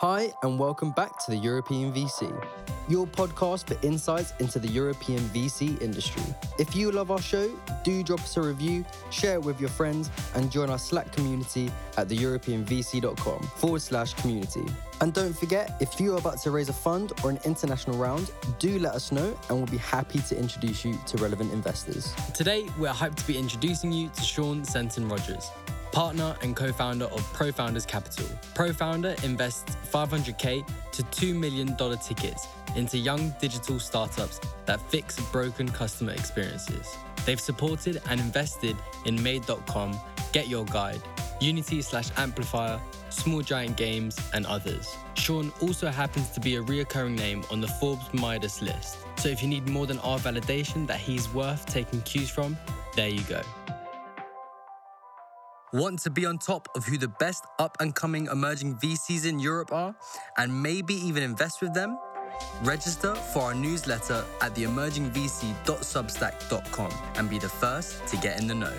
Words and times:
Hi, 0.00 0.30
and 0.42 0.58
welcome 0.58 0.90
back 0.90 1.24
to 1.24 1.30
the 1.30 1.38
European 1.38 1.90
VC, 1.90 2.30
your 2.86 3.06
podcast 3.06 3.66
for 3.66 3.86
insights 3.86 4.34
into 4.40 4.58
the 4.58 4.68
European 4.68 5.20
VC 5.30 5.80
industry. 5.80 6.22
If 6.58 6.76
you 6.76 6.92
love 6.92 7.10
our 7.10 7.18
show, 7.18 7.48
do 7.82 8.02
drop 8.02 8.20
us 8.20 8.36
a 8.36 8.42
review, 8.42 8.84
share 9.08 9.36
it 9.36 9.42
with 9.42 9.58
your 9.58 9.70
friends, 9.70 10.10
and 10.34 10.52
join 10.52 10.68
our 10.68 10.78
Slack 10.78 11.10
community 11.12 11.70
at 11.96 12.08
theeuropeanvc.com 12.08 13.42
forward 13.56 13.80
slash 13.80 14.12
community. 14.12 14.66
And 15.00 15.14
don't 15.14 15.34
forget, 15.34 15.78
if 15.80 15.98
you 15.98 16.12
are 16.12 16.18
about 16.18 16.42
to 16.42 16.50
raise 16.50 16.68
a 16.68 16.74
fund 16.74 17.14
or 17.24 17.30
an 17.30 17.38
international 17.46 17.96
round, 17.96 18.30
do 18.58 18.78
let 18.78 18.94
us 18.94 19.10
know 19.10 19.34
and 19.48 19.56
we'll 19.56 19.66
be 19.66 19.78
happy 19.78 20.18
to 20.18 20.38
introduce 20.38 20.84
you 20.84 20.98
to 21.06 21.16
relevant 21.16 21.54
investors. 21.54 22.14
Today, 22.34 22.66
we're 22.78 22.92
hyped 22.92 23.16
to 23.16 23.26
be 23.26 23.38
introducing 23.38 23.92
you 23.92 24.10
to 24.10 24.22
Sean 24.22 24.62
Seton-Rogers 24.62 25.50
partner 25.96 26.36
and 26.42 26.54
co-founder 26.54 27.06
of 27.06 27.22
ProFounders 27.32 27.86
Capital. 27.86 28.26
ProFounder 28.54 29.24
invests 29.24 29.78
500k 29.90 30.62
to 30.92 31.02
$2 31.02 31.34
million 31.34 31.74
tickets 31.96 32.48
into 32.74 32.98
young 32.98 33.34
digital 33.40 33.78
startups 33.78 34.38
that 34.66 34.78
fix 34.90 35.18
broken 35.32 35.66
customer 35.66 36.12
experiences. 36.12 36.94
They've 37.24 37.40
supported 37.40 38.02
and 38.10 38.20
invested 38.20 38.76
in 39.06 39.22
Made.com, 39.22 39.98
Get 40.34 40.48
Your 40.48 40.66
Guide, 40.66 41.00
Unity 41.40 41.80
slash 41.80 42.10
Applifier, 42.10 42.78
Small 43.08 43.40
Giant 43.40 43.78
Games, 43.78 44.20
and 44.34 44.44
others. 44.44 44.94
Sean 45.14 45.50
also 45.62 45.88
happens 45.88 46.28
to 46.32 46.40
be 46.40 46.56
a 46.56 46.62
reoccurring 46.62 47.16
name 47.16 47.42
on 47.50 47.62
the 47.62 47.68
Forbes 47.68 48.12
Midas 48.12 48.60
list. 48.60 48.98
So 49.16 49.30
if 49.30 49.42
you 49.42 49.48
need 49.48 49.66
more 49.66 49.86
than 49.86 49.98
our 50.00 50.18
validation 50.18 50.86
that 50.88 51.00
he's 51.00 51.32
worth 51.32 51.64
taking 51.64 52.02
cues 52.02 52.28
from, 52.28 52.58
there 52.94 53.08
you 53.08 53.22
go. 53.22 53.40
Want 55.76 56.00
to 56.04 56.10
be 56.10 56.24
on 56.24 56.38
top 56.38 56.68
of 56.74 56.86
who 56.86 56.96
the 56.96 57.08
best 57.08 57.44
up 57.58 57.76
and 57.80 57.94
coming 57.94 58.28
emerging 58.32 58.76
VCs 58.76 59.26
in 59.26 59.38
Europe 59.38 59.72
are 59.72 59.94
and 60.38 60.62
maybe 60.62 60.94
even 60.94 61.22
invest 61.22 61.60
with 61.60 61.74
them? 61.74 61.98
Register 62.62 63.14
for 63.14 63.42
our 63.42 63.54
newsletter 63.54 64.24
at 64.40 64.54
theemergingvc.substack.com 64.54 66.92
and 67.16 67.28
be 67.28 67.38
the 67.38 67.50
first 67.50 68.06
to 68.06 68.16
get 68.16 68.40
in 68.40 68.46
the 68.46 68.54
know. 68.54 68.72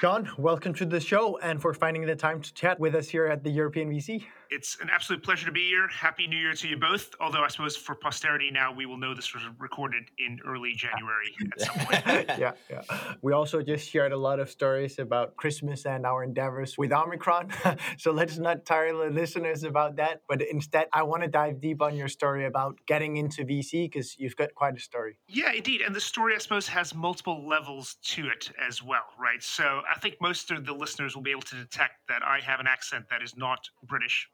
Sean, 0.00 0.30
welcome 0.38 0.72
to 0.72 0.86
the 0.86 1.00
show 1.00 1.38
and 1.42 1.60
for 1.60 1.74
finding 1.74 2.06
the 2.06 2.16
time 2.16 2.40
to 2.40 2.54
chat 2.54 2.80
with 2.80 2.94
us 2.94 3.08
here 3.08 3.26
at 3.26 3.44
the 3.44 3.50
European 3.50 3.90
VC. 3.90 4.24
It's 4.50 4.78
an 4.80 4.88
absolute 4.90 5.22
pleasure 5.22 5.44
to 5.46 5.52
be 5.52 5.68
here. 5.68 5.88
Happy 5.88 6.26
New 6.26 6.38
Year 6.38 6.54
to 6.54 6.68
you 6.68 6.78
both. 6.78 7.14
Although 7.20 7.44
I 7.44 7.48
suppose 7.48 7.76
for 7.76 7.94
posterity 7.94 8.50
now, 8.50 8.72
we 8.72 8.86
will 8.86 8.96
know 8.96 9.14
this 9.14 9.34
was 9.34 9.42
recorded 9.58 10.04
in 10.18 10.38
early 10.46 10.72
January 10.72 11.34
at 11.52 11.60
some 11.60 11.86
point. 11.86 12.04
yeah, 12.38 12.52
yeah. 12.70 12.82
We 13.20 13.32
also 13.32 13.60
just 13.60 13.88
shared 13.88 14.12
a 14.12 14.16
lot 14.16 14.40
of 14.40 14.48
stories 14.48 14.98
about 14.98 15.36
Christmas 15.36 15.84
and 15.84 16.06
our 16.06 16.24
endeavors 16.24 16.78
with 16.78 16.92
Omicron. 16.92 17.50
so 17.98 18.10
let's 18.10 18.38
not 18.38 18.64
tire 18.64 18.92
the 18.96 19.10
listeners 19.10 19.64
about 19.64 19.96
that. 19.96 20.22
But 20.28 20.40
instead, 20.40 20.86
I 20.94 21.02
want 21.02 21.24
to 21.24 21.28
dive 21.28 21.60
deep 21.60 21.82
on 21.82 21.94
your 21.94 22.08
story 22.08 22.46
about 22.46 22.78
getting 22.86 23.18
into 23.18 23.44
VC 23.44 23.90
because 23.90 24.18
you've 24.18 24.36
got 24.36 24.54
quite 24.54 24.76
a 24.76 24.80
story. 24.80 25.18
Yeah, 25.28 25.52
indeed. 25.52 25.82
And 25.82 25.94
the 25.94 26.00
story, 26.00 26.34
I 26.34 26.38
suppose, 26.38 26.66
has 26.68 26.94
multiple 26.94 27.46
levels 27.46 27.96
to 28.14 28.28
it 28.28 28.50
as 28.66 28.82
well, 28.82 29.04
right? 29.20 29.42
So 29.42 29.82
I 29.94 29.98
think 29.98 30.16
most 30.22 30.50
of 30.50 30.64
the 30.64 30.72
listeners 30.72 31.14
will 31.14 31.22
be 31.22 31.32
able 31.32 31.42
to 31.42 31.56
detect 31.56 32.08
that 32.08 32.22
I 32.22 32.40
have 32.40 32.60
an 32.60 32.66
accent 32.66 33.04
that 33.10 33.22
is 33.22 33.36
not 33.36 33.68
British 33.86 34.26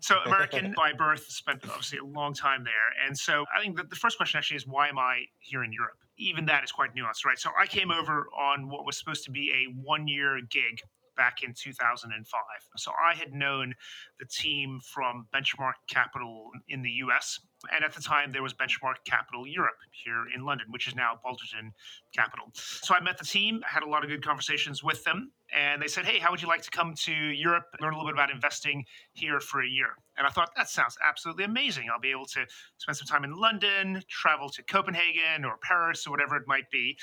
so 0.00 0.16
American 0.26 0.72
by 0.76 0.92
birth, 0.92 1.24
spent 1.28 1.62
obviously 1.64 1.98
a 1.98 2.04
long 2.04 2.34
time 2.34 2.64
there. 2.64 3.06
And 3.06 3.16
so 3.16 3.44
I 3.56 3.60
think 3.62 3.76
that 3.76 3.90
the 3.90 3.96
first 3.96 4.16
question 4.16 4.38
actually 4.38 4.56
is 4.56 4.66
why 4.66 4.88
am 4.88 4.98
I 4.98 5.24
here 5.38 5.64
in 5.64 5.72
Europe? 5.72 5.96
Even 6.18 6.44
that 6.46 6.64
is 6.64 6.72
quite 6.72 6.94
nuanced, 6.94 7.24
right? 7.24 7.38
So 7.38 7.50
I 7.58 7.66
came 7.66 7.90
over 7.90 8.26
on 8.38 8.68
what 8.68 8.84
was 8.84 8.98
supposed 8.98 9.24
to 9.24 9.30
be 9.30 9.50
a 9.52 9.72
one 9.82 10.06
year 10.06 10.40
gig 10.50 10.80
back 11.20 11.42
in 11.42 11.52
2005. 11.52 12.40
So 12.78 12.92
I 12.98 13.14
had 13.14 13.34
known 13.34 13.74
the 14.18 14.24
team 14.24 14.80
from 14.82 15.26
Benchmark 15.34 15.74
Capital 15.86 16.50
in 16.70 16.80
the 16.80 16.90
US. 17.04 17.40
And 17.70 17.84
at 17.84 17.92
the 17.92 18.00
time, 18.00 18.32
there 18.32 18.42
was 18.42 18.54
Benchmark 18.54 19.04
Capital 19.04 19.46
Europe 19.46 19.76
here 19.90 20.24
in 20.34 20.46
London, 20.46 20.68
which 20.70 20.88
is 20.88 20.94
now 20.94 21.20
Balderton 21.22 21.72
Capital. 22.16 22.46
So 22.54 22.94
I 22.94 23.00
met 23.00 23.18
the 23.18 23.26
team, 23.26 23.60
had 23.66 23.82
a 23.82 23.86
lot 23.86 24.02
of 24.02 24.08
good 24.08 24.24
conversations 24.24 24.82
with 24.82 25.04
them 25.04 25.30
and 25.52 25.82
they 25.82 25.88
said, 25.88 26.04
Hey, 26.04 26.18
how 26.18 26.30
would 26.30 26.40
you 26.40 26.48
like 26.48 26.62
to 26.62 26.70
come 26.70 26.94
to 26.94 27.12
Europe, 27.12 27.64
learn 27.80 27.92
a 27.92 27.96
little 27.96 28.10
bit 28.10 28.14
about 28.14 28.30
investing 28.30 28.84
here 29.12 29.40
for 29.40 29.62
a 29.62 29.68
year? 29.68 29.96
And 30.16 30.26
I 30.26 30.30
thought, 30.30 30.50
that 30.56 30.68
sounds 30.68 30.96
absolutely 31.06 31.44
amazing. 31.44 31.88
I'll 31.92 32.00
be 32.00 32.10
able 32.10 32.26
to 32.26 32.46
spend 32.78 32.96
some 32.96 33.06
time 33.06 33.24
in 33.24 33.34
London, 33.34 34.02
travel 34.08 34.48
to 34.50 34.62
Copenhagen 34.62 35.44
or 35.44 35.56
Paris 35.62 36.06
or 36.06 36.10
whatever 36.10 36.36
it 36.36 36.46
might 36.46 36.70
be. 36.70 36.96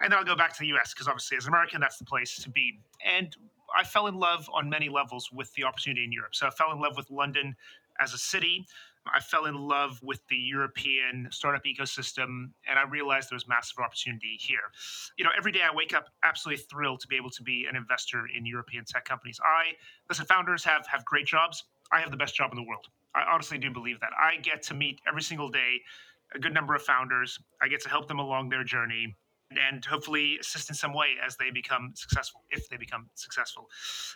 And 0.00 0.12
then 0.12 0.18
I'll 0.18 0.24
go 0.24 0.36
back 0.36 0.52
to 0.54 0.60
the 0.60 0.66
US 0.76 0.92
because 0.92 1.08
obviously, 1.08 1.36
as 1.36 1.46
an 1.46 1.50
American, 1.50 1.80
that's 1.80 1.98
the 1.98 2.04
place 2.04 2.36
to 2.42 2.50
be. 2.50 2.78
And 3.04 3.34
I 3.76 3.84
fell 3.84 4.06
in 4.06 4.14
love 4.14 4.48
on 4.52 4.68
many 4.68 4.88
levels 4.88 5.30
with 5.32 5.52
the 5.54 5.64
opportunity 5.64 6.04
in 6.04 6.12
Europe. 6.12 6.34
So 6.34 6.46
I 6.46 6.50
fell 6.50 6.72
in 6.72 6.80
love 6.80 6.96
with 6.96 7.10
London 7.10 7.56
as 8.00 8.14
a 8.14 8.18
city. 8.18 8.66
I 9.06 9.20
fell 9.20 9.44
in 9.44 9.54
love 9.54 10.00
with 10.02 10.20
the 10.28 10.36
European 10.36 11.28
startup 11.30 11.64
ecosystem, 11.64 12.50
and 12.66 12.78
I 12.78 12.84
realized 12.88 13.30
there 13.30 13.36
was 13.36 13.46
massive 13.46 13.78
opportunity 13.78 14.38
here. 14.40 14.72
You 15.18 15.24
know, 15.24 15.30
every 15.36 15.52
day 15.52 15.60
I 15.60 15.74
wake 15.74 15.94
up 15.94 16.06
absolutely 16.22 16.64
thrilled 16.70 17.00
to 17.00 17.08
be 17.08 17.16
able 17.16 17.30
to 17.30 17.42
be 17.42 17.66
an 17.68 17.76
investor 17.76 18.24
in 18.34 18.46
European 18.46 18.84
tech 18.86 19.04
companies. 19.04 19.38
I 19.44 19.72
listen, 20.08 20.24
founders 20.24 20.64
have 20.64 20.86
have 20.86 21.04
great 21.04 21.26
jobs. 21.26 21.64
I 21.92 22.00
have 22.00 22.10
the 22.10 22.16
best 22.16 22.34
job 22.34 22.50
in 22.52 22.56
the 22.56 22.62
world. 22.62 22.86
I 23.14 23.22
honestly 23.30 23.58
do 23.58 23.70
believe 23.70 24.00
that. 24.00 24.10
I 24.18 24.40
get 24.40 24.62
to 24.64 24.74
meet 24.74 25.00
every 25.06 25.22
single 25.22 25.50
day 25.50 25.82
a 26.34 26.38
good 26.38 26.54
number 26.54 26.74
of 26.74 26.82
founders. 26.82 27.38
I 27.60 27.68
get 27.68 27.82
to 27.82 27.88
help 27.88 28.08
them 28.08 28.18
along 28.18 28.48
their 28.48 28.64
journey 28.64 29.14
and 29.58 29.84
hopefully 29.84 30.38
assist 30.40 30.68
in 30.68 30.74
some 30.74 30.92
way 30.92 31.14
as 31.24 31.36
they 31.36 31.50
become 31.50 31.92
successful, 31.94 32.42
if 32.50 32.68
they 32.68 32.76
become 32.76 33.08
successful. 33.14 33.68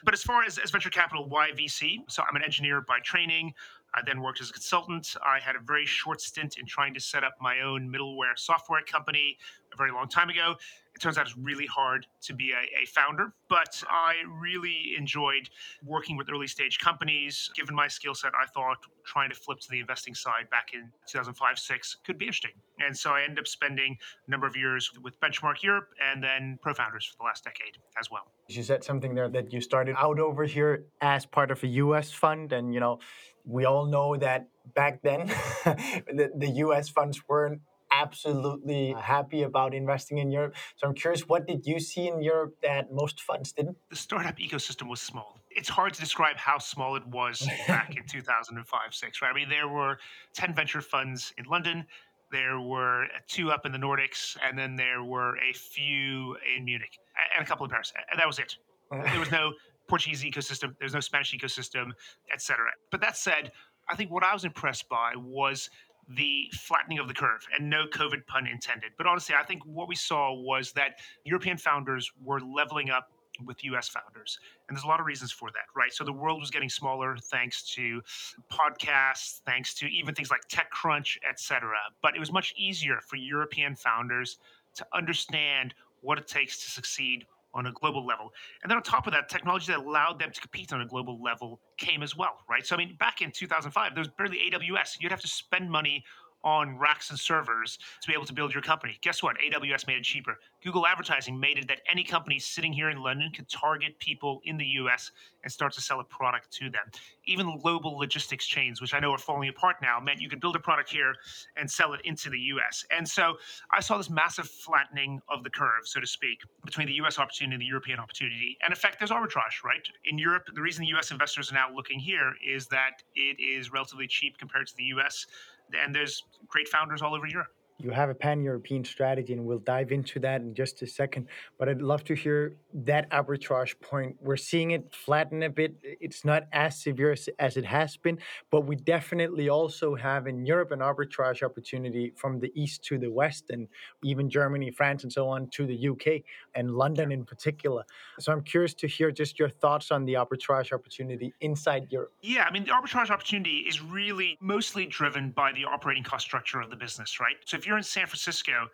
But 0.04 0.15
as 0.15 0.22
far 0.22 0.44
as, 0.44 0.59
as 0.59 0.71
venture 0.71 0.91
capital, 0.91 1.28
why 1.28 1.50
VC? 1.50 1.99
So 2.09 2.22
I'm 2.28 2.37
an 2.37 2.43
engineer 2.43 2.81
by 2.81 2.99
training. 3.00 3.54
I 3.94 4.03
then 4.04 4.21
worked 4.21 4.41
as 4.41 4.50
a 4.50 4.53
consultant. 4.53 5.16
I 5.25 5.38
had 5.41 5.56
a 5.56 5.60
very 5.60 5.87
short 5.87 6.21
stint 6.21 6.59
in 6.59 6.66
trying 6.66 6.93
to 6.94 7.00
set 7.00 7.25
up 7.25 7.34
my 7.41 7.60
own 7.60 7.91
middleware 7.91 8.37
software 8.37 8.82
company 8.82 9.38
a 9.73 9.77
very 9.77 9.93
long 9.93 10.09
time 10.09 10.29
ago. 10.29 10.55
It 10.95 11.01
turns 11.01 11.17
out 11.17 11.27
it's 11.27 11.37
really 11.37 11.67
hard 11.67 12.06
to 12.23 12.34
be 12.34 12.51
a, 12.51 12.83
a, 12.83 12.87
founder, 12.87 13.33
but 13.49 13.81
I 13.89 14.15
really 14.41 14.95
enjoyed 14.99 15.49
working 15.84 16.17
with 16.17 16.29
early 16.29 16.49
stage 16.49 16.81
companies. 16.81 17.51
Given 17.55 17.77
my 17.77 17.87
skill 17.87 18.15
set, 18.15 18.33
I 18.34 18.47
thought 18.47 18.79
trying 19.05 19.31
to 19.31 19.37
flip 19.37 19.61
to 19.61 19.71
the 19.71 19.79
investing 19.79 20.15
side 20.15 20.51
back 20.51 20.71
in 20.75 20.91
2005 21.06 21.59
6 21.59 21.97
could 22.05 22.19
be 22.19 22.27
interesting. 22.27 22.51
And 22.81 22.97
so 22.97 23.11
I 23.11 23.23
ended 23.23 23.39
up 23.39 23.47
spending 23.47 23.97
a 24.27 24.31
number 24.31 24.47
of 24.47 24.56
years 24.56 24.91
with 25.03 25.21
Benchmark 25.21 25.62
Europe 25.62 25.89
and 26.05 26.23
then 26.23 26.59
ProFounders 26.65 27.06
for 27.09 27.17
the 27.19 27.25
last 27.25 27.45
decade 27.45 27.79
as 27.99 28.11
well. 28.11 28.33
You 28.49 28.65
said 28.65 28.83
something 28.83 29.15
there 29.15 29.29
that 29.29 29.53
you 29.53 29.61
started 29.61 29.95
out 29.97 30.19
over 30.19 30.45
here 30.45 30.85
as 31.00 31.27
part 31.27 31.53
of 31.53 31.62
a 31.62 31.69
US 31.69 32.11
fund, 32.11 32.53
and 32.53 32.75
you 32.75 32.81
know, 32.81 32.99
we 33.45 33.65
all 33.65 33.87
know 33.87 34.17
that 34.17 34.49
back 34.75 35.00
then 35.03 35.27
the, 35.65 36.31
the 36.37 36.50
US 36.65 36.89
funds 36.89 37.21
weren't 37.29 37.62
absolutely 38.03 38.94
happy 38.98 39.42
about 39.42 39.75
investing 39.75 40.19
in 40.19 40.31
Europe. 40.31 40.54
So 40.76 40.86
I'm 40.86 40.94
curious, 40.94 41.28
what 41.28 41.47
did 41.47 41.66
you 41.66 41.81
see 41.81 42.06
in 42.09 42.22
Europe 42.22 42.54
that 42.62 42.92
most 42.92 43.20
funds 43.22 43.53
didn't? 43.53 43.76
The 43.91 43.97
startup 43.97 44.38
ecosystem 44.38 44.88
was 44.88 45.00
small. 45.00 45.41
It's 45.50 45.69
hard 45.69 45.94
to 45.94 46.00
describe 46.00 46.37
how 46.37 46.58
small 46.58 46.97
it 46.97 47.06
was 47.06 47.48
back 47.69 47.97
in 47.97 48.04
2005 48.06 48.81
6, 48.94 49.22
right? 49.22 49.31
I 49.31 49.34
mean, 49.34 49.48
there 49.48 49.69
were 49.69 49.98
10 50.34 50.54
venture 50.54 50.81
funds 50.81 51.32
in 51.38 51.44
London. 51.44 51.87
There 52.31 52.60
were 52.60 53.06
two 53.26 53.50
up 53.50 53.64
in 53.64 53.72
the 53.72 53.78
Nordics, 53.78 54.37
and 54.47 54.58
then 54.58 54.76
there 54.76 55.03
were 55.03 55.37
a 55.38 55.53
few 55.54 56.37
in 56.56 56.64
Munich 56.64 56.98
and 57.34 57.44
a 57.44 57.48
couple 57.48 57.64
in 57.64 57.70
Paris. 57.70 57.92
And 58.10 58.20
that 58.20 58.26
was 58.26 58.38
it. 58.38 58.56
There 59.12 59.20
was 59.20 59.31
no 59.31 59.53
Portuguese 59.87 60.22
ecosystem, 60.22 60.75
there's 60.78 60.94
no 60.94 61.00
Spanish 61.00 61.34
ecosystem, 61.34 61.91
etc. 62.32 62.66
But 62.91 63.00
that 63.00 63.16
said, 63.16 63.53
I 63.88 63.97
think 63.97 64.10
what 64.10 64.22
I 64.22 64.32
was 64.34 64.44
impressed 64.44 64.88
by 64.88 65.12
was 65.16 65.70
the 66.08 66.50
flattening 66.54 66.98
of 66.98 67.08
the 67.08 67.14
curve, 67.14 67.46
and 67.54 67.69
no 67.69 67.86
COVID 67.86 68.26
pun 68.26 68.46
intended. 68.46 68.92
But 68.96 69.06
honestly, 69.06 69.34
I 69.34 69.44
think 69.44 69.62
what 69.64 69.88
we 69.88 69.94
saw 69.94 70.32
was 70.32 70.72
that 70.72 71.00
European 71.24 71.56
founders 71.56 72.10
were 72.25 72.40
leveling 72.40 72.90
up 72.90 73.10
with 73.44 73.62
US 73.64 73.88
founders. 73.88 74.38
And 74.69 74.76
there's 74.76 74.84
a 74.84 74.88
lot 74.88 75.00
of 75.00 75.06
reasons 75.06 75.31
for 75.32 75.50
that, 75.50 75.66
right? 75.76 75.93
So 75.93 76.05
the 76.05 76.12
world 76.12 76.40
was 76.40 76.50
getting 76.50 76.69
smaller 76.69 77.16
thanks 77.16 77.62
to 77.75 78.02
podcasts, 78.50 79.40
thanks 79.46 79.75
to 79.75 79.87
even 79.87 80.14
things 80.14 80.31
like 80.31 80.40
TechCrunch, 80.49 81.19
et 81.28 81.38
cetera. 81.38 81.78
But 82.02 82.16
it 82.16 82.20
was 82.20 82.32
much 82.32 82.54
easier 82.56 83.00
for 83.06 83.16
European 83.16 83.76
founders 83.76 84.38
to 84.75 84.87
understand 84.93 85.75
what 86.00 86.19
it 86.19 86.26
takes 86.26 86.62
to 86.64 86.70
succeed 86.70 87.26
on 87.55 87.67
a 87.67 87.73
global 87.73 88.05
level. 88.05 88.33
And 88.62 88.71
then 88.71 88.77
on 88.77 88.83
top 88.83 89.06
of 89.06 89.12
that, 89.12 89.29
technology 89.29 89.73
that 89.73 89.79
allowed 89.79 90.19
them 90.19 90.31
to 90.33 90.41
compete 90.41 90.73
on 90.73 90.81
a 90.81 90.87
global 90.87 91.21
level 91.23 91.61
came 91.77 92.03
as 92.03 92.17
well, 92.17 92.39
right? 92.49 92.67
So, 92.67 92.75
I 92.75 92.79
mean, 92.79 92.97
back 92.99 93.23
in 93.23 93.31
2005, 93.31 93.95
there 93.95 94.00
was 94.00 94.09
barely 94.09 94.39
AWS. 94.50 94.97
You'd 95.00 95.11
have 95.11 95.21
to 95.21 95.29
spend 95.29 95.71
money 95.71 96.05
on 96.44 96.79
racks 96.79 97.11
and 97.11 97.19
servers 97.19 97.79
to 98.00 98.08
be 98.08 98.14
able 98.14 98.25
to 98.25 98.32
build 98.32 98.52
your 98.52 98.62
company. 98.62 98.99
Guess 99.02 99.23
what? 99.23 99.37
AWS 99.38 99.87
made 99.87 99.99
it 99.99 100.05
cheaper. 100.05 100.38
Google 100.62 100.87
Advertising 100.87 101.38
made 101.38 101.58
it 101.58 101.69
that 101.69 101.81
any 101.90 102.05
company 102.05 102.38
sitting 102.38 102.73
here 102.73 102.90
in 102.90 103.02
London 103.02 103.31
could 103.35 103.49
target 103.49 103.99
people 103.99 104.40
in 104.44 104.56
the 104.56 104.67
US 104.67 105.11
and 105.44 105.52
start 105.52 105.73
to 105.73 105.81
sell 105.81 106.00
a 106.00 106.05
product 106.05 106.50
to 106.52 106.70
them. 106.70 106.82
Even 107.26 107.58
global 107.58 107.96
logistics 107.96 108.46
chains, 108.46 108.81
which 108.81 108.94
I 108.94 109.00
know 109.00 109.12
are 109.12 109.19
falling 109.19 109.49
apart 109.49 109.76
now, 109.81 110.00
meant 110.00 110.20
you 110.20 110.29
could 110.29 110.40
build 110.40 110.56
a 110.56 110.61
product 110.61 110.90
here 110.90 111.14
and 111.56 111.70
sell 111.70 111.93
it 111.93 112.00
into 112.05 112.31
the 112.31 112.38
US. 112.38 112.85
And 112.90 113.08
so 113.08 113.35
I 113.70 113.81
saw 113.81 113.99
this 113.99 114.11
massive 114.11 114.49
flattening 114.49 115.20
of 115.29 115.44
the 115.44 115.50
curve, 115.50 115.87
so 115.87 116.00
to 116.00 116.06
speak, 116.06 116.40
between 116.64 116.87
the 116.87 116.94
US 116.94 117.19
opportunity 117.19 117.55
and 117.55 117.62
the 117.62 117.67
European 117.67 117.99
opportunity. 117.99 118.56
And 118.62 118.73
in 118.73 118.76
fact, 118.76 118.99
there's 118.99 119.11
arbitrage, 119.11 119.62
right? 119.64 119.87
In 120.05 120.19
Europe, 120.19 120.49
the 120.55 120.62
reason 120.62 120.82
the 120.82 120.99
US 120.99 121.11
investors 121.11 121.52
are 121.52 121.55
now 121.55 121.69
looking 121.75 121.99
here 121.99 122.35
is 122.46 122.67
that 122.69 123.02
it 123.14 123.40
is 123.40 123.73
relatively 123.73 124.06
cheap 124.06 124.38
compared 124.38 124.67
to 124.67 124.76
the 124.76 124.85
US 124.85 125.26
and 125.75 125.94
there's 125.94 126.25
great 126.49 126.69
founders 126.69 127.03
all 127.03 127.15
over 127.15 127.26
Europe 127.26 127.53
you 127.80 127.90
have 127.90 128.10
a 128.10 128.14
pan 128.14 128.42
European 128.42 128.84
strategy, 128.84 129.32
and 129.32 129.44
we'll 129.44 129.60
dive 129.60 129.92
into 129.92 130.19
that 130.20 130.40
in 130.40 130.52
just 130.52 130.82
a 130.82 130.86
second. 130.86 131.28
But 131.58 131.69
I'd 131.69 131.80
love 131.80 132.02
to 132.04 132.14
hear 132.14 132.56
that 132.75 133.08
arbitrage 133.10 133.80
point. 133.80 134.16
We're 134.20 134.36
seeing 134.36 134.72
it 134.72 134.92
flatten 134.92 135.44
a 135.44 135.50
bit. 135.50 135.76
It's 135.82 136.25
not 136.25 136.48
as 136.52 136.82
severe 136.82 137.12
as, 137.12 137.28
as, 137.38 137.56
it 137.56 137.64
has 137.64 137.96
been, 137.96 138.19
but 138.50 138.62
we 138.62 138.75
definitely 138.75 139.48
also 139.48 139.94
have 139.94 140.26
in 140.26 140.44
Europe 140.44 140.72
an 140.72 140.80
arbitrage 140.80 141.44
opportunity 141.44 142.12
from 142.16 142.40
the 142.40 142.50
east 142.60 142.82
to 142.84 142.98
the 142.98 143.10
west, 143.10 143.50
and 143.50 143.69
even 144.02 144.28
Germany, 144.28 144.72
France, 144.72 145.04
and 145.04 145.12
so 145.12 145.28
on 145.28 145.48
to 145.50 145.64
the 145.64 145.88
UK 145.88 146.22
and 146.56 146.72
London 146.72 147.12
in 147.12 147.25
particular. 147.25 147.84
So 148.19 148.32
I'm 148.32 148.42
curious 148.42 148.75
to 148.75 148.88
hear 148.88 149.12
just 149.12 149.38
your 149.38 149.48
thoughts 149.48 149.92
on 149.92 150.04
the 150.04 150.14
arbitrage 150.14 150.72
opportunity 150.72 151.32
inside 151.40 151.86
Europe. 151.90 152.12
Yeah, 152.22 152.42
I 152.42 152.50
mean, 152.50 152.64
the 152.64 152.72
arbitrage 152.72 153.10
opportunity 153.10 153.58
is 153.58 153.80
really 153.80 154.36
mostly 154.40 154.86
driven 154.86 155.30
by 155.30 155.52
the 155.52 155.64
operating 155.64 156.02
cost 156.02 156.25
structure 156.25 156.60
of 156.60 156.70
the 156.70 156.76
business, 156.76 157.20
right? 157.20 157.36
So 157.44 157.56
if 157.56 157.68
you're 157.69 157.76
in 157.76 157.85
San 157.85 158.06
Francisco, 158.06 158.69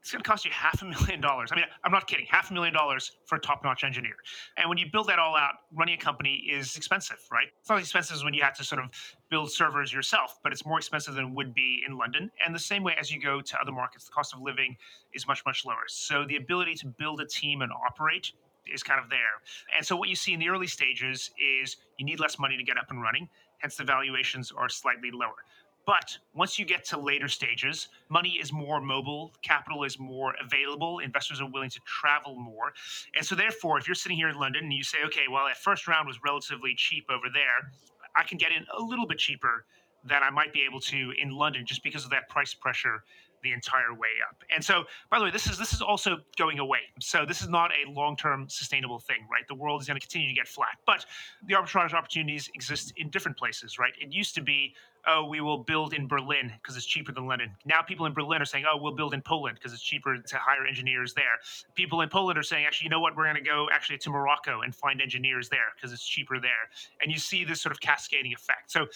it's 0.00 0.10
going 0.10 0.22
to 0.22 0.28
cost 0.28 0.44
you 0.44 0.50
half 0.50 0.80
a 0.82 0.84
million 0.86 1.20
dollars. 1.20 1.50
I 1.52 1.56
mean, 1.56 1.66
I'm 1.84 1.92
not 1.92 2.06
kidding, 2.06 2.26
half 2.28 2.50
a 2.50 2.54
million 2.54 2.72
dollars 2.74 3.12
for 3.26 3.36
a 3.36 3.40
top 3.40 3.62
notch 3.62 3.84
engineer. 3.84 4.14
And 4.56 4.68
when 4.68 4.78
you 4.78 4.86
build 4.90 5.08
that 5.08 5.18
all 5.18 5.36
out, 5.36 5.52
running 5.72 5.94
a 5.94 5.98
company 5.98 6.36
is 6.50 6.76
expensive, 6.76 7.18
right? 7.30 7.48
It's 7.60 7.68
not 7.68 7.76
as 7.78 7.84
expensive 7.84 8.16
as 8.16 8.24
when 8.24 8.34
you 8.34 8.42
have 8.42 8.56
to 8.56 8.64
sort 8.64 8.82
of 8.82 8.90
build 9.30 9.52
servers 9.52 9.92
yourself, 9.92 10.40
but 10.42 10.52
it's 10.52 10.64
more 10.66 10.78
expensive 10.78 11.14
than 11.14 11.26
it 11.26 11.34
would 11.34 11.54
be 11.54 11.84
in 11.86 11.96
London. 11.96 12.30
And 12.44 12.54
the 12.54 12.58
same 12.58 12.82
way 12.82 12.94
as 12.98 13.10
you 13.10 13.20
go 13.20 13.40
to 13.40 13.60
other 13.60 13.72
markets, 13.72 14.06
the 14.06 14.12
cost 14.12 14.34
of 14.34 14.40
living 14.40 14.76
is 15.12 15.28
much, 15.28 15.42
much 15.44 15.64
lower. 15.64 15.84
So 15.86 16.24
the 16.26 16.36
ability 16.36 16.74
to 16.76 16.86
build 16.86 17.20
a 17.20 17.26
team 17.26 17.62
and 17.62 17.70
operate 17.70 18.32
is 18.72 18.82
kind 18.82 19.00
of 19.02 19.10
there. 19.10 19.42
And 19.76 19.84
so 19.84 19.96
what 19.96 20.08
you 20.08 20.16
see 20.16 20.32
in 20.32 20.40
the 20.40 20.48
early 20.48 20.66
stages 20.66 21.30
is 21.38 21.76
you 21.98 22.06
need 22.06 22.20
less 22.20 22.38
money 22.38 22.56
to 22.56 22.64
get 22.64 22.78
up 22.78 22.90
and 22.90 23.02
running, 23.02 23.28
hence 23.58 23.76
the 23.76 23.84
valuations 23.84 24.52
are 24.56 24.68
slightly 24.68 25.10
lower. 25.10 25.44
But 25.86 26.18
once 26.34 26.58
you 26.58 26.64
get 26.64 26.84
to 26.86 27.00
later 27.00 27.26
stages, 27.26 27.88
money 28.08 28.38
is 28.40 28.52
more 28.52 28.80
mobile, 28.80 29.32
capital 29.42 29.84
is 29.84 29.98
more 29.98 30.34
available, 30.44 30.98
investors 30.98 31.40
are 31.40 31.50
willing 31.50 31.70
to 31.70 31.80
travel 31.86 32.36
more. 32.36 32.72
And 33.16 33.24
so, 33.24 33.34
therefore, 33.34 33.78
if 33.78 33.88
you're 33.88 33.94
sitting 33.94 34.16
here 34.16 34.28
in 34.28 34.36
London 34.36 34.64
and 34.64 34.72
you 34.72 34.84
say, 34.84 34.98
okay, 35.06 35.24
well, 35.30 35.46
that 35.46 35.56
first 35.56 35.88
round 35.88 36.06
was 36.06 36.18
relatively 36.24 36.74
cheap 36.76 37.06
over 37.10 37.26
there, 37.32 37.72
I 38.16 38.24
can 38.24 38.38
get 38.38 38.50
in 38.52 38.66
a 38.76 38.82
little 38.82 39.06
bit 39.06 39.18
cheaper 39.18 39.64
than 40.04 40.22
I 40.22 40.30
might 40.30 40.52
be 40.52 40.62
able 40.62 40.80
to 40.80 41.12
in 41.20 41.30
London 41.30 41.66
just 41.66 41.82
because 41.82 42.04
of 42.04 42.10
that 42.10 42.28
price 42.28 42.54
pressure 42.54 43.04
the 43.42 43.52
entire 43.52 43.92
way 43.92 44.08
up. 44.28 44.42
And 44.54 44.64
so, 44.64 44.84
by 45.10 45.18
the 45.18 45.24
way, 45.24 45.30
this 45.30 45.46
is 45.46 45.58
this 45.58 45.72
is 45.72 45.82
also 45.82 46.18
going 46.36 46.58
away. 46.58 46.80
So 47.00 47.24
this 47.26 47.42
is 47.42 47.48
not 47.48 47.70
a 47.70 47.90
long-term 47.90 48.48
sustainable 48.48 48.98
thing, 48.98 49.26
right? 49.30 49.46
The 49.48 49.54
world 49.54 49.80
is 49.80 49.86
going 49.86 49.98
to 49.98 50.06
continue 50.06 50.28
to 50.28 50.34
get 50.34 50.48
flat, 50.48 50.78
but 50.86 51.06
the 51.46 51.54
arbitrage 51.54 51.92
opportunities 51.92 52.50
exist 52.54 52.92
in 52.96 53.10
different 53.10 53.36
places, 53.36 53.78
right? 53.78 53.92
It 54.00 54.12
used 54.12 54.34
to 54.36 54.42
be 54.42 54.74
oh, 55.06 55.24
we 55.24 55.40
will 55.40 55.58
build 55.58 55.94
in 55.94 56.06
Berlin 56.06 56.52
because 56.60 56.76
it's 56.76 56.86
cheaper 56.86 57.12
than 57.12 57.26
London. 57.26 57.50
Now 57.64 57.82
people 57.82 58.06
in 58.06 58.12
Berlin 58.12 58.40
are 58.42 58.46
saying, 58.46 58.64
oh, 58.70 58.78
we'll 58.80 58.94
build 58.94 59.14
in 59.14 59.22
Poland 59.22 59.56
because 59.56 59.72
it's 59.72 59.82
cheaper 59.82 60.16
to 60.16 60.36
hire 60.36 60.66
engineers 60.66 61.14
there. 61.14 61.38
People 61.74 62.00
in 62.02 62.08
Poland 62.08 62.38
are 62.38 62.42
saying, 62.42 62.66
actually, 62.66 62.86
you 62.86 62.90
know 62.90 63.00
what, 63.00 63.16
we're 63.16 63.24
going 63.24 63.36
to 63.36 63.42
go 63.42 63.68
actually 63.72 63.98
to 63.98 64.10
Morocco 64.10 64.62
and 64.62 64.74
find 64.74 65.00
engineers 65.00 65.48
there 65.48 65.72
because 65.74 65.92
it's 65.92 66.06
cheaper 66.06 66.40
there. 66.40 66.68
And 67.02 67.10
you 67.10 67.18
see 67.18 67.44
this 67.44 67.60
sort 67.60 67.72
of 67.72 67.80
cascading 67.80 68.32
effect. 68.32 68.70
So 68.70 68.86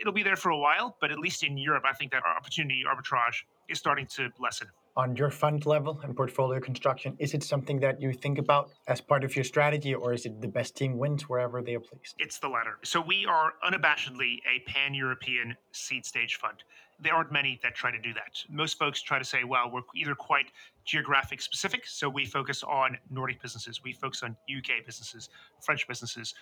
it'll 0.00 0.12
be 0.12 0.22
there 0.22 0.36
for 0.36 0.50
a 0.50 0.58
while, 0.58 0.96
but 1.00 1.10
at 1.10 1.18
least 1.18 1.42
in 1.42 1.56
Europe, 1.56 1.84
I 1.86 1.92
think 1.92 2.12
that 2.12 2.22
opportunity 2.24 2.84
arbitrage 2.86 3.44
is 3.68 3.78
starting 3.78 4.06
to 4.16 4.30
lessen 4.38 4.68
on 4.96 5.16
your 5.16 5.30
fund 5.30 5.66
level 5.66 6.00
and 6.04 6.16
portfolio 6.16 6.60
construction? 6.60 7.16
Is 7.18 7.34
it 7.34 7.42
something 7.42 7.80
that 7.80 8.00
you 8.00 8.12
think 8.12 8.38
about 8.38 8.70
as 8.86 9.00
part 9.00 9.24
of 9.24 9.34
your 9.34 9.44
strategy, 9.44 9.94
or 9.94 10.12
is 10.12 10.24
it 10.24 10.40
the 10.40 10.48
best 10.48 10.76
team 10.76 10.98
wins 10.98 11.28
wherever 11.28 11.62
they 11.62 11.74
are 11.74 11.80
placed? 11.80 12.14
It's 12.18 12.38
the 12.38 12.48
latter. 12.48 12.78
So 12.84 13.00
we 13.00 13.26
are 13.26 13.54
unabashedly 13.68 14.38
a 14.46 14.60
pan 14.70 14.94
European 14.94 15.56
seed 15.72 16.06
stage 16.06 16.36
fund. 16.36 16.62
There 17.00 17.12
aren't 17.12 17.32
many 17.32 17.58
that 17.62 17.74
try 17.74 17.90
to 17.90 17.98
do 17.98 18.14
that. 18.14 18.44
Most 18.48 18.78
folks 18.78 19.02
try 19.02 19.18
to 19.18 19.24
say, 19.24 19.42
well, 19.42 19.68
we're 19.72 19.82
either 19.96 20.14
quite 20.14 20.46
geographic 20.84 21.40
specific, 21.40 21.86
so 21.86 22.08
we 22.08 22.24
focus 22.24 22.62
on 22.62 22.96
Nordic 23.10 23.42
businesses, 23.42 23.82
we 23.82 23.92
focus 23.92 24.22
on 24.22 24.36
UK 24.54 24.86
businesses, 24.86 25.28
French 25.60 25.88
businesses. 25.88 26.34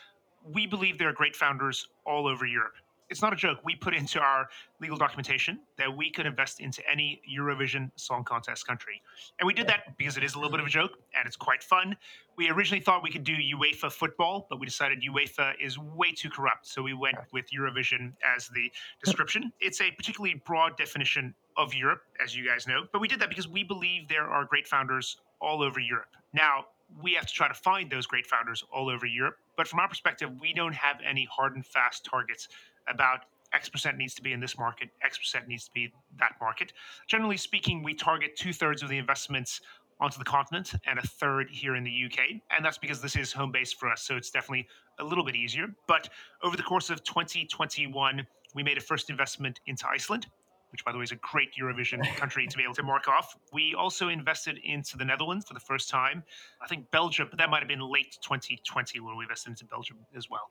We 0.45 0.67
believe 0.67 0.99
there 0.99 1.09
are 1.09 1.15
great 1.15 1.37
founders 1.37 1.89
all 2.05 2.27
over 2.27 2.45
Europe 2.45 2.75
it's 3.13 3.23
not 3.23 3.33
a 3.33 3.37
joke. 3.37 3.59
We 3.63 3.77
put 3.77 3.95
into 3.95 4.19
our 4.19 4.49
legal 4.81 4.97
documentation 4.97 5.61
that 5.77 5.95
we 5.95 6.11
could 6.11 6.25
invest 6.25 6.61
into 6.61 6.83
any 6.91 7.21
Eurovision 7.31 7.91
Song 7.95 8.25
Contest 8.25 8.67
country. 8.67 9.03
And 9.39 9.47
we 9.47 9.53
did 9.53 9.69
that 9.69 9.97
because 9.99 10.17
it 10.17 10.25
is 10.25 10.35
a 10.35 10.39
little 10.39 10.51
bit 10.51 10.61
of 10.61 10.67
a 10.67 10.71
joke 10.71 10.93
and 11.15 11.27
it's 11.27 11.37
quite 11.37 11.63
fun. 11.63 11.95
We 12.37 12.49
originally 12.49 12.83
thought 12.83 13.03
we 13.03 13.11
could 13.11 13.23
do 13.23 13.35
UEFA 13.35 13.93
football, 13.93 14.47
but 14.49 14.59
we 14.59 14.65
decided 14.65 15.03
UEFA 15.03 15.53
is 15.63 15.79
way 15.79 16.13
too 16.13 16.31
corrupt. 16.31 16.67
So 16.67 16.83
we 16.83 16.95
went 16.95 17.19
with 17.33 17.45
Eurovision 17.57 18.15
as 18.35 18.49
the 18.49 18.73
description. 19.05 19.53
It's 19.61 19.83
a 19.83 19.91
particularly 19.91 20.43
broad 20.47 20.79
definition 20.79 21.35
of 21.59 21.75
Europe, 21.75 22.03
as 22.25 22.35
you 22.35 22.47
guys 22.47 22.67
know. 22.67 22.87
But 22.93 23.03
we 23.03 23.09
did 23.09 23.21
that 23.21 23.29
because 23.29 23.47
we 23.47 23.63
believe 23.63 24.09
there 24.09 24.27
are 24.27 24.47
great 24.47 24.67
founders 24.67 25.19
all 25.39 25.63
over 25.63 25.79
Europe. 25.79 26.17
Now, 26.33 26.65
we 27.01 27.15
have 27.15 27.27
to 27.27 27.33
try 27.33 27.49
to 27.49 27.55
find 27.55 27.91
those 27.91 28.07
great 28.07 28.27
founders 28.27 28.65
all 28.73 28.89
over 28.89 29.07
Europe. 29.07 29.37
But 29.57 29.69
from 29.69 29.81
our 29.81 29.89
perspective, 29.89 30.31
we 30.41 30.53
don't 30.53 30.75
have 30.75 30.97
any 31.07 31.27
hard 31.31 31.55
and 31.55 31.65
fast 31.65 32.05
targets 32.05 32.49
about 32.89 33.21
X 33.53 33.69
percent 33.69 33.99
needs 33.99 34.15
to 34.15 34.23
be 34.23 34.33
in 34.33 34.41
this 34.41 34.59
market, 34.59 34.89
X 35.03 35.19
percent 35.19 35.47
needs 35.49 35.65
to 35.65 35.71
be 35.73 35.93
that 36.19 36.35
market. 36.41 36.73
Generally 37.07 37.37
speaking, 37.37 37.83
we 37.83 37.95
target 37.95 38.37
two 38.37 38.53
thirds 38.53 38.83
of 38.83 38.89
the 38.89 38.99
investments 38.99 39.61
onto 40.01 40.19
the 40.19 40.25
continent 40.25 40.73
and 40.87 40.99
a 40.99 41.03
third 41.03 41.49
here 41.51 41.77
in 41.77 41.85
the 41.85 42.05
UK. 42.07 42.41
And 42.51 42.65
that's 42.65 42.79
because 42.79 43.01
this 43.01 43.15
is 43.15 43.33
home 43.33 43.53
base 43.53 43.73
for 43.73 43.91
us. 43.91 44.03
So 44.03 44.17
it's 44.17 44.31
definitely 44.31 44.67
a 44.99 45.05
little 45.05 45.25
bit 45.25 45.37
easier. 45.37 45.67
But 45.87 46.09
over 46.43 46.57
the 46.57 46.63
course 46.63 46.91
of 46.91 47.05
2021, 47.05 48.27
we 48.55 48.63
made 48.63 48.79
a 48.79 48.81
first 48.81 49.11
investment 49.11 49.61
into 49.67 49.87
Iceland 49.89 50.27
which 50.73 50.85
by 50.85 50.93
the 50.93 50.99
way 50.99 51.05
is 51.05 51.13
a 51.13 51.17
great 51.17 51.51
Eurovision 51.55 52.03
country 52.17 52.47
to 52.47 52.57
be 52.57 52.65
able 52.65 52.75
to 52.75 52.83
mark 52.83 53.07
off. 53.07 53.37
We 53.53 53.75
also 53.79 54.09
invested 54.09 54.59
into 54.65 54.97
the 54.97 55.05
Netherlands 55.05 55.47
for 55.47 55.55
the 55.55 55.61
first 55.61 55.89
time. 55.89 56.25
I 56.61 56.67
think 56.67 56.91
Belgium, 56.91 57.29
but 57.31 57.39
that 57.39 57.51
might 57.51 57.61
have 57.61 57.69
been 57.69 57.81
late 57.81 58.17
2020 58.23 59.01
when 59.01 59.17
we 59.17 59.25
invested 59.25 59.51
into 59.51 59.65
Belgium 59.67 59.99
as 60.17 60.29
well. 60.31 60.49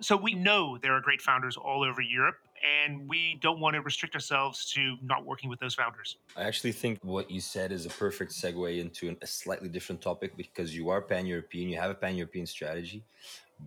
So 0.00 0.16
we 0.16 0.34
know 0.34 0.76
there 0.82 0.94
are 0.94 1.00
great 1.00 1.22
founders 1.22 1.56
all 1.56 1.84
over 1.84 2.02
Europe, 2.02 2.36
and 2.84 3.08
we 3.08 3.38
don't 3.40 3.60
want 3.60 3.74
to 3.74 3.80
restrict 3.80 4.14
ourselves 4.14 4.70
to 4.72 4.96
not 5.02 5.24
working 5.24 5.48
with 5.48 5.60
those 5.60 5.74
founders. 5.74 6.16
I 6.36 6.42
actually 6.42 6.72
think 6.72 6.98
what 7.02 7.30
you 7.30 7.40
said 7.40 7.72
is 7.72 7.86
a 7.86 7.90
perfect 7.90 8.32
segue 8.32 8.78
into 8.78 9.16
a 9.22 9.26
slightly 9.26 9.68
different 9.68 10.02
topic 10.02 10.36
because 10.36 10.76
you 10.76 10.90
are 10.90 11.00
pan 11.00 11.26
European, 11.26 11.68
you 11.68 11.78
have 11.78 11.90
a 11.90 11.94
pan 11.94 12.16
European 12.16 12.46
strategy 12.46 13.04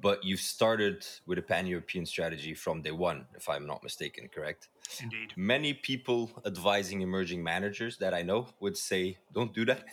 but 0.02 0.24
you've 0.24 0.40
started 0.40 1.06
with 1.26 1.38
a 1.38 1.42
pan 1.42 1.66
European 1.66 2.06
strategy 2.06 2.54
from 2.54 2.82
day 2.82 2.92
one, 2.92 3.26
if 3.36 3.50
I'm 3.50 3.66
not 3.66 3.84
mistaken, 3.84 4.28
correct? 4.34 4.70
Indeed. 5.02 5.34
Many 5.36 5.74
people 5.74 6.32
advising 6.46 7.02
emerging 7.02 7.44
managers 7.44 7.98
that 7.98 8.14
I 8.14 8.22
know 8.22 8.48
would 8.60 8.78
say, 8.78 9.18
don't 9.34 9.54
do 9.54 9.66
that. 9.66 9.86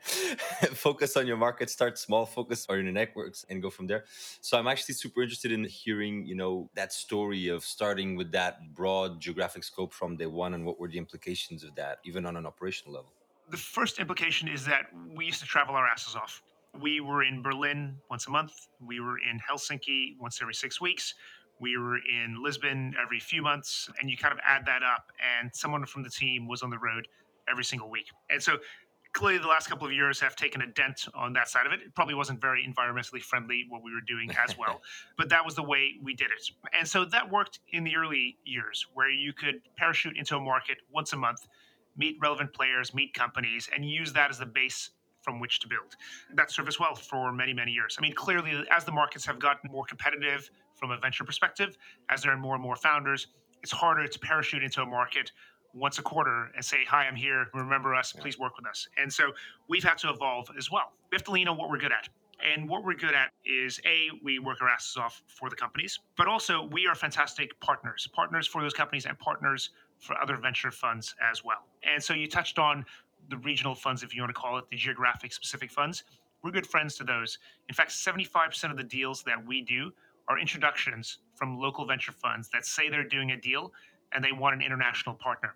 focus 0.72 1.16
on 1.16 1.26
your 1.26 1.36
market, 1.36 1.70
start 1.70 1.98
small, 1.98 2.26
focus 2.26 2.66
on 2.68 2.82
your 2.82 2.92
networks, 2.92 3.44
and 3.48 3.62
go 3.62 3.70
from 3.70 3.86
there. 3.86 4.04
So 4.40 4.58
I'm 4.58 4.66
actually 4.66 4.94
super 4.94 5.22
interested 5.22 5.52
in 5.52 5.64
hearing, 5.64 6.26
you 6.26 6.34
know, 6.34 6.68
that 6.74 6.92
story 6.92 7.48
of 7.48 7.64
starting 7.64 8.16
with 8.16 8.32
that 8.32 8.74
broad 8.74 9.20
geographic 9.20 9.64
scope 9.64 9.92
from 9.92 10.16
day 10.16 10.26
one 10.26 10.54
and 10.54 10.64
what 10.64 10.80
were 10.80 10.88
the 10.88 10.98
implications 10.98 11.62
of 11.62 11.74
that, 11.76 11.98
even 12.04 12.26
on 12.26 12.36
an 12.36 12.46
operational 12.46 12.94
level. 12.94 13.12
The 13.48 13.56
first 13.56 14.00
implication 14.00 14.48
is 14.48 14.64
that 14.64 14.86
we 15.14 15.26
used 15.26 15.40
to 15.40 15.46
travel 15.46 15.76
our 15.76 15.86
asses 15.86 16.16
off 16.16 16.42
we 16.80 17.00
were 17.00 17.22
in 17.22 17.42
Berlin 17.42 17.96
once 18.10 18.26
a 18.26 18.30
month. 18.30 18.52
We 18.80 19.00
were 19.00 19.18
in 19.18 19.38
Helsinki 19.38 20.16
once 20.20 20.40
every 20.40 20.54
six 20.54 20.80
weeks. 20.80 21.14
We 21.60 21.76
were 21.78 21.96
in 21.96 22.42
Lisbon 22.42 22.94
every 23.02 23.20
few 23.20 23.42
months. 23.42 23.88
And 24.00 24.10
you 24.10 24.16
kind 24.16 24.32
of 24.32 24.40
add 24.44 24.66
that 24.66 24.82
up, 24.82 25.10
and 25.38 25.54
someone 25.54 25.84
from 25.86 26.02
the 26.02 26.10
team 26.10 26.46
was 26.46 26.62
on 26.62 26.70
the 26.70 26.78
road 26.78 27.08
every 27.48 27.64
single 27.64 27.90
week. 27.90 28.06
And 28.30 28.42
so 28.42 28.58
clearly 29.16 29.38
the 29.38 29.48
last 29.48 29.68
couple 29.68 29.86
of 29.86 29.92
years 29.94 30.20
have 30.20 30.36
taken 30.36 30.60
a 30.60 30.66
dent 30.66 31.06
on 31.14 31.32
that 31.32 31.48
side 31.48 31.64
of 31.66 31.72
it. 31.72 31.80
It 31.80 31.94
probably 31.94 32.14
wasn't 32.14 32.38
very 32.38 32.66
environmentally 32.66 33.22
friendly 33.22 33.64
what 33.70 33.82
we 33.82 33.90
were 33.94 34.02
doing 34.06 34.30
as 34.44 34.58
well, 34.58 34.82
but 35.16 35.30
that 35.30 35.42
was 35.42 35.54
the 35.54 35.62
way 35.62 35.94
we 36.02 36.14
did 36.14 36.26
it. 36.26 36.50
And 36.78 36.86
so 36.86 37.06
that 37.06 37.30
worked 37.30 37.60
in 37.70 37.82
the 37.82 37.96
early 37.96 38.36
years 38.44 38.86
where 38.92 39.10
you 39.10 39.32
could 39.32 39.62
parachute 39.76 40.18
into 40.18 40.36
a 40.36 40.40
market 40.40 40.78
once 40.92 41.14
a 41.14 41.16
month, 41.16 41.46
meet 41.96 42.18
relevant 42.20 42.52
players, 42.52 42.92
meet 42.92 43.14
companies, 43.14 43.70
and 43.74 43.88
use 43.88 44.12
that 44.12 44.30
as 44.30 44.38
the 44.38 44.46
base 44.46 44.90
from 45.26 45.40
which 45.40 45.58
to 45.58 45.68
build. 45.68 45.96
That 46.34 46.52
served 46.52 46.68
us 46.68 46.78
well 46.78 46.94
for 46.94 47.32
many, 47.32 47.52
many 47.52 47.72
years. 47.72 47.96
I 47.98 48.02
mean, 48.02 48.14
clearly, 48.14 48.64
as 48.74 48.84
the 48.84 48.92
markets 48.92 49.26
have 49.26 49.40
gotten 49.40 49.70
more 49.70 49.84
competitive 49.84 50.48
from 50.76 50.92
a 50.92 50.98
venture 50.98 51.24
perspective, 51.24 51.76
as 52.08 52.22
there 52.22 52.32
are 52.32 52.36
more 52.36 52.54
and 52.54 52.62
more 52.62 52.76
founders, 52.76 53.26
it's 53.62 53.72
harder 53.72 54.06
to 54.06 54.18
parachute 54.20 54.62
into 54.62 54.82
a 54.82 54.86
market 54.86 55.32
once 55.74 55.98
a 55.98 56.02
quarter 56.02 56.50
and 56.54 56.64
say, 56.64 56.84
Hi, 56.88 57.06
I'm 57.06 57.16
here. 57.16 57.46
Remember 57.52 57.92
us. 57.92 58.12
Please 58.12 58.38
work 58.38 58.56
with 58.56 58.66
us. 58.66 58.86
And 58.96 59.12
so 59.12 59.32
we've 59.68 59.82
had 59.82 59.98
to 59.98 60.10
evolve 60.10 60.48
as 60.56 60.70
well. 60.70 60.92
We 61.10 61.16
have 61.16 61.24
to 61.24 61.32
lean 61.32 61.48
on 61.48 61.56
what 61.56 61.68
we're 61.68 61.78
good 61.78 61.92
at. 61.92 62.08
And 62.44 62.68
what 62.68 62.84
we're 62.84 62.94
good 62.94 63.14
at 63.14 63.32
is 63.44 63.80
A, 63.86 64.08
we 64.22 64.38
work 64.38 64.60
our 64.60 64.68
asses 64.68 64.96
off 64.96 65.22
for 65.26 65.48
the 65.48 65.56
companies, 65.56 65.98
but 66.18 66.28
also 66.28 66.68
we 66.70 66.86
are 66.86 66.94
fantastic 66.94 67.58
partners, 67.60 68.06
partners 68.12 68.46
for 68.46 68.62
those 68.62 68.74
companies 68.74 69.06
and 69.06 69.18
partners 69.18 69.70
for 69.98 70.20
other 70.20 70.36
venture 70.36 70.70
funds 70.70 71.14
as 71.22 71.42
well. 71.42 71.66
And 71.82 72.02
so 72.02 72.12
you 72.12 72.28
touched 72.28 72.58
on 72.58 72.84
the 73.28 73.38
regional 73.38 73.74
funds, 73.74 74.02
if 74.02 74.14
you 74.14 74.22
want 74.22 74.34
to 74.34 74.40
call 74.40 74.58
it, 74.58 74.64
the 74.70 74.76
geographic 74.76 75.32
specific 75.32 75.70
funds. 75.70 76.04
We're 76.42 76.50
good 76.50 76.66
friends 76.66 76.96
to 76.96 77.04
those. 77.04 77.38
In 77.68 77.74
fact, 77.74 77.90
75% 77.90 78.70
of 78.70 78.76
the 78.76 78.84
deals 78.84 79.22
that 79.24 79.44
we 79.44 79.62
do 79.62 79.92
are 80.28 80.38
introductions 80.38 81.18
from 81.34 81.58
local 81.58 81.86
venture 81.86 82.12
funds 82.12 82.48
that 82.50 82.66
say 82.66 82.88
they're 82.88 83.04
doing 83.04 83.32
a 83.32 83.36
deal 83.36 83.72
and 84.12 84.24
they 84.24 84.32
want 84.32 84.54
an 84.54 84.62
international 84.62 85.14
partner 85.14 85.54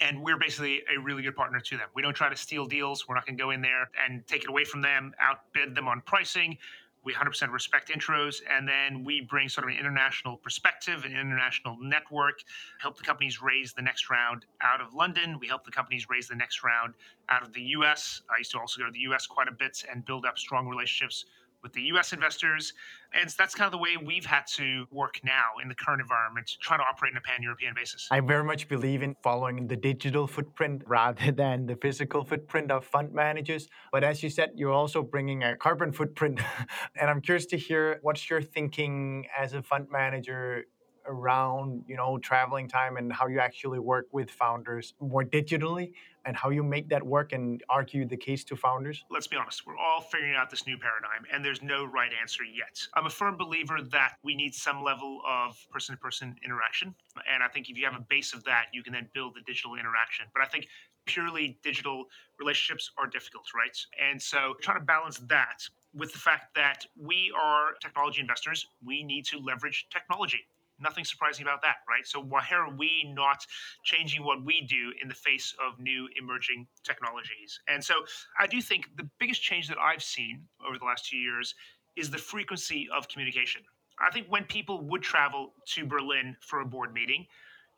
and 0.00 0.22
we're 0.22 0.38
basically 0.38 0.82
a 0.94 0.98
really 0.98 1.22
good 1.22 1.36
partner 1.36 1.60
to 1.60 1.76
them. 1.76 1.86
We 1.94 2.02
don't 2.02 2.14
try 2.14 2.28
to 2.28 2.36
steal 2.36 2.64
deals. 2.64 3.06
We're 3.06 3.14
not 3.14 3.26
going 3.26 3.36
to 3.36 3.42
go 3.42 3.50
in 3.50 3.60
there 3.60 3.90
and 4.04 4.26
take 4.26 4.44
it 4.44 4.48
away 4.48 4.64
from 4.64 4.80
them, 4.80 5.12
outbid 5.20 5.74
them 5.74 5.88
on 5.88 6.00
pricing. 6.02 6.56
We 7.02 7.14
100% 7.14 7.50
respect 7.50 7.90
intros, 7.90 8.42
and 8.48 8.68
then 8.68 9.04
we 9.04 9.22
bring 9.22 9.48
sort 9.48 9.64
of 9.64 9.72
an 9.72 9.78
international 9.78 10.36
perspective, 10.36 11.04
an 11.04 11.12
international 11.12 11.78
network, 11.80 12.40
help 12.78 12.98
the 12.98 13.04
companies 13.04 13.40
raise 13.40 13.72
the 13.72 13.82
next 13.82 14.10
round 14.10 14.44
out 14.60 14.80
of 14.80 14.92
London. 14.92 15.38
We 15.40 15.46
help 15.46 15.64
the 15.64 15.70
companies 15.70 16.08
raise 16.10 16.28
the 16.28 16.36
next 16.36 16.62
round 16.62 16.94
out 17.30 17.42
of 17.42 17.52
the 17.52 17.62
US. 17.78 18.20
I 18.28 18.38
used 18.38 18.50
to 18.52 18.58
also 18.58 18.80
go 18.80 18.86
to 18.86 18.92
the 18.92 19.00
US 19.12 19.26
quite 19.26 19.48
a 19.48 19.52
bit 19.52 19.82
and 19.90 20.04
build 20.04 20.26
up 20.26 20.38
strong 20.38 20.68
relationships 20.68 21.24
with 21.62 21.72
the 21.72 21.82
US 21.82 22.12
investors. 22.12 22.72
And 23.12 23.28
that's 23.30 23.54
kind 23.54 23.66
of 23.66 23.72
the 23.72 23.78
way 23.78 23.96
we've 23.96 24.24
had 24.24 24.46
to 24.54 24.86
work 24.90 25.20
now 25.24 25.58
in 25.62 25.68
the 25.68 25.74
current 25.74 26.00
environment, 26.00 26.56
trying 26.60 26.78
to 26.78 26.84
operate 26.84 27.12
in 27.12 27.18
a 27.18 27.20
pan 27.20 27.42
European 27.42 27.74
basis. 27.74 28.06
I 28.10 28.20
very 28.20 28.44
much 28.44 28.68
believe 28.68 29.02
in 29.02 29.16
following 29.22 29.66
the 29.66 29.76
digital 29.76 30.26
footprint 30.26 30.82
rather 30.86 31.32
than 31.42 31.66
the 31.66 31.76
physical 31.76 32.24
footprint 32.24 32.70
of 32.70 32.84
fund 32.84 33.12
managers. 33.12 33.68
But 33.92 34.04
as 34.04 34.22
you 34.22 34.30
said, 34.30 34.50
you're 34.54 34.72
also 34.72 35.02
bringing 35.02 35.42
a 35.42 35.56
carbon 35.56 35.92
footprint. 35.92 36.40
and 36.96 37.10
I'm 37.10 37.20
curious 37.20 37.46
to 37.46 37.56
hear 37.56 37.98
what's 38.02 38.30
your 38.30 38.42
thinking 38.42 39.26
as 39.36 39.54
a 39.54 39.62
fund 39.62 39.88
manager 39.90 40.64
around 41.06 41.82
you 41.86 41.96
know 41.96 42.18
traveling 42.18 42.68
time 42.68 42.96
and 42.96 43.12
how 43.12 43.26
you 43.26 43.40
actually 43.40 43.78
work 43.78 44.06
with 44.12 44.30
founders 44.30 44.94
more 45.00 45.24
digitally 45.24 45.92
and 46.24 46.36
how 46.36 46.50
you 46.50 46.62
make 46.62 46.88
that 46.88 47.04
work 47.04 47.32
and 47.32 47.62
argue 47.68 48.06
the 48.06 48.16
case 48.16 48.44
to 48.44 48.56
founders? 48.56 49.04
Let's 49.10 49.26
be 49.26 49.36
honest 49.36 49.66
we're 49.66 49.76
all 49.76 50.00
figuring 50.00 50.34
out 50.34 50.50
this 50.50 50.66
new 50.66 50.76
paradigm 50.76 51.24
and 51.32 51.44
there's 51.44 51.62
no 51.62 51.84
right 51.84 52.10
answer 52.20 52.44
yet. 52.44 52.80
I'm 52.94 53.06
a 53.06 53.10
firm 53.10 53.36
believer 53.36 53.78
that 53.90 54.14
we 54.22 54.34
need 54.34 54.54
some 54.54 54.82
level 54.82 55.20
of 55.28 55.56
person-to-person 55.70 56.36
interaction 56.44 56.94
and 57.32 57.42
i 57.42 57.48
think 57.48 57.68
if 57.68 57.76
you 57.76 57.84
have 57.84 57.94
a 57.94 58.04
base 58.08 58.34
of 58.34 58.44
that 58.44 58.66
you 58.72 58.82
can 58.82 58.92
then 58.92 59.08
build 59.14 59.34
the 59.34 59.42
digital 59.42 59.74
interaction. 59.74 60.26
But 60.34 60.42
i 60.42 60.46
think 60.46 60.66
purely 61.06 61.58
digital 61.62 62.04
relationships 62.38 62.92
are 62.98 63.06
difficult 63.06 63.44
right? 63.54 63.76
And 64.00 64.20
so 64.20 64.54
trying 64.60 64.78
to 64.78 64.84
balance 64.84 65.18
that 65.28 65.62
with 65.94 66.12
the 66.12 66.18
fact 66.18 66.54
that 66.54 66.86
we 66.96 67.32
are 67.36 67.72
technology 67.82 68.20
investors, 68.20 68.66
we 68.84 69.02
need 69.02 69.24
to 69.26 69.38
leverage 69.38 69.86
technology 69.90 70.46
nothing 70.80 71.04
surprising 71.04 71.44
about 71.44 71.62
that, 71.62 71.76
right? 71.88 72.06
So 72.06 72.20
why 72.20 72.44
are 72.52 72.70
we 72.74 73.12
not 73.14 73.44
changing 73.84 74.24
what 74.24 74.44
we 74.44 74.62
do 74.62 74.92
in 75.02 75.08
the 75.08 75.14
face 75.14 75.54
of 75.64 75.78
new 75.78 76.08
emerging 76.20 76.66
technologies? 76.84 77.60
And 77.68 77.84
so 77.84 77.94
I 78.38 78.46
do 78.46 78.60
think 78.60 78.88
the 78.96 79.08
biggest 79.18 79.42
change 79.42 79.68
that 79.68 79.78
I've 79.78 80.02
seen 80.02 80.42
over 80.66 80.78
the 80.78 80.84
last 80.84 81.08
two 81.08 81.16
years 81.16 81.54
is 81.96 82.10
the 82.10 82.18
frequency 82.18 82.88
of 82.94 83.08
communication. 83.08 83.62
I 84.00 84.10
think 84.10 84.26
when 84.28 84.44
people 84.44 84.80
would 84.88 85.02
travel 85.02 85.52
to 85.74 85.84
Berlin 85.84 86.36
for 86.40 86.60
a 86.60 86.64
board 86.64 86.94
meeting, 86.94 87.26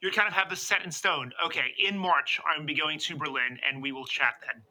you 0.03 0.11
kind 0.11 0.29
of 0.29 0.35
have 0.35 0.51
this 0.51 0.61
set 0.61 0.85
in 0.85 0.91
stone. 0.91 1.33
Okay, 1.45 1.75
in 1.85 1.97
March, 1.97 2.41
I'm 2.47 2.67
be 2.67 2.75
going 2.75 2.99
to 3.01 3.17
Berlin 3.17 3.59
and 3.69 3.83
we 3.83 3.93
will 3.93 4.05
chat 4.05 4.35
then. 4.41 4.63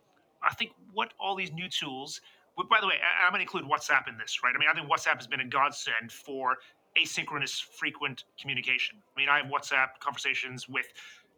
I 0.43 0.53
think 0.53 0.71
what 0.93 1.13
all 1.19 1.35
these 1.35 1.51
new 1.51 1.69
tools, 1.69 2.21
by 2.69 2.79
the 2.81 2.87
way, 2.87 2.95
I'm 3.23 3.31
going 3.31 3.39
to 3.39 3.43
include 3.43 3.65
WhatsApp 3.65 4.07
in 4.07 4.17
this, 4.17 4.39
right? 4.43 4.53
I 4.55 4.59
mean, 4.59 4.69
I 4.69 4.73
think 4.73 4.89
WhatsApp 4.89 5.17
has 5.17 5.27
been 5.27 5.41
a 5.41 5.47
godsend 5.47 6.11
for 6.11 6.57
asynchronous 6.97 7.61
frequent 7.61 8.23
communication. 8.39 8.97
I 9.15 9.19
mean, 9.19 9.29
I 9.29 9.37
have 9.37 9.47
WhatsApp 9.47 9.99
conversations 9.99 10.67
with 10.67 10.87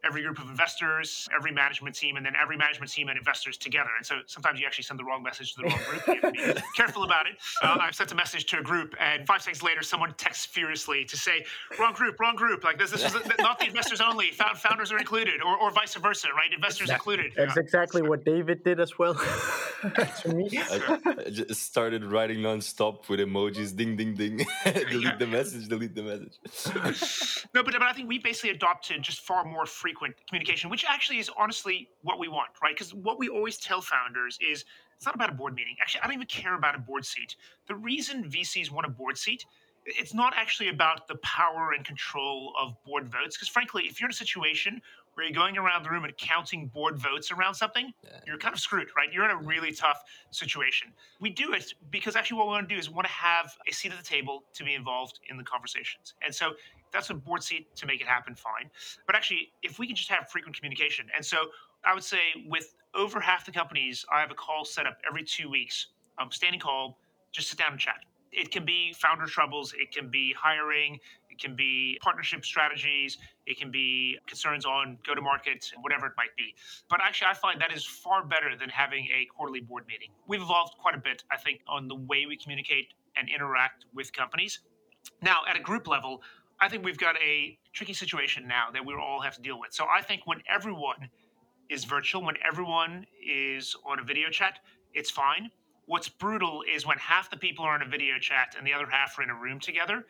every 0.05 0.21
group 0.21 0.39
of 0.39 0.49
investors, 0.49 1.27
every 1.35 1.51
management 1.51 1.95
team, 1.95 2.17
and 2.17 2.25
then 2.25 2.33
every 2.41 2.57
management 2.57 2.91
team 2.91 3.07
and 3.09 3.17
investors 3.17 3.57
together. 3.57 3.89
And 3.97 4.05
so 4.05 4.15
sometimes 4.25 4.59
you 4.59 4.65
actually 4.65 4.83
send 4.83 4.99
the 4.99 5.03
wrong 5.03 5.23
message 5.23 5.53
to 5.53 5.61
the 5.61 5.69
wrong 5.69 5.79
group. 5.89 6.07
You 6.07 6.13
have 6.21 6.33
to 6.33 6.53
be 6.55 6.61
careful 6.75 7.03
about 7.03 7.27
it. 7.27 7.33
Uh, 7.61 7.77
I've 7.79 7.95
sent 7.95 8.11
a 8.11 8.15
message 8.15 8.45
to 8.47 8.59
a 8.59 8.61
group, 8.61 8.95
and 8.99 9.25
five 9.25 9.41
seconds 9.41 9.63
later, 9.63 9.81
someone 9.81 10.13
texts 10.17 10.45
furiously 10.45 11.05
to 11.05 11.17
say, 11.17 11.45
"Wrong 11.79 11.93
group, 11.93 12.19
wrong 12.19 12.35
group." 12.35 12.63
Like 12.63 12.77
this, 12.77 12.91
this 12.91 13.03
is 13.03 13.13
not 13.39 13.59
the 13.59 13.65
investors 13.67 14.01
only. 14.01 14.31
Found, 14.31 14.57
Founders 14.57 14.91
are 14.91 14.97
included, 14.97 15.41
or, 15.41 15.57
or 15.57 15.71
vice 15.71 15.95
versa, 15.95 16.27
right? 16.35 16.51
Investors 16.53 16.87
that, 16.87 16.95
included. 16.95 17.31
That's 17.35 17.57
exactly 17.57 18.01
what 18.01 18.25
David 18.25 18.63
did 18.63 18.79
as 18.79 18.97
well. 18.99 19.13
to 20.21 20.33
me, 20.33 20.49
I, 20.57 20.99
I, 21.05 21.29
just 21.29 21.63
started 21.63 22.03
writing 22.03 22.39
nonstop 22.39 23.09
with 23.09 23.19
emojis, 23.19 23.75
ding, 23.75 23.95
ding, 23.95 24.15
ding. 24.15 24.45
delete 24.65 25.03
yeah. 25.03 25.15
the 25.17 25.27
message, 25.27 25.67
delete 25.67 25.95
the 25.95 26.03
message. 26.03 27.45
no, 27.53 27.63
but, 27.63 27.73
but 27.73 27.81
I 27.81 27.93
think 27.93 28.07
we 28.07 28.19
basically 28.19 28.51
adopted 28.51 29.01
just 29.01 29.21
far 29.21 29.43
more 29.45 29.65
frequent 29.93 30.15
communication 30.27 30.69
which 30.69 30.85
actually 30.87 31.19
is 31.19 31.29
honestly 31.37 31.89
what 32.01 32.19
we 32.19 32.27
want, 32.27 32.49
right? 32.61 32.75
Because 32.75 32.93
what 32.93 33.19
we 33.19 33.29
always 33.29 33.57
tell 33.57 33.81
founders 33.81 34.37
is 34.41 34.65
it's 34.95 35.05
not 35.05 35.15
about 35.15 35.29
a 35.29 35.33
board 35.33 35.53
meeting. 35.53 35.75
Actually, 35.81 36.01
I 36.01 36.05
don't 36.05 36.15
even 36.15 36.27
care 36.27 36.55
about 36.55 36.75
a 36.75 36.79
board 36.79 37.05
seat. 37.05 37.35
The 37.67 37.75
reason 37.75 38.23
VCs 38.23 38.71
want 38.71 38.85
a 38.87 38.89
board 38.89 39.17
seat, 39.17 39.45
it's 39.85 40.13
not 40.13 40.33
actually 40.35 40.69
about 40.69 41.07
the 41.07 41.15
power 41.17 41.73
and 41.75 41.85
control 41.85 42.53
of 42.59 42.73
board 42.85 43.07
votes. 43.07 43.35
Because 43.35 43.49
frankly, 43.49 43.83
if 43.83 43.99
you're 43.99 44.07
in 44.07 44.11
a 44.11 44.15
situation 44.15 44.81
where 45.13 45.25
you're 45.25 45.33
going 45.33 45.57
around 45.57 45.83
the 45.83 45.89
room 45.89 46.03
and 46.03 46.17
counting 46.17 46.67
board 46.67 46.97
votes 46.97 47.31
around 47.31 47.53
something, 47.53 47.93
yeah. 48.03 48.19
you're 48.25 48.37
kind 48.37 48.53
of 48.53 48.59
screwed, 48.59 48.87
right? 48.95 49.11
You're 49.11 49.25
in 49.25 49.31
a 49.31 49.37
really 49.37 49.71
tough 49.71 50.03
situation. 50.31 50.89
We 51.19 51.29
do 51.29 51.53
it 51.53 51.73
because 51.91 52.15
actually 52.15 52.37
what 52.37 52.47
we 52.47 52.51
want 52.53 52.69
to 52.69 52.75
do 52.75 52.79
is 52.79 52.89
we 52.89 52.95
want 52.95 53.07
to 53.07 53.13
have 53.13 53.51
a 53.67 53.71
seat 53.71 53.91
at 53.91 53.97
the 53.97 54.03
table 54.03 54.43
to 54.53 54.63
be 54.63 54.73
involved 54.73 55.19
in 55.29 55.37
the 55.37 55.43
conversations. 55.43 56.13
And 56.23 56.33
so 56.33 56.53
that's 56.91 57.09
a 57.09 57.13
board 57.13 57.43
seat 57.43 57.75
to 57.75 57.85
make 57.85 58.01
it 58.01 58.07
happen, 58.07 58.35
fine. 58.35 58.69
But 59.05 59.15
actually, 59.15 59.51
if 59.61 59.79
we 59.79 59.87
can 59.87 59.95
just 59.95 60.09
have 60.09 60.29
frequent 60.29 60.55
communication, 60.55 61.07
and 61.15 61.25
so 61.25 61.37
I 61.85 61.93
would 61.93 62.03
say 62.03 62.19
with 62.47 62.73
over 62.95 63.19
half 63.19 63.45
the 63.45 63.51
companies, 63.51 64.05
I 64.11 64.21
have 64.21 64.31
a 64.31 64.35
call 64.35 64.63
set 64.63 64.85
up 64.85 64.97
every 65.07 65.23
two 65.23 65.49
weeks, 65.49 65.87
um, 66.19 66.31
standing 66.31 66.59
call, 66.59 66.99
just 67.31 67.49
sit 67.49 67.57
down 67.57 67.71
and 67.71 67.79
chat. 67.79 68.05
It 68.31 68.51
can 68.51 68.65
be 68.65 68.93
founder 68.93 69.25
troubles, 69.25 69.73
it 69.79 69.91
can 69.91 70.09
be 70.09 70.33
hiring, 70.33 70.99
it 71.33 71.41
can 71.41 71.55
be 71.55 71.97
partnership 72.01 72.45
strategies, 72.45 73.17
it 73.47 73.57
can 73.59 73.71
be 73.71 74.17
concerns 74.27 74.65
on 74.65 74.99
go 75.05 75.15
to 75.15 75.21
market, 75.21 75.71
and 75.73 75.83
whatever 75.83 76.05
it 76.05 76.13
might 76.15 76.35
be. 76.37 76.53
But 76.89 76.99
actually, 77.01 77.27
I 77.31 77.33
find 77.33 77.59
that 77.59 77.73
is 77.73 77.83
far 77.83 78.23
better 78.23 78.55
than 78.55 78.69
having 78.69 79.05
a 79.05 79.25
quarterly 79.35 79.61
board 79.61 79.85
meeting. 79.87 80.09
We've 80.27 80.41
evolved 80.41 80.75
quite 80.79 80.93
a 80.93 80.99
bit, 80.99 81.23
I 81.31 81.37
think, 81.37 81.61
on 81.67 81.87
the 81.87 81.95
way 81.95 82.27
we 82.27 82.37
communicate 82.37 82.89
and 83.17 83.27
interact 83.29 83.85
with 83.95 84.13
companies. 84.13 84.59
Now, 85.21 85.39
at 85.49 85.55
a 85.57 85.59
group 85.59 85.87
level, 85.87 86.21
I 86.61 86.69
think 86.69 86.85
we've 86.85 86.99
got 86.99 87.15
a 87.17 87.57
tricky 87.73 87.93
situation 87.93 88.47
now 88.47 88.67
that 88.71 88.85
we 88.85 88.93
all 88.93 89.21
have 89.21 89.35
to 89.35 89.41
deal 89.41 89.59
with. 89.59 89.73
So 89.73 89.85
I 89.85 90.01
think 90.03 90.21
when 90.25 90.41
everyone 90.47 91.09
is 91.69 91.83
virtual, 91.83 92.23
when 92.23 92.35
everyone 92.47 93.07
is 93.25 93.75
on 93.89 93.99
a 93.99 94.03
video 94.03 94.29
chat, 94.29 94.59
it's 94.93 95.09
fine. 95.09 95.49
What's 95.87 96.07
brutal 96.07 96.63
is 96.71 96.85
when 96.85 96.97
half 96.99 97.29
the 97.31 97.37
people 97.37 97.65
are 97.65 97.75
in 97.75 97.81
a 97.81 97.89
video 97.89 98.19
chat 98.19 98.55
and 98.57 98.65
the 98.65 98.73
other 98.73 98.85
half 98.89 99.17
are 99.17 99.23
in 99.23 99.31
a 99.31 99.35
room 99.35 99.59
together. 99.59 100.05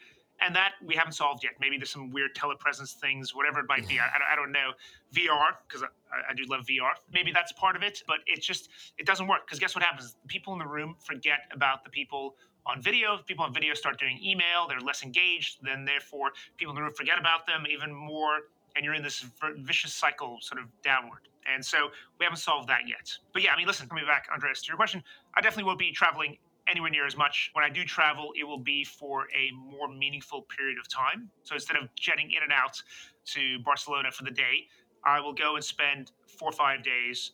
And 0.45 0.55
that 0.55 0.73
we 0.85 0.95
haven't 0.95 1.13
solved 1.13 1.43
yet. 1.43 1.53
Maybe 1.61 1.77
there's 1.77 1.89
some 1.89 2.11
weird 2.11 2.35
telepresence 2.35 2.93
things, 2.93 3.33
whatever 3.33 3.59
it 3.59 3.65
might 3.69 3.87
be. 3.87 3.99
I, 3.99 4.33
I 4.33 4.35
don't 4.35 4.51
know. 4.51 4.71
VR, 5.15 5.55
because 5.67 5.83
I, 5.83 6.31
I 6.31 6.33
do 6.33 6.43
love 6.49 6.65
VR. 6.65 6.91
Maybe 7.13 7.31
that's 7.31 7.53
part 7.53 7.75
of 7.75 7.83
it, 7.83 8.03
but 8.07 8.17
it 8.27 8.41
just 8.41 8.69
it 8.97 9.05
doesn't 9.05 9.27
work. 9.27 9.45
Because 9.45 9.59
guess 9.59 9.73
what 9.75 9.83
happens? 9.83 10.15
People 10.27 10.51
in 10.53 10.59
the 10.59 10.67
room 10.67 10.95
forget 10.99 11.39
about 11.53 11.83
the 11.83 11.89
people 11.89 12.35
on 12.65 12.81
video. 12.81 13.19
People 13.25 13.45
on 13.45 13.53
video 13.53 13.73
start 13.73 13.99
doing 13.99 14.19
email, 14.23 14.67
they're 14.67 14.79
less 14.79 15.03
engaged, 15.03 15.57
then 15.63 15.85
therefore 15.85 16.31
people 16.57 16.71
in 16.71 16.75
the 16.75 16.81
room 16.81 16.93
forget 16.93 17.19
about 17.19 17.45
them 17.45 17.65
even 17.71 17.93
more, 17.93 18.39
and 18.75 18.83
you're 18.83 18.93
in 18.93 19.03
this 19.03 19.25
vicious 19.57 19.93
cycle 19.93 20.37
sort 20.41 20.61
of 20.61 20.67
downward. 20.83 21.27
And 21.53 21.63
so 21.63 21.89
we 22.19 22.23
haven't 22.23 22.39
solved 22.39 22.69
that 22.69 22.87
yet. 22.87 23.11
But 23.33 23.43
yeah, 23.43 23.51
I 23.53 23.57
mean, 23.57 23.67
listen, 23.67 23.87
coming 23.87 24.05
back, 24.05 24.27
Andreas, 24.33 24.61
to 24.61 24.67
your 24.67 24.77
question, 24.77 25.03
I 25.35 25.41
definitely 25.41 25.65
won't 25.65 25.79
be 25.79 25.91
traveling 25.91 26.37
anywhere 26.67 26.89
near 26.89 27.05
as 27.05 27.17
much. 27.17 27.51
When 27.53 27.63
I 27.63 27.69
do 27.69 27.83
travel, 27.83 28.31
it 28.39 28.43
will 28.43 28.59
be 28.59 28.83
for 28.83 29.27
a 29.35 29.51
more 29.51 29.87
meaningful 29.87 30.43
period 30.43 30.77
of 30.79 30.87
time. 30.87 31.29
So 31.43 31.55
instead 31.55 31.77
of 31.77 31.93
jetting 31.95 32.31
in 32.31 32.43
and 32.43 32.51
out 32.51 32.81
to 33.25 33.59
Barcelona 33.59 34.11
for 34.11 34.23
the 34.23 34.31
day, 34.31 34.67
I 35.05 35.19
will 35.19 35.33
go 35.33 35.55
and 35.55 35.63
spend 35.63 36.11
four 36.27 36.49
or 36.49 36.53
five 36.53 36.83
days 36.83 37.31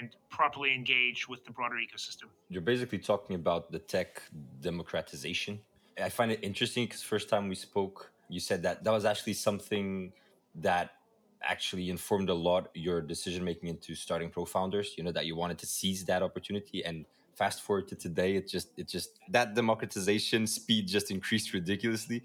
and 0.00 0.16
properly 0.28 0.74
engage 0.74 1.28
with 1.28 1.44
the 1.44 1.52
broader 1.52 1.76
ecosystem. 1.76 2.24
You're 2.48 2.62
basically 2.62 2.98
talking 2.98 3.36
about 3.36 3.70
the 3.70 3.78
tech 3.78 4.22
democratization. 4.60 5.60
I 6.00 6.08
find 6.08 6.32
it 6.32 6.40
interesting 6.42 6.84
because 6.84 7.02
first 7.02 7.28
time 7.28 7.48
we 7.48 7.54
spoke, 7.54 8.10
you 8.28 8.40
said 8.40 8.62
that 8.64 8.82
that 8.84 8.90
was 8.90 9.04
actually 9.04 9.34
something 9.34 10.12
that 10.56 10.90
actually 11.42 11.90
informed 11.90 12.28
a 12.28 12.34
lot 12.34 12.70
your 12.74 13.00
decision 13.00 13.44
making 13.44 13.68
into 13.68 13.94
starting 13.94 14.30
ProFounders. 14.30 14.96
You 14.96 15.04
know 15.04 15.12
that 15.12 15.26
you 15.26 15.36
wanted 15.36 15.58
to 15.58 15.66
seize 15.66 16.04
that 16.04 16.22
opportunity 16.22 16.84
and 16.84 17.04
fast 17.34 17.62
forward 17.62 17.88
to 17.88 17.96
today 17.96 18.36
it 18.36 18.48
just 18.48 18.68
it 18.76 18.88
just 18.88 19.18
that 19.28 19.54
democratization 19.54 20.46
speed 20.46 20.86
just 20.86 21.10
increased 21.10 21.52
ridiculously 21.52 22.22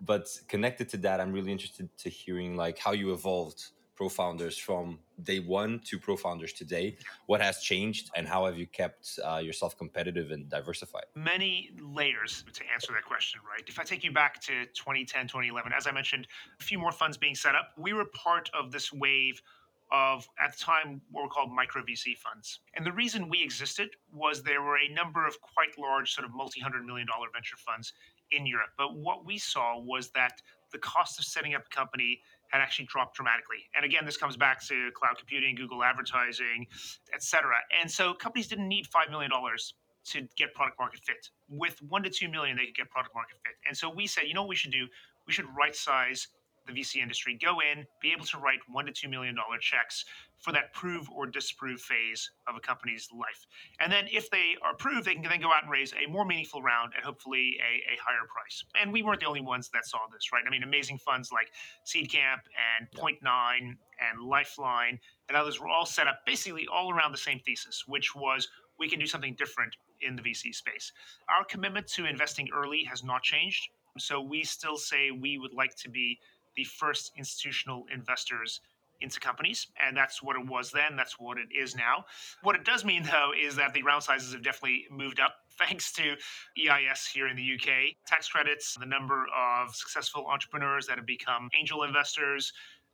but 0.00 0.26
connected 0.48 0.88
to 0.88 0.96
that 0.96 1.20
i'm 1.20 1.32
really 1.32 1.52
interested 1.52 1.88
to 1.96 2.08
hearing 2.08 2.56
like 2.56 2.78
how 2.78 2.92
you 2.92 3.12
evolved 3.12 3.70
pro 3.98 4.08
founders 4.08 4.56
from 4.56 4.96
day 5.24 5.40
one 5.40 5.80
to 5.84 5.98
pro 5.98 6.16
founders 6.16 6.52
today. 6.52 6.96
What 7.26 7.40
has 7.40 7.58
changed, 7.58 8.10
and 8.14 8.28
how 8.28 8.46
have 8.46 8.56
you 8.56 8.68
kept 8.68 9.18
uh, 9.24 9.38
yourself 9.38 9.76
competitive 9.76 10.30
and 10.30 10.48
diversified? 10.48 11.06
Many 11.16 11.72
layers 11.82 12.44
to 12.52 12.62
answer 12.72 12.92
that 12.92 13.04
question, 13.04 13.40
right? 13.52 13.64
If 13.66 13.80
I 13.80 13.82
take 13.82 14.04
you 14.04 14.12
back 14.12 14.40
to 14.42 14.66
2010, 14.66 15.26
2011, 15.26 15.72
as 15.76 15.88
I 15.88 15.90
mentioned, 15.90 16.28
a 16.60 16.62
few 16.62 16.78
more 16.78 16.92
funds 16.92 17.16
being 17.16 17.34
set 17.34 17.56
up, 17.56 17.70
we 17.76 17.92
were 17.92 18.04
part 18.04 18.48
of 18.56 18.70
this 18.70 18.92
wave 18.92 19.42
of 19.90 20.28
at 20.42 20.56
the 20.56 20.58
time 20.58 21.00
what 21.10 21.22
were 21.22 21.28
called 21.28 21.50
micro 21.52 21.82
VC 21.82 22.16
funds. 22.16 22.60
And 22.74 22.84
the 22.84 22.92
reason 22.92 23.28
we 23.28 23.42
existed 23.42 23.90
was 24.12 24.42
there 24.42 24.62
were 24.62 24.78
a 24.78 24.88
number 24.88 25.26
of 25.26 25.40
quite 25.40 25.78
large, 25.78 26.12
sort 26.12 26.26
of 26.26 26.34
multi 26.34 26.60
hundred 26.60 26.84
million 26.84 27.06
dollar 27.06 27.28
venture 27.32 27.56
funds 27.56 27.92
in 28.30 28.46
Europe. 28.46 28.70
But 28.76 28.96
what 28.96 29.24
we 29.24 29.38
saw 29.38 29.78
was 29.78 30.10
that 30.10 30.42
the 30.72 30.78
cost 30.78 31.18
of 31.18 31.24
setting 31.24 31.54
up 31.54 31.64
a 31.66 31.74
company 31.74 32.20
had 32.48 32.60
actually 32.60 32.86
dropped 32.86 33.16
dramatically. 33.16 33.68
And 33.74 33.84
again, 33.84 34.04
this 34.04 34.16
comes 34.16 34.36
back 34.36 34.64
to 34.68 34.90
cloud 34.94 35.16
computing, 35.18 35.54
Google 35.54 35.84
advertising, 35.84 36.66
et 37.12 37.22
cetera. 37.22 37.56
And 37.80 37.90
so 37.90 38.14
companies 38.14 38.48
didn't 38.48 38.68
need 38.68 38.86
$5 38.86 39.10
million 39.10 39.30
to 39.30 40.28
get 40.36 40.54
product 40.54 40.78
market 40.78 41.00
fit. 41.04 41.28
With 41.50 41.80
one 41.82 42.02
to 42.02 42.10
two 42.10 42.28
million, 42.28 42.56
they 42.56 42.66
could 42.66 42.74
get 42.74 42.90
product 42.90 43.14
market 43.14 43.36
fit. 43.44 43.54
And 43.66 43.76
so 43.76 43.90
we 43.90 44.06
said, 44.06 44.24
you 44.26 44.34
know 44.34 44.42
what 44.42 44.48
we 44.48 44.56
should 44.56 44.72
do? 44.72 44.86
We 45.26 45.32
should 45.32 45.46
right 45.56 45.76
size 45.76 46.28
the 46.68 46.80
VC 46.80 47.02
industry, 47.02 47.38
go 47.40 47.58
in, 47.60 47.86
be 48.00 48.12
able 48.12 48.26
to 48.26 48.38
write 48.38 48.60
one 48.68 48.86
to 48.86 48.92
two 48.92 49.08
million 49.08 49.34
dollar 49.34 49.58
checks 49.58 50.04
for 50.38 50.52
that 50.52 50.72
prove 50.72 51.08
or 51.10 51.26
disprove 51.26 51.80
phase 51.80 52.30
of 52.46 52.54
a 52.54 52.60
company's 52.60 53.08
life. 53.12 53.46
And 53.80 53.90
then 53.90 54.06
if 54.12 54.30
they 54.30 54.54
are 54.62 54.72
approved, 54.72 55.06
they 55.06 55.14
can 55.14 55.22
then 55.22 55.40
go 55.40 55.48
out 55.48 55.64
and 55.64 55.70
raise 55.70 55.92
a 55.92 56.08
more 56.08 56.24
meaningful 56.24 56.62
round 56.62 56.92
at 56.96 57.04
hopefully 57.04 57.56
a, 57.58 57.92
a 57.92 57.96
higher 58.00 58.26
price. 58.28 58.64
And 58.80 58.92
we 58.92 59.02
weren't 59.02 59.20
the 59.20 59.26
only 59.26 59.40
ones 59.40 59.68
that 59.72 59.84
saw 59.84 59.98
this, 60.12 60.30
right? 60.32 60.44
I 60.46 60.50
mean, 60.50 60.62
amazing 60.62 60.98
funds 60.98 61.30
like 61.32 61.50
Seedcamp 61.84 62.46
and 62.78 62.90
Point 62.92 63.18
Nine 63.22 63.76
and 63.98 64.22
Lifeline 64.22 65.00
and 65.28 65.36
others 65.36 65.60
were 65.60 65.68
all 65.68 65.86
set 65.86 66.06
up 66.06 66.20
basically 66.24 66.68
all 66.72 66.92
around 66.92 67.12
the 67.12 67.18
same 67.18 67.40
thesis, 67.40 67.84
which 67.86 68.14
was 68.14 68.48
we 68.78 68.88
can 68.88 69.00
do 69.00 69.06
something 69.06 69.34
different 69.36 69.74
in 70.00 70.14
the 70.14 70.22
VC 70.22 70.54
space. 70.54 70.92
Our 71.28 71.44
commitment 71.44 71.88
to 71.88 72.06
investing 72.06 72.48
early 72.54 72.84
has 72.84 73.02
not 73.02 73.22
changed. 73.22 73.68
So 73.98 74.20
we 74.20 74.44
still 74.44 74.76
say 74.76 75.10
we 75.10 75.38
would 75.38 75.52
like 75.52 75.74
to 75.78 75.90
be 75.90 76.18
the 76.58 76.64
first 76.64 77.12
institutional 77.16 77.86
investors 77.94 78.60
into 79.00 79.20
companies. 79.20 79.68
And 79.80 79.96
that's 79.96 80.22
what 80.24 80.36
it 80.36 80.44
was 80.44 80.72
then. 80.72 80.96
That's 80.96 81.20
what 81.20 81.38
it 81.38 81.48
is 81.56 81.76
now. 81.76 82.04
What 82.42 82.56
it 82.56 82.64
does 82.64 82.84
mean, 82.84 83.04
though, 83.04 83.30
is 83.40 83.54
that 83.54 83.72
the 83.72 83.82
round 83.84 84.02
sizes 84.02 84.32
have 84.32 84.42
definitely 84.42 84.86
moved 84.90 85.20
up 85.20 85.36
thanks 85.58 85.92
to 85.92 86.16
EIS 86.58 87.06
here 87.12 87.28
in 87.28 87.36
the 87.36 87.54
UK. 87.54 87.94
Tax 88.06 88.28
credits, 88.28 88.76
the 88.78 88.86
number 88.86 89.26
of 89.36 89.74
successful 89.74 90.26
entrepreneurs 90.26 90.86
that 90.86 90.98
have 90.98 91.06
become 91.06 91.48
angel 91.58 91.84
investors, 91.84 92.52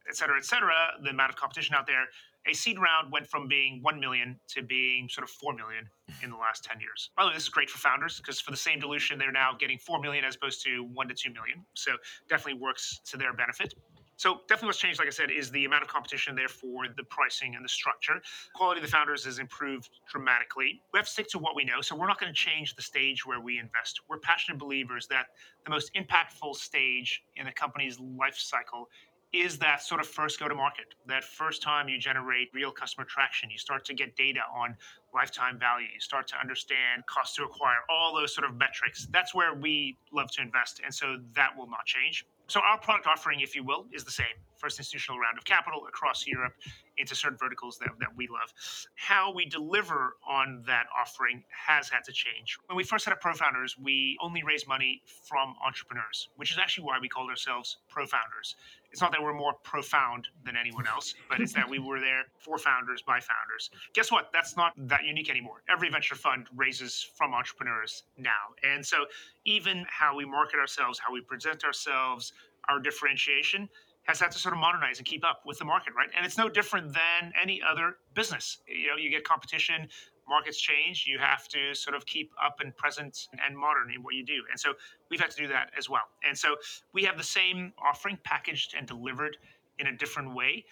et 0.09 0.17
cetera, 0.17 0.37
et 0.37 0.45
cetera, 0.45 0.75
the 1.03 1.11
amount 1.11 1.31
of 1.31 1.37
competition 1.37 1.75
out 1.75 1.87
there 1.87 2.05
a 2.47 2.55
seed 2.55 2.79
round 2.79 3.11
went 3.11 3.27
from 3.27 3.49
being 3.49 3.81
1 3.83 4.01
million 4.01 4.39
to 4.49 4.63
being 4.63 5.09
sort 5.09 5.25
of 5.25 5.31
4 5.31 5.55
million 5.55 5.89
in 6.23 6.31
the 6.31 6.37
last 6.37 6.65
10 6.65 6.81
years. 6.81 7.11
By 7.17 7.25
the 7.25 7.29
way, 7.29 7.35
this 7.35 7.45
is 7.45 7.49
great 7.49 7.71
for 7.71 7.79
founders 7.79 8.19
because 8.19 8.41
for 8.41 8.51
the 8.51 8.57
same 8.57 8.79
dilution, 8.81 9.19
they're 9.19 9.33
now 9.33 9.53
getting 9.59 9.79
4 9.79 10.01
million 10.01 10.25
as 10.25 10.37
opposed 10.37 10.63
to 10.65 10.85
1 10.85 11.09
to 11.09 11.15
2 11.15 11.33
million. 11.33 11.65
So 11.75 11.93
definitely 12.29 12.61
works 12.61 13.01
to 13.07 13.17
their 13.17 13.33
benefit. 13.33 13.75
So 14.17 14.41
definitely 14.49 14.67
what's 14.67 14.79
changed, 14.79 14.99
like 15.01 15.09
I 15.09 15.11
said, 15.11 15.31
is 15.31 15.51
the 15.51 15.65
amount 15.65 15.83
of 15.83 15.89
competition, 15.89 16.37
therefore 16.37 16.87
the 16.97 17.03
pricing 17.05 17.57
and 17.57 17.65
the 17.65 17.69
structure. 17.69 18.21
Quality 18.55 18.79
of 18.79 18.87
the 18.87 18.91
founders 18.91 19.25
has 19.25 19.39
improved 19.39 19.91
dramatically. 20.09 20.81
We 20.93 20.99
have 20.99 21.07
to 21.07 21.11
stick 21.11 21.29
to 21.31 21.39
what 21.39 21.57
we 21.57 21.65
know. 21.65 21.81
So 21.81 21.97
we're 21.97 22.07
not 22.07 22.21
going 22.21 22.33
to 22.33 22.39
change 22.39 22.77
the 22.77 22.83
stage 22.83 23.27
where 23.27 23.41
we 23.41 23.59
invest. 23.59 24.01
We're 24.09 24.19
passionate 24.19 24.59
believers 24.59 25.09
that 25.09 25.27
the 25.65 25.71
most 25.71 25.91
impactful 25.95 26.55
stage 26.55 27.25
in 27.37 27.49
a 27.49 27.53
company's 27.53 27.99
life 27.99 28.37
cycle 28.39 28.89
is 29.35 29.59
that 29.59 29.83
sort 29.83 30.01
of 30.01 30.07
first 30.07 30.39
go 30.39 30.49
to 30.49 30.55
market, 30.55 30.95
that 31.07 31.25
first 31.25 31.61
time 31.61 31.89
you 31.89 31.99
generate 31.99 32.49
real 32.55 32.71
customer 32.71 33.05
traction. 33.05 33.51
You 33.51 33.59
start 33.59 33.85
to 33.87 33.95
get 33.95 34.15
data 34.15 34.41
on 34.55 34.77
lifetime 35.13 35.59
value, 35.59 35.89
you 35.93 36.01
start 36.01 36.29
to 36.29 36.37
understand 36.41 37.05
cost 37.07 37.35
to 37.37 37.45
acquire, 37.45 37.79
all 37.91 38.15
those 38.15 38.35
sort 38.35 38.49
of 38.49 38.57
metrics. 38.57 39.07
That's 39.11 39.35
where 39.35 39.55
we 39.55 39.99
love 40.13 40.31
to 40.33 40.43
invest. 40.43 40.81
And 40.85 40.95
so 40.95 41.19
that 41.35 41.51
will 41.57 41.69
not 41.69 41.85
change. 41.85 42.25
So 42.47 42.61
our 42.61 42.79
product 42.79 43.07
offering, 43.07 43.41
if 43.41 43.57
you 43.57 43.65
will, 43.65 43.87
is 43.93 44.05
the 44.05 44.11
same. 44.11 44.37
First 44.57 44.79
institutional 44.79 45.19
round 45.19 45.39
of 45.39 45.45
capital 45.45 45.87
across 45.89 46.27
Europe 46.27 46.55
into 46.97 47.15
certain 47.15 47.39
verticals 47.39 47.79
that, 47.79 47.91
that 47.99 48.09
we 48.17 48.29
love. 48.29 48.53
How 48.95 49.33
we 49.33 49.47
deliver 49.47 50.17
on 50.29 50.63
that 50.67 50.87
offering 50.97 51.43
has 51.51 51.89
had 51.89 52.05
to 52.05 52.13
change. 52.13 52.57
When 52.67 52.77
we 52.77 52.85
first 52.85 53.05
set 53.05 53.13
up 53.13 53.21
Pro 53.21 53.35
Founders, 53.35 53.77
we 53.79 54.17
only 54.21 54.43
raised 54.43 54.69
money 54.69 55.03
from 55.29 55.55
entrepreneurs, 55.65 56.29
which 56.37 56.53
is 56.53 56.59
actually 56.59 56.85
why 56.85 56.99
we 57.01 57.09
called 57.09 57.31
ourselves 57.31 57.79
Pro 57.89 58.07
Founders. 58.07 58.57
It's 58.95 59.01
not 59.01 59.11
that 59.11 59.21
we're 59.21 59.35
more 59.35 59.55
profound 59.65 60.29
than 60.45 60.57
anyone 60.57 60.87
else, 60.87 61.15
but 61.29 61.41
it's 61.41 61.53
that 61.55 61.69
we 61.69 61.81
were 61.81 61.99
there 61.99 62.27
for 62.39 62.59
founders 62.59 63.03
by 63.03 63.19
founders. 63.19 63.71
Guess 63.93 64.13
what? 64.13 64.31
That's 64.33 64.57
not 64.57 64.73
that 64.77 65.05
unique 65.05 65.29
anymore. 65.29 65.63
Every 65.69 65.91
venture 65.91 66.15
fund 66.15 66.47
raises 66.55 67.05
from 67.17 67.35
entrepreneurs 67.35 68.05
now. 68.17 68.55
And 68.63 68.87
so 68.87 69.07
even 69.45 69.85
how 69.89 70.17
we 70.17 70.25
market 70.25 70.61
ourselves, 70.61 71.01
how 71.01 71.13
we 71.13 71.23
present 71.23 71.65
ourselves, 71.65 72.33
our 72.69 72.79
differentiation 72.79 73.69
has 74.05 74.21
had 74.21 74.31
to 74.31 74.39
sort 74.39 74.55
of 74.55 74.61
modernize 74.61 74.99
and 74.99 75.07
keep 75.07 75.25
up 75.25 75.43
with 75.47 75.59
the 75.59 75.65
market, 75.65 75.95
right? 75.97 76.09
And 76.17 76.25
it's 76.25 76.39
no 76.39 76.49
different 76.49 76.93
than 76.93 77.33
any 77.41 77.61
other 77.63 77.97
business. 78.15 78.59
You 78.69 78.89
know, 78.89 78.97
you 78.97 79.11
get 79.11 79.25
competition, 79.25 79.89
markets 80.29 80.61
change, 80.61 81.07
you 81.07 81.19
have 81.19 81.49
to 81.49 81.75
sort 81.75 81.97
of 81.97 82.05
keep 82.07 82.33
up 82.43 82.57
and 82.61 82.77
present 82.77 83.29
and 83.45 83.57
modern 83.57 83.91
in 83.95 84.03
what 84.03 84.15
you 84.15 84.25
do. 84.25 84.43
And 84.51 84.59
so 84.59 84.75
we've 85.11 85.21
had 85.21 85.31
to 85.31 85.37
do 85.37 85.49
that 85.49 85.71
as 85.79 85.89
well. 85.89 86.05
And 86.27 86.37
so 86.37 86.57
we 86.93 87.05
have 87.05 87.17
the 87.17 87.25
same 87.25 87.73
offering 87.83 88.19
packaged 88.25 88.75
and 88.77 88.87
delivered 88.87 89.37
in 89.79 89.87
a 89.87 89.97
different 89.97 90.35
way. 90.35 90.65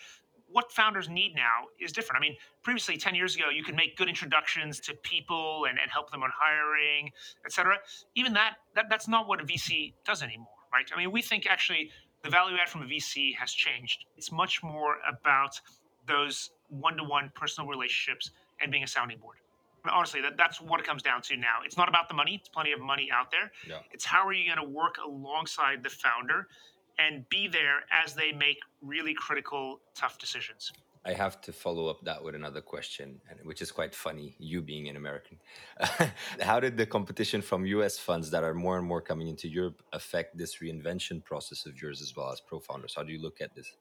What 0.49 0.71
founders 0.71 1.09
need 1.09 1.35
now 1.35 1.69
is 1.81 1.93
different. 1.93 2.19
I 2.19 2.21
mean, 2.21 2.37
previously, 2.63 2.99
10 2.99 3.15
years 3.15 3.35
ago, 3.35 3.45
you 3.49 3.65
could 3.65 3.75
make 3.75 3.97
good 3.97 4.09
introductions 4.09 4.81
to 4.81 4.95
people 5.03 5.65
and, 5.67 5.79
and 5.79 5.91
help 5.91 6.11
them 6.11 6.23
on 6.23 6.31
hiring, 6.39 7.11
et 7.47 7.53
cetera. 7.53 7.77
Even 8.15 8.35
that, 8.35 8.57
that, 8.75 8.87
that's 8.91 9.09
not 9.09 9.27
what 9.27 9.41
a 9.41 9.45
VC 9.45 9.95
does 10.05 10.23
anymore, 10.23 10.53
right? 10.73 10.85
I 10.95 10.99
mean, 10.99 11.11
we 11.11 11.23
think 11.23 11.47
actually 11.49 11.91
the 12.23 12.31
value 12.31 12.57
add 12.61 12.69
from 12.69 12.83
a 12.83 12.87
VC 12.87 13.35
has 13.37 13.53
changed. 13.53 14.05
It's 14.17 14.31
much 14.31 14.63
more 14.63 14.97
about 15.09 15.61
those 16.07 16.51
one 16.69 16.97
to 16.97 17.05
one 17.05 17.31
personal 17.35 17.69
relationships 17.69 18.31
and 18.61 18.71
being 18.71 18.85
a 18.85 18.87
sounding 18.89 19.19
board. 19.19 19.37
honestly, 19.91 20.21
that, 20.21 20.37
that's 20.37 20.61
what 20.61 20.81
it 20.81 20.87
comes 20.87 21.03
down 21.03 21.21
to 21.23 21.37
now. 21.37 21.59
It's 21.65 21.77
not 21.77 21.89
about 21.89 22.09
the 22.09 22.15
money, 22.15 22.37
it's 22.37 22.49
plenty 22.49 22.73
of 22.73 22.81
money 22.81 23.09
out 23.13 23.31
there. 23.31 23.51
Yeah. 23.69 23.81
It's 23.91 24.05
how 24.05 24.27
are 24.27 24.33
you 24.33 24.47
going 24.47 24.65
to 24.65 24.73
work 24.73 24.97
alongside 25.05 25.83
the 25.83 25.91
founder 25.91 26.47
and 26.99 27.29
be 27.29 27.49
there 27.49 27.81
as 28.05 28.15
they 28.15 28.33
make 28.33 28.59
really 28.81 29.15
critical, 29.15 29.81
tough 29.95 30.19
decisions. 30.19 30.73
I 31.05 31.13
have 31.13 31.41
to 31.43 31.53
follow 31.53 31.89
up 31.89 32.05
that 32.05 32.23
with 32.23 32.35
another 32.35 32.61
question, 32.61 33.21
which 33.43 33.61
is 33.61 33.73
quite 33.73 33.95
funny, 33.95 34.37
you 34.39 34.63
being 34.63 34.89
an 34.89 34.97
American. 34.97 35.39
How 36.41 36.61
did 36.61 36.77
the 36.77 36.87
competition 36.87 37.43
from 37.43 37.67
US 37.67 37.99
funds 37.99 38.31
that 38.31 38.45
are 38.45 38.55
more 38.55 38.79
and 38.79 38.87
more 38.87 39.01
coming 39.01 39.27
into 39.27 39.49
Europe 39.49 39.83
affect 39.93 40.39
this 40.39 40.59
reinvention 40.59 41.25
process 41.25 41.67
of 41.67 41.81
yours 41.81 42.01
as 42.03 42.15
well 42.17 42.31
as 42.31 42.41
pro 42.41 42.61
founders? 42.61 42.95
How 42.95 43.03
do 43.03 43.13
you 43.13 43.21
look 43.21 43.41
at 43.41 43.55
this? 43.55 43.77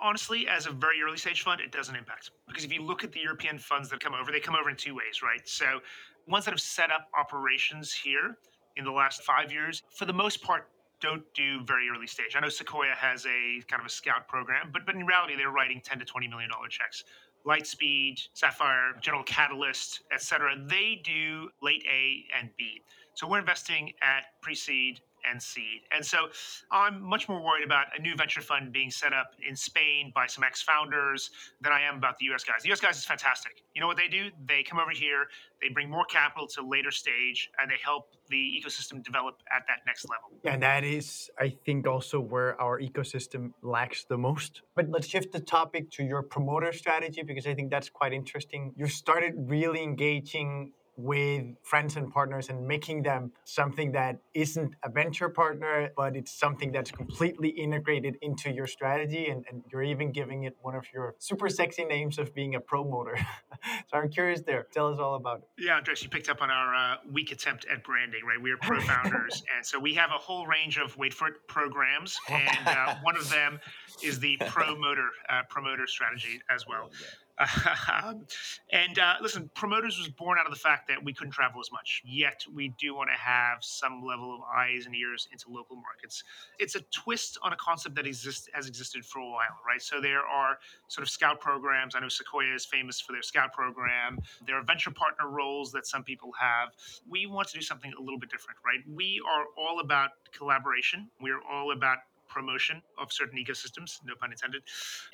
honestly, 0.00 0.46
as 0.48 0.66
a 0.66 0.70
very 0.70 1.02
early 1.02 1.16
stage 1.16 1.42
fund, 1.42 1.60
it 1.60 1.72
doesn't 1.72 1.94
impact. 1.94 2.30
Because 2.46 2.64
if 2.64 2.72
you 2.72 2.82
look 2.82 3.04
at 3.04 3.12
the 3.12 3.20
European 3.20 3.58
funds 3.58 3.88
that 3.90 4.00
come 4.00 4.14
over, 4.14 4.30
they 4.30 4.40
come 4.40 4.54
over 4.54 4.70
in 4.70 4.76
two 4.76 4.94
ways, 4.94 5.22
right? 5.22 5.46
So, 5.46 5.80
ones 6.26 6.44
that 6.46 6.52
have 6.52 6.60
set 6.60 6.90
up 6.90 7.08
operations 7.18 7.92
here 7.92 8.38
in 8.76 8.84
the 8.84 8.90
last 8.90 9.22
five 9.22 9.52
years, 9.52 9.82
for 9.90 10.04
the 10.04 10.12
most 10.12 10.42
part, 10.42 10.68
don't 11.00 11.22
do 11.34 11.62
very 11.64 11.88
early 11.88 12.06
stage. 12.06 12.34
I 12.36 12.40
know 12.40 12.48
Sequoia 12.48 12.94
has 12.96 13.26
a 13.26 13.62
kind 13.68 13.80
of 13.80 13.86
a 13.86 13.90
scout 13.90 14.28
program, 14.28 14.70
but 14.72 14.86
but 14.86 14.94
in 14.94 15.06
reality, 15.06 15.36
they're 15.36 15.50
writing 15.50 15.80
10 15.84 15.98
to 15.98 16.04
20 16.04 16.28
million 16.28 16.50
dollar 16.50 16.68
checks. 16.68 17.04
Lightspeed, 17.46 18.28
Sapphire, 18.32 18.94
General 19.00 19.22
Catalyst, 19.24 20.00
etc. 20.12 20.56
They 20.66 21.00
do 21.04 21.50
late 21.62 21.84
A 21.90 22.24
and 22.38 22.48
B. 22.56 22.80
So 23.14 23.28
we're 23.28 23.38
investing 23.38 23.92
at 24.02 24.24
pre-seed 24.40 25.00
and 25.28 25.42
seed. 25.42 25.82
And 25.90 26.04
so 26.04 26.28
I'm 26.70 27.02
much 27.02 27.28
more 27.28 27.40
worried 27.40 27.64
about 27.64 27.86
a 27.98 28.02
new 28.02 28.14
venture 28.16 28.40
fund 28.40 28.72
being 28.72 28.90
set 28.90 29.12
up 29.12 29.32
in 29.46 29.56
Spain 29.56 30.12
by 30.14 30.26
some 30.26 30.44
ex 30.44 30.62
founders 30.62 31.30
than 31.60 31.72
I 31.72 31.82
am 31.82 31.96
about 31.96 32.18
the 32.18 32.26
US 32.32 32.44
guys. 32.44 32.62
The 32.62 32.72
US 32.72 32.80
guys 32.80 32.96
is 32.96 33.04
fantastic. 33.04 33.62
You 33.74 33.80
know 33.80 33.86
what 33.86 33.96
they 33.96 34.08
do? 34.08 34.30
They 34.46 34.62
come 34.62 34.78
over 34.78 34.90
here, 34.90 35.26
they 35.60 35.68
bring 35.72 35.90
more 35.90 36.04
capital 36.04 36.46
to 36.48 36.66
later 36.66 36.90
stage, 36.90 37.50
and 37.58 37.70
they 37.70 37.76
help 37.82 38.10
the 38.28 38.36
ecosystem 38.36 39.02
develop 39.02 39.42
at 39.54 39.64
that 39.68 39.80
next 39.86 40.06
level. 40.08 40.30
And 40.44 40.62
that 40.62 40.84
is, 40.84 41.30
I 41.38 41.54
think, 41.64 41.86
also 41.86 42.20
where 42.20 42.60
our 42.60 42.80
ecosystem 42.80 43.52
lacks 43.62 44.04
the 44.04 44.16
most. 44.16 44.62
But 44.74 44.88
let's 44.88 45.06
shift 45.06 45.32
the 45.32 45.40
topic 45.40 45.90
to 45.92 46.04
your 46.04 46.22
promoter 46.22 46.72
strategy 46.72 47.22
because 47.22 47.46
I 47.46 47.54
think 47.54 47.70
that's 47.70 47.90
quite 47.90 48.12
interesting. 48.12 48.72
You 48.76 48.86
started 48.86 49.34
really 49.36 49.82
engaging 49.82 50.72
with 50.96 51.44
friends 51.62 51.96
and 51.96 52.12
partners 52.12 52.48
and 52.48 52.66
making 52.66 53.02
them 53.02 53.32
something 53.44 53.92
that 53.92 54.18
isn't 54.34 54.74
a 54.82 54.90
venture 54.90 55.28
partner, 55.28 55.90
but 55.96 56.16
it's 56.16 56.32
something 56.32 56.70
that's 56.72 56.90
completely 56.90 57.48
integrated 57.48 58.16
into 58.22 58.50
your 58.50 58.66
strategy. 58.66 59.26
And, 59.26 59.44
and 59.50 59.62
you're 59.70 59.82
even 59.82 60.12
giving 60.12 60.44
it 60.44 60.56
one 60.62 60.74
of 60.74 60.86
your 60.92 61.14
super 61.18 61.48
sexy 61.48 61.84
names 61.84 62.18
of 62.18 62.34
being 62.34 62.54
a 62.54 62.60
promoter. 62.60 63.16
so 63.90 63.98
I'm 63.98 64.08
curious 64.08 64.42
there. 64.42 64.66
Tell 64.72 64.92
us 64.92 64.98
all 64.98 65.14
about 65.14 65.38
it. 65.38 65.64
Yeah, 65.64 65.76
Andreas, 65.76 66.02
you 66.02 66.08
picked 66.08 66.28
up 66.28 66.42
on 66.42 66.50
our 66.50 66.74
uh, 66.74 66.96
weak 67.12 67.32
attempt 67.32 67.66
at 67.70 67.82
branding, 67.82 68.24
right? 68.24 68.40
We 68.40 68.52
are 68.52 68.58
pro 68.58 68.80
founders. 68.80 69.42
and 69.56 69.66
so 69.66 69.78
we 69.78 69.94
have 69.94 70.10
a 70.10 70.18
whole 70.18 70.46
range 70.46 70.78
of, 70.78 70.96
wait 70.96 71.14
for 71.14 71.28
it, 71.28 71.34
programs. 71.48 72.16
And 72.34 72.68
uh, 72.68 72.96
one 73.02 73.16
of 73.16 73.30
them 73.30 73.60
is 74.02 74.18
the 74.18 74.36
promoter, 74.48 75.08
uh, 75.28 75.42
promoter 75.48 75.86
strategy 75.86 76.40
as 76.50 76.66
well. 76.66 76.90
Um, 77.38 78.26
and 78.72 78.98
uh, 78.98 79.14
listen, 79.20 79.50
Promoters 79.54 79.98
was 79.98 80.08
born 80.08 80.38
out 80.38 80.46
of 80.46 80.52
the 80.52 80.58
fact 80.58 80.88
that 80.88 81.02
we 81.02 81.12
couldn't 81.12 81.32
travel 81.32 81.60
as 81.60 81.70
much. 81.72 82.02
Yet 82.04 82.44
we 82.52 82.68
do 82.78 82.94
want 82.94 83.10
to 83.10 83.18
have 83.18 83.58
some 83.60 84.04
level 84.04 84.34
of 84.34 84.40
eyes 84.54 84.86
and 84.86 84.94
ears 84.94 85.28
into 85.32 85.50
local 85.50 85.76
markets. 85.76 86.22
It's 86.58 86.74
a 86.74 86.80
twist 86.92 87.38
on 87.42 87.52
a 87.52 87.56
concept 87.56 87.94
that 87.96 88.06
exists 88.06 88.48
has 88.52 88.68
existed 88.68 89.04
for 89.04 89.20
a 89.20 89.26
while, 89.26 89.58
right? 89.66 89.82
So 89.82 90.00
there 90.00 90.20
are 90.20 90.58
sort 90.88 91.02
of 91.02 91.10
scout 91.10 91.40
programs. 91.40 91.94
I 91.94 92.00
know 92.00 92.08
Sequoia 92.08 92.54
is 92.54 92.64
famous 92.64 93.00
for 93.00 93.12
their 93.12 93.22
scout 93.22 93.52
program. 93.52 94.18
There 94.46 94.56
are 94.56 94.62
venture 94.62 94.90
partner 94.90 95.28
roles 95.28 95.72
that 95.72 95.86
some 95.86 96.04
people 96.04 96.30
have. 96.40 96.70
We 97.08 97.26
want 97.26 97.48
to 97.48 97.54
do 97.54 97.62
something 97.62 97.92
a 97.98 98.00
little 98.00 98.18
bit 98.18 98.30
different, 98.30 98.58
right? 98.64 98.80
We 98.94 99.20
are 99.28 99.44
all 99.56 99.80
about 99.80 100.10
collaboration. 100.36 101.08
We're 101.20 101.42
all 101.50 101.72
about 101.72 101.98
promotion 102.34 102.82
of 102.98 103.12
certain 103.12 103.38
ecosystems, 103.38 104.00
no 104.04 104.14
pun 104.20 104.32
intended. 104.32 104.62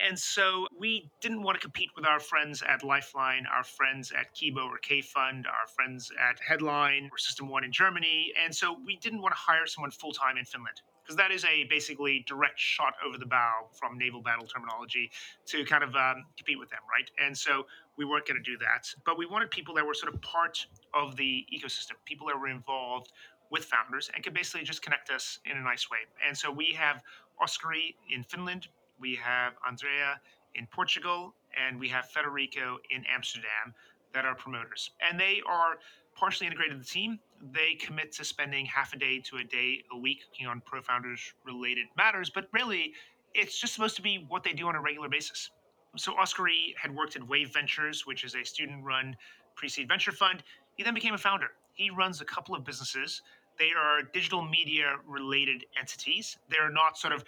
And 0.01 0.19
so 0.19 0.67
we 0.77 1.11
didn't 1.21 1.43
want 1.43 1.57
to 1.57 1.61
compete 1.61 1.91
with 1.95 2.07
our 2.07 2.19
friends 2.19 2.63
at 2.67 2.83
Lifeline, 2.83 3.47
our 3.55 3.63
friends 3.63 4.13
at 4.19 4.35
Kibo 4.35 4.65
or 4.65 4.79
K 4.79 5.03
Fund, 5.03 5.47
our 5.47 5.69
friends 5.69 6.11
at 6.19 6.41
Headline 6.41 7.11
or 7.13 7.19
System 7.19 7.49
One 7.49 7.65
in 7.65 7.73
Germany. 7.73 8.33
And 8.43 8.55
so 8.55 8.77
we 8.85 8.97
didn't 8.97 9.21
want 9.21 9.35
to 9.35 9.39
hire 9.39 9.67
someone 9.67 9.91
full 9.91 10.13
time 10.13 10.39
in 10.39 10.45
Finland 10.45 10.81
because 11.11 11.17
that 11.17 11.33
is 11.33 11.45
a 11.45 11.65
basically 11.65 12.25
direct 12.29 12.59
shot 12.59 12.95
over 13.05 13.19
the 13.19 13.27
bow 13.27 13.67
from 13.73 13.99
naval 13.99 14.23
battle 14.23 14.47
terminology 14.47 15.11
to 15.45 15.65
kind 15.65 15.83
of 15.83 15.95
um, 15.97 16.25
compete 16.37 16.57
with 16.57 16.71
them, 16.71 16.81
right? 16.89 17.11
And 17.19 17.37
so 17.37 17.67
we 17.97 18.05
weren't 18.05 18.27
going 18.27 18.41
to 18.43 18.51
do 18.51 18.57
that, 18.59 18.87
but 19.05 19.19
we 19.19 19.27
wanted 19.27 19.51
people 19.51 19.75
that 19.75 19.85
were 19.85 19.93
sort 19.93 20.15
of 20.15 20.21
part 20.23 20.65
of 20.95 21.17
the 21.17 21.45
ecosystem, 21.53 21.99
people 22.05 22.29
that 22.29 22.39
were 22.39 22.49
involved 22.49 23.13
with 23.51 23.65
founders 23.65 24.11
and 24.15 24.23
can 24.23 24.33
basically 24.33 24.65
just 24.65 24.83
connect 24.83 25.11
us 25.11 25.39
in 25.45 25.57
a 25.57 25.61
nice 25.61 25.91
way. 25.91 25.99
And 26.27 26.37
so 26.37 26.51
we 26.51 26.73
have 26.79 27.03
Oskari 27.43 27.95
in 28.09 28.23
Finland, 28.25 28.69
we 29.01 29.17
have 29.17 29.55
Andrea 29.67 30.21
in 30.55 30.67
Portugal, 30.67 31.35
and 31.57 31.79
we 31.79 31.89
have 31.89 32.07
Federico 32.07 32.79
in 32.91 33.05
Amsterdam 33.13 33.75
that 34.13 34.25
are 34.25 34.35
promoters. 34.35 34.91
And 35.01 35.19
they 35.19 35.41
are 35.49 35.79
partially 36.15 36.47
integrated 36.47 36.75
in 36.75 36.79
the 36.81 36.85
team. 36.85 37.19
They 37.53 37.75
commit 37.75 38.13
to 38.13 38.25
spending 38.25 38.67
half 38.67 38.93
a 38.93 38.99
day 38.99 39.21
to 39.21 39.37
a 39.39 39.45
day 39.45 39.83
a 39.93 39.97
week 39.97 40.21
on 40.47 40.61
pro 40.65 40.83
founders 40.83 41.33
related 41.45 41.87
matters, 41.97 42.31
but 42.31 42.49
really 42.53 42.93
it's 43.35 43.59
just 43.59 43.75
supposed 43.75 43.97
to 43.97 44.03
be 44.03 44.27
what 44.29 44.43
they 44.43 44.53
do 44.53 44.67
on 44.67 44.75
a 44.75 44.81
regular 44.81 45.09
basis. 45.09 45.51
So 45.97 46.13
Oskari 46.15 46.75
had 46.77 46.95
worked 46.95 47.17
at 47.17 47.27
Wave 47.27 47.53
Ventures, 47.53 48.07
which 48.07 48.25
is 48.25 48.35
a 48.35 48.45
student 48.45 48.85
run 48.85 49.17
pre 49.57 49.69
seed 49.69 49.89
venture 49.89 50.13
fund. 50.13 50.43
He 50.77 50.83
then 50.83 50.95
became 50.95 51.15
a 51.15 51.19
founder. 51.19 51.53
He 51.75 51.91
runs 51.91 52.21
a 52.21 52.25
couple 52.25 52.55
of 52.55 52.65
businesses 52.65 53.23
they 53.61 53.71
are 53.79 54.03
digital 54.03 54.43
media 54.43 54.97
related 55.07 55.67
entities. 55.79 56.39
They're 56.49 56.71
not 56.71 56.99
sort 56.99 57.13
of 57.13 57.23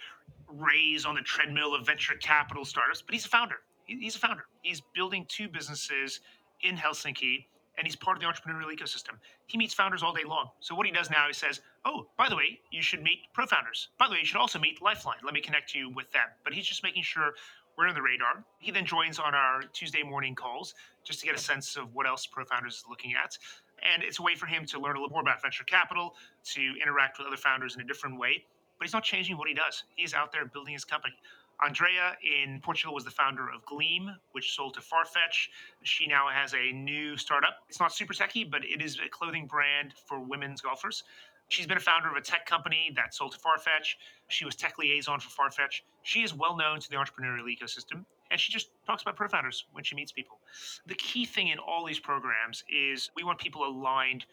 raised 0.47 1.05
on 1.05 1.15
the 1.15 1.21
treadmill 1.21 1.75
of 1.75 1.85
venture 1.85 2.15
capital 2.15 2.65
startups, 2.65 3.01
but 3.01 3.13
he's 3.13 3.25
a 3.25 3.29
founder. 3.29 3.57
He's 3.85 4.15
a 4.15 4.19
founder. 4.19 4.45
He's 4.63 4.81
building 4.95 5.25
two 5.29 5.47
businesses 5.47 6.19
in 6.61 6.75
Helsinki 6.75 7.45
and 7.77 7.87
he's 7.87 7.95
part 7.95 8.17
of 8.17 8.21
the 8.21 8.27
entrepreneurial 8.27 8.71
ecosystem. 8.71 9.17
He 9.47 9.57
meets 9.57 9.73
founders 9.73 10.03
all 10.03 10.13
day 10.13 10.23
long. 10.25 10.49
So 10.59 10.75
what 10.75 10.85
he 10.85 10.91
does 10.91 11.09
now 11.09 11.29
is 11.29 11.37
says, 11.37 11.61
"Oh, 11.85 12.09
by 12.17 12.29
the 12.29 12.35
way, 12.35 12.61
you 12.71 12.81
should 12.81 13.01
meet 13.01 13.33
pro 13.33 13.45
founders. 13.45 13.89
By 13.97 14.07
the 14.07 14.13
way, 14.13 14.19
you 14.19 14.25
should 14.25 14.37
also 14.37 14.59
meet 14.59 14.81
Lifeline. 14.81 15.17
Let 15.23 15.33
me 15.33 15.41
connect 15.41 15.73
you 15.73 15.89
with 15.89 16.11
them." 16.11 16.29
But 16.43 16.53
he's 16.53 16.67
just 16.67 16.83
making 16.83 17.03
sure 17.03 17.35
we're 17.77 17.87
on 17.87 17.95
the 17.95 18.01
radar. 18.01 18.43
He 18.59 18.71
then 18.71 18.85
joins 18.85 19.19
on 19.19 19.33
our 19.33 19.63
Tuesday 19.73 20.03
morning 20.03 20.35
calls 20.35 20.73
just 21.03 21.19
to 21.21 21.25
get 21.25 21.35
a 21.35 21.39
sense 21.39 21.75
of 21.75 21.93
what 21.93 22.07
else 22.07 22.25
pro 22.25 22.45
founders 22.45 22.75
is 22.75 22.83
looking 22.89 23.13
at. 23.13 23.37
And 23.81 24.03
it's 24.03 24.19
a 24.19 24.21
way 24.21 24.35
for 24.35 24.45
him 24.45 24.65
to 24.67 24.79
learn 24.79 24.95
a 24.95 24.99
little 24.99 25.11
more 25.11 25.21
about 25.21 25.41
venture 25.41 25.63
capital, 25.63 26.15
to 26.53 26.61
interact 26.81 27.17
with 27.17 27.27
other 27.27 27.37
founders 27.37 27.75
in 27.75 27.81
a 27.81 27.85
different 27.85 28.19
way. 28.19 28.45
But 28.77 28.85
he's 28.85 28.93
not 28.93 29.03
changing 29.03 29.37
what 29.37 29.47
he 29.47 29.53
does. 29.53 29.83
He's 29.95 30.13
out 30.13 30.31
there 30.31 30.45
building 30.45 30.73
his 30.73 30.85
company. 30.85 31.15
Andrea 31.63 32.17
in 32.43 32.59
Portugal 32.61 32.93
was 32.93 33.05
the 33.05 33.11
founder 33.11 33.43
of 33.49 33.65
Gleam, 33.65 34.09
which 34.31 34.55
sold 34.55 34.73
to 34.73 34.81
Farfetch. 34.81 35.49
She 35.83 36.07
now 36.07 36.27
has 36.27 36.53
a 36.53 36.71
new 36.71 37.15
startup. 37.15 37.59
It's 37.69 37.79
not 37.79 37.93
super 37.93 38.13
techy, 38.13 38.43
but 38.43 38.65
it 38.65 38.81
is 38.81 38.99
a 39.05 39.09
clothing 39.09 39.45
brand 39.45 39.93
for 40.07 40.19
women's 40.19 40.61
golfers. 40.61 41.03
She's 41.49 41.67
been 41.67 41.77
a 41.77 41.81
founder 41.81 42.09
of 42.09 42.15
a 42.15 42.21
tech 42.21 42.45
company 42.45 42.91
that 42.95 43.13
sold 43.13 43.33
to 43.33 43.37
Farfetch. 43.37 43.95
She 44.27 44.45
was 44.45 44.55
tech 44.55 44.77
liaison 44.79 45.19
for 45.19 45.29
Farfetch. 45.29 45.81
She 46.01 46.23
is 46.23 46.33
well 46.33 46.57
known 46.57 46.79
to 46.79 46.89
the 46.89 46.95
entrepreneurial 46.95 47.45
ecosystem 47.45 48.05
and 48.33 48.39
she 48.39 48.51
just 48.51 48.71
talks 48.87 49.03
about 49.03 49.15
pro 49.15 49.27
founders 49.27 49.65
when 49.73 49.83
she 49.83 49.95
meets 49.95 50.11
people. 50.11 50.39
The 50.87 50.95
key 50.95 51.23
thing 51.23 51.49
in 51.49 51.59
all 51.59 51.85
these 51.85 51.99
programs 51.99 52.63
is 52.67 53.11
we 53.15 53.23
want 53.23 53.39
people 53.39 53.63
aligned 53.63 54.25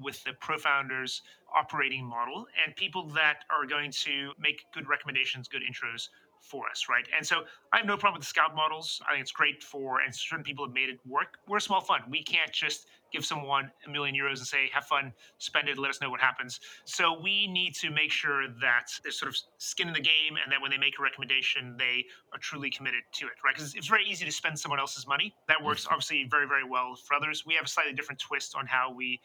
with 0.00 0.22
the 0.24 0.32
pro 0.34 0.56
founders 0.56 1.22
operating 1.54 2.04
model 2.04 2.46
and 2.64 2.74
people 2.76 3.08
that 3.08 3.38
are 3.50 3.66
going 3.66 3.90
to 3.90 4.30
make 4.38 4.64
good 4.72 4.88
recommendations, 4.88 5.48
good 5.48 5.62
intros 5.68 6.08
for 6.40 6.68
us, 6.70 6.86
right? 6.88 7.06
And 7.14 7.26
so 7.26 7.42
I 7.72 7.78
have 7.78 7.86
no 7.86 7.96
problem 7.96 8.18
with 8.18 8.22
the 8.22 8.28
scout 8.28 8.54
models. 8.54 9.00
I 9.08 9.12
think 9.12 9.22
it's 9.22 9.32
great 9.32 9.62
for, 9.62 10.00
and 10.00 10.14
certain 10.14 10.44
people 10.44 10.66
have 10.66 10.74
made 10.74 10.90
it 10.90 11.00
work. 11.06 11.38
We're 11.48 11.56
a 11.56 11.60
small 11.60 11.80
fund. 11.80 12.04
We 12.10 12.22
can't 12.22 12.52
just 12.52 12.86
give 13.12 13.24
someone 13.24 13.70
a 13.86 13.90
million 13.90 14.16
euros 14.16 14.38
and 14.38 14.46
say, 14.46 14.70
have 14.72 14.84
fun, 14.86 15.12
spend 15.38 15.68
it, 15.68 15.78
let 15.78 15.90
us 15.90 16.00
know 16.00 16.08
what 16.08 16.20
happens. 16.20 16.60
So 16.86 17.20
we 17.20 17.46
need 17.46 17.74
to 17.76 17.90
make 17.90 18.10
sure 18.10 18.48
that 18.48 18.86
there's 19.02 19.18
sort 19.18 19.28
of 19.28 19.36
skin 19.58 19.88
in 19.88 19.92
the 19.94 20.00
game 20.00 20.38
and 20.42 20.50
that 20.50 20.60
when 20.60 20.70
they 20.70 20.78
make 20.78 20.94
a 20.98 21.02
recommendation, 21.02 21.76
they 21.78 22.06
are 22.32 22.38
truly 22.38 22.70
committed 22.70 23.02
to 23.12 23.26
it, 23.26 23.32
right? 23.44 23.54
Because 23.54 23.74
it's 23.74 23.86
very 23.86 24.06
easy 24.06 24.24
to 24.24 24.32
spend 24.32 24.58
someone 24.58 24.80
else's 24.80 25.06
money. 25.06 25.34
That 25.46 25.62
works 25.62 25.84
mm-hmm. 25.84 25.92
obviously 25.92 26.26
very, 26.30 26.46
very 26.46 26.64
well 26.64 26.96
for 26.96 27.14
others. 27.14 27.44
We 27.44 27.54
have 27.54 27.66
a 27.66 27.68
slightly 27.68 27.92
different 27.92 28.18
twist 28.18 28.54
on 28.56 28.66
how 28.66 28.92
we 28.92 29.20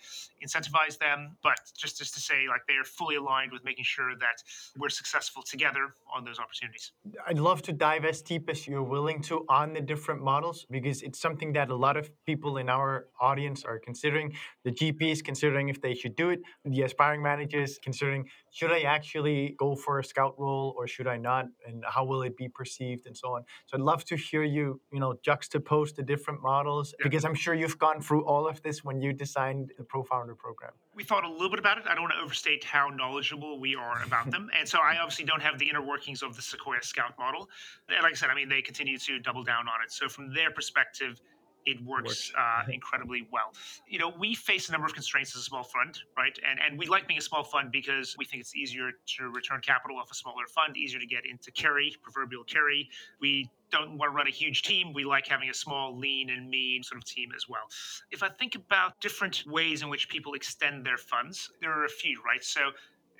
incentivize 0.45 0.97
them, 0.97 1.37
but 1.41 1.57
just, 1.77 1.97
just 1.97 2.13
to 2.15 2.19
say, 2.19 2.47
like, 2.49 2.61
they're 2.67 2.83
fully 2.83 3.15
aligned 3.15 3.53
with 3.53 3.63
making 3.63 3.85
sure 3.85 4.15
that 4.17 4.43
we're 4.77 4.89
successful 4.89 5.41
together 5.43 5.95
on 6.13 6.25
those 6.25 6.39
opportunities. 6.39 6.91
I'd 7.25 7.39
love 7.39 7.61
to 7.63 7.71
dive 7.71 8.03
as 8.03 8.21
as 8.49 8.67
you're 8.67 8.83
willing 8.83 9.21
to 9.23 9.45
on 9.49 9.73
the 9.73 9.81
different 9.81 10.21
models 10.21 10.65
because 10.69 11.01
it's 11.01 11.19
something 11.19 11.53
that 11.53 11.69
a 11.69 11.75
lot 11.75 11.97
of 11.97 12.09
people 12.25 12.57
in 12.57 12.69
our 12.69 13.07
audience 13.19 13.63
are 13.63 13.79
considering. 13.79 14.33
The 14.63 14.71
GPs 14.71 15.23
considering 15.23 15.69
if 15.69 15.81
they 15.81 15.93
should 15.93 16.15
do 16.15 16.29
it, 16.29 16.41
the 16.65 16.81
aspiring 16.83 17.21
managers 17.21 17.79
considering 17.83 18.29
should 18.51 18.71
I 18.71 18.81
actually 18.81 19.55
go 19.57 19.75
for 19.75 19.99
a 19.99 20.03
scout 20.03 20.35
role 20.37 20.73
or 20.77 20.87
should 20.87 21.07
I 21.07 21.17
not, 21.17 21.45
and 21.67 21.83
how 21.87 22.05
will 22.05 22.23
it 22.23 22.35
be 22.35 22.49
perceived, 22.49 23.05
and 23.05 23.15
so 23.15 23.35
on. 23.35 23.43
So 23.67 23.77
I'd 23.77 23.83
love 23.83 24.03
to 24.05 24.15
hear 24.15 24.43
you, 24.43 24.81
you 24.91 24.99
know, 24.99 25.13
juxtapose 25.25 25.93
the 25.95 26.03
different 26.03 26.41
models 26.41 26.93
yeah. 26.97 27.03
because 27.03 27.23
I'm 27.23 27.35
sure 27.35 27.53
you've 27.53 27.77
gone 27.77 28.01
through 28.01 28.25
all 28.25 28.47
of 28.47 28.61
this 28.63 28.83
when 28.83 28.99
you 29.01 29.13
designed 29.13 29.73
the 29.77 29.83
Pro 29.83 30.03
Founder 30.03 30.35
program. 30.35 30.71
We 30.95 31.03
thought 31.03 31.23
a 31.23 31.29
little 31.29 31.49
bit 31.49 31.59
about 31.59 31.77
it. 31.77 31.83
I 31.87 31.93
don't 31.93 32.03
want 32.03 32.13
to 32.17 32.23
overstate 32.23 32.63
how 32.63 32.89
knowledgeable 32.89 33.59
we 33.59 33.75
are 33.75 34.01
about 34.03 34.31
them, 34.31 34.49
and 34.57 34.67
so 34.67 34.79
I 34.79 34.97
obviously 34.97 35.25
don't 35.25 35.41
have 35.41 35.59
the 35.59 35.69
inner 35.69 35.85
workings 35.85 36.23
of 36.23 36.35
the 36.35 36.41
Sequoia 36.41 36.81
Scout 36.81 37.13
model. 37.19 37.49
And 37.89 38.01
like 38.01 38.13
I 38.13 38.15
said, 38.15 38.26
I 38.29 38.35
mean, 38.35 38.49
they 38.49 38.61
continue 38.61 38.97
to 38.97 39.19
double 39.19 39.43
down 39.43 39.67
on 39.67 39.83
it. 39.83 39.91
So 39.91 40.07
from 40.07 40.33
their 40.33 40.51
perspective 40.51 41.21
it 41.67 41.83
works 41.83 42.31
uh, 42.37 42.63
incredibly 42.71 43.27
well. 43.31 43.53
You 43.87 43.99
know, 43.99 44.13
we 44.17 44.33
face 44.33 44.69
a 44.69 44.71
number 44.71 44.87
of 44.87 44.93
constraints 44.93 45.35
as 45.35 45.41
a 45.41 45.43
small 45.43 45.63
fund, 45.63 45.99
right? 46.17 46.37
And 46.49 46.59
and 46.65 46.79
we 46.79 46.87
like 46.87 47.07
being 47.07 47.17
a 47.17 47.21
small 47.21 47.43
fund 47.43 47.71
because 47.71 48.15
we 48.17 48.25
think 48.25 48.39
it's 48.41 48.55
easier 48.55 48.91
to 49.17 49.29
return 49.29 49.59
capital 49.61 49.97
off 49.99 50.09
a 50.09 50.15
smaller 50.15 50.47
fund, 50.47 50.77
easier 50.77 50.99
to 50.99 51.05
get 51.05 51.25
into 51.29 51.51
carry, 51.51 51.93
proverbial 52.01 52.45
carry. 52.45 52.89
We 53.19 53.51
don't 53.69 53.97
want 53.97 54.11
to 54.11 54.15
run 54.15 54.27
a 54.27 54.31
huge 54.31 54.63
team. 54.63 54.93
We 54.93 55.03
like 55.03 55.27
having 55.27 55.49
a 55.49 55.53
small, 55.53 55.97
lean, 55.97 56.29
and 56.29 56.49
mean 56.49 56.83
sort 56.83 56.99
of 56.99 57.05
team 57.05 57.29
as 57.35 57.49
well. 57.49 57.67
If 58.11 58.23
I 58.23 58.29
think 58.29 58.55
about 58.55 58.99
different 59.01 59.43
ways 59.45 59.81
in 59.81 59.89
which 59.89 60.07
people 60.07 60.35
extend 60.35 60.85
their 60.85 60.97
funds, 60.97 61.51
there 61.59 61.77
are 61.77 61.83
a 61.83 61.89
few, 61.89 62.21
right? 62.25 62.43
So 62.43 62.71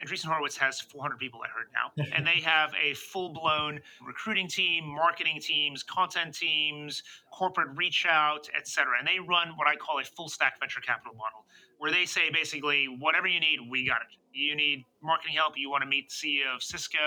Andreessen 0.03 0.25
Horowitz 0.25 0.57
has 0.57 0.79
400 0.79 1.17
people, 1.17 1.41
I 1.43 1.47
heard 1.49 1.67
now, 1.73 1.91
and 2.15 2.25
they 2.25 2.41
have 2.41 2.73
a 2.81 2.93
full 2.93 3.29
blown 3.29 3.79
recruiting 4.05 4.47
team, 4.47 4.85
marketing 4.85 5.39
teams, 5.41 5.83
content 5.83 6.33
teams, 6.33 7.03
corporate 7.31 7.69
reach 7.75 8.05
out, 8.09 8.49
et 8.55 8.67
cetera. 8.67 8.99
And 8.99 9.07
they 9.07 9.19
run 9.19 9.49
what 9.55 9.67
I 9.67 9.75
call 9.75 9.99
a 9.99 10.03
full 10.03 10.29
stack 10.29 10.59
venture 10.59 10.81
capital 10.81 11.13
model, 11.13 11.45
where 11.77 11.91
they 11.91 12.05
say 12.05 12.29
basically, 12.31 12.85
whatever 12.85 13.27
you 13.27 13.39
need, 13.39 13.59
we 13.69 13.85
got 13.85 14.01
it. 14.01 14.07
You 14.33 14.55
need 14.55 14.85
marketing 15.01 15.35
help, 15.35 15.53
you 15.57 15.69
want 15.69 15.81
to 15.83 15.89
meet 15.89 16.09
the 16.09 16.13
CEO 16.13 16.55
of 16.55 16.61
Cisco, 16.61 16.97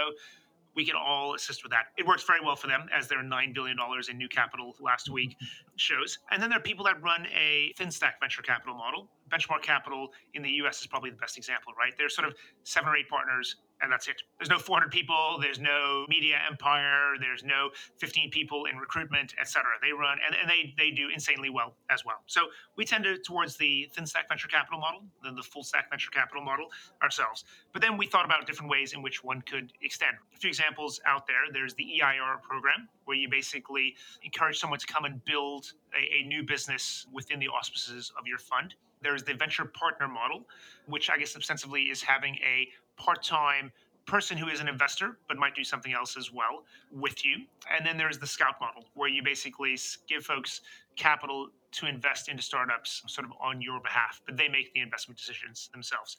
we 0.75 0.85
can 0.85 0.95
all 0.97 1.35
assist 1.35 1.63
with 1.63 1.73
that. 1.73 1.87
It 1.97 2.07
works 2.07 2.25
very 2.25 2.41
well 2.45 2.57
for 2.57 2.67
them 2.67 2.87
as 2.97 3.09
their 3.09 3.23
$9 3.23 3.55
billion 3.55 3.77
in 4.11 4.19
new 4.19 4.29
capital 4.29 4.75
last 4.81 5.07
mm-hmm. 5.07 5.15
week 5.15 5.37
shows. 5.77 6.19
And 6.31 6.43
then 6.43 6.51
there 6.51 6.59
are 6.59 6.63
people 6.63 6.85
that 6.85 7.03
run 7.03 7.27
a 7.35 7.73
thin 7.77 7.91
stack 7.91 8.21
venture 8.21 8.43
capital 8.43 8.75
model 8.75 9.09
Benchmark 9.31 9.63
Capital 9.63 10.13
in 10.35 10.43
the 10.43 10.51
US 10.65 10.81
is 10.81 10.87
probably 10.87 11.11
the 11.11 11.17
best 11.17 11.39
example, 11.39 11.73
right? 11.79 11.93
There's 11.97 12.15
sort 12.15 12.29
of 12.29 12.35
seven 12.65 12.91
or 12.91 12.97
eight 12.97 13.09
partners 13.09 13.57
and 13.83 13.91
that's 13.91 14.09
it. 14.09 14.23
There's 14.39 14.51
no 14.51 14.59
400 14.59 14.91
people, 14.91 15.39
there's 15.41 15.59
no 15.59 16.05
media 16.09 16.39
empire, 16.49 17.15
there's 17.21 17.45
no 17.45 17.71
15 17.99 18.31
people 18.31 18.67
in 18.67 18.77
recruitment, 18.77 19.35
et 19.41 19.49
cetera. 19.49 19.73
They 19.83 19.93
run 19.93 20.19
and, 20.27 20.37
and 20.41 20.49
they 20.49 20.75
they 20.77 20.91
do 20.91 21.09
insanely 21.13 21.51
well 21.51 21.75
as 21.91 22.05
well. 22.05 22.23
So 22.27 22.43
we 22.77 22.85
tend 22.85 23.05
to 23.05 23.19
towards 23.19 23.57
the 23.57 23.89
thin 23.95 24.07
stack 24.07 24.29
venture 24.29 24.49
capital 24.49 24.81
model 24.81 25.03
than 25.23 25.35
the 25.35 25.43
full 25.43 25.63
stack 25.63 25.91
venture 25.91 26.11
capital 26.11 26.43
model 26.43 26.67
ourselves. 27.03 27.45
But 27.73 27.83
then 27.83 27.97
we 27.97 28.07
thought 28.07 28.25
about 28.25 28.47
different 28.47 28.71
ways 28.71 28.93
in 28.93 29.03
which 29.03 29.23
one 29.25 29.43
could 29.43 29.73
extend. 29.83 30.17
A 30.35 30.39
few 30.39 30.49
examples 30.49 31.01
out 31.07 31.27
there. 31.27 31.53
There's 31.53 31.75
the 31.75 32.01
EIR 32.01 32.39
program, 32.43 32.89
where 33.05 33.17
you 33.17 33.29
basically 33.29 33.95
encourage 34.23 34.59
someone 34.59 34.79
to 34.79 34.87
come 34.87 35.05
and 35.05 35.25
build 35.25 35.73
a, 35.95 36.23
a 36.23 36.27
new 36.27 36.43
business 36.43 37.07
within 37.13 37.39
the 37.39 37.49
auspices 37.49 38.13
of 38.19 38.27
your 38.27 38.39
fund. 38.39 38.75
There's 39.03 39.23
the 39.23 39.35
venture 39.35 39.65
partner 39.65 40.09
model, 40.09 40.47
which 40.87 41.09
I 41.09 41.17
guess 41.17 41.35
ostensibly 41.37 41.85
is 41.85 42.03
having 42.03 42.37
a 42.37 42.69
part 43.01 43.23
time 43.23 43.73
person 44.07 44.37
who 44.37 44.49
is 44.49 44.61
an 44.61 44.69
investor 44.69 45.19
but 45.29 45.37
might 45.37 45.55
do 45.55 45.63
something 45.63 45.93
else 45.93 46.17
as 46.17 46.33
well 46.33 46.65
with 46.93 47.25
you. 47.25 47.37
And 47.75 47.87
then 47.87 47.97
there's 47.97 48.19
the 48.19 48.27
scout 48.27 48.55
model, 48.61 48.85
where 48.95 49.09
you 49.09 49.23
basically 49.23 49.79
give 50.09 50.25
folks 50.25 50.63
capital 50.97 51.49
to 51.73 51.87
invest 51.87 52.29
into 52.29 52.43
startups 52.43 53.03
sort 53.07 53.25
of 53.25 53.33
on 53.41 53.63
your 53.63 53.81
behalf, 53.81 54.21
but 54.27 54.37
they 54.37 54.49
make 54.49 54.73
the 54.75 54.81
investment 54.81 55.19
decisions 55.19 55.71
themselves. 55.73 56.17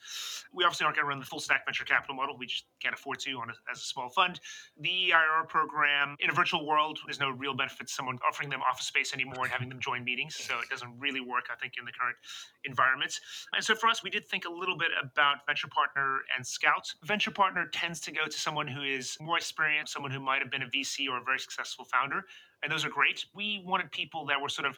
We 0.54 0.64
obviously 0.64 0.86
aren't 0.86 0.96
going 0.96 1.06
to 1.06 1.10
run 1.10 1.20
the 1.20 1.26
full 1.26 1.40
stack 1.40 1.66
venture 1.66 1.84
capital 1.84 2.16
model. 2.16 2.38
We 2.38 2.46
just 2.46 2.66
can't 2.82 2.96
afford 2.96 3.20
to 3.20 3.32
on 3.34 3.50
a, 3.50 3.54
as 3.70 3.80
a 3.80 3.84
small 3.84 4.10
fund. 4.10 4.40
The 4.80 5.12
EIR 5.12 5.46
program 5.48 6.16
in 6.20 6.30
a 6.30 6.34
virtual 6.34 6.66
world, 6.66 7.00
there's 7.06 7.20
no 7.20 7.32
real 7.32 7.54
benefit 7.54 7.88
to 7.88 7.94
someone 7.94 8.18
offering 8.28 8.50
them 8.50 8.62
office 8.70 8.86
space 8.86 9.14
anymore 9.14 9.44
and 9.44 9.52
having 9.52 9.70
them 9.70 9.80
join 9.80 10.04
meetings. 10.04 10.36
So 10.36 10.60
it 10.60 10.70
doesn't 10.70 10.94
really 11.00 11.22
work, 11.22 11.46
I 11.52 11.56
think, 11.56 11.74
in 11.78 11.86
the 11.86 11.92
current 11.92 12.18
environments. 12.64 13.20
And 13.54 13.64
so 13.64 13.76
for 13.76 13.88
us, 13.88 14.04
we 14.04 14.10
did 14.10 14.28
think 14.28 14.46
a 14.46 14.52
little 14.52 14.78
bit 14.78 14.92
about 15.02 15.46
venture 15.46 15.68
partner 15.68 16.20
and 16.36 16.46
scout. 16.46 16.94
Venture 17.04 17.32
partner 17.32 17.68
tends 17.74 18.00
to 18.02 18.12
go 18.12 18.26
to 18.26 18.40
someone 18.40 18.68
who 18.68 18.84
is 18.84 19.18
more 19.20 19.38
experienced, 19.38 19.94
someone 19.94 20.12
who 20.12 20.20
might 20.20 20.42
have 20.42 20.52
been 20.52 20.64
a 20.64 20.68
VC 20.68 21.10
or 21.10 21.18
a 21.18 21.24
very 21.24 21.40
successful 21.40 21.86
founder. 21.86 22.24
And 22.64 22.72
those 22.72 22.86
are 22.86 22.90
great. 22.90 23.26
We 23.34 23.64
wanted 23.66 23.92
people 23.92 24.26
that 24.28 24.42
were 24.42 24.50
sort 24.50 24.68
of 24.68 24.78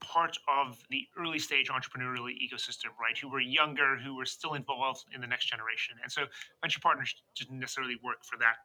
part 0.00 0.36
of 0.48 0.78
the 0.90 1.06
early 1.18 1.38
stage 1.38 1.68
entrepreneurial 1.68 2.28
ecosystem, 2.28 2.90
right? 3.00 3.16
Who 3.16 3.28
were 3.28 3.40
younger, 3.40 3.96
who 3.96 4.16
were 4.16 4.26
still 4.26 4.54
involved 4.54 5.04
in 5.14 5.20
the 5.20 5.26
next 5.26 5.46
generation. 5.46 5.96
And 6.02 6.10
so 6.10 6.24
venture 6.62 6.80
partners 6.80 7.14
didn't 7.36 7.58
necessarily 7.58 7.96
work 8.02 8.24
for 8.24 8.36
that. 8.38 8.56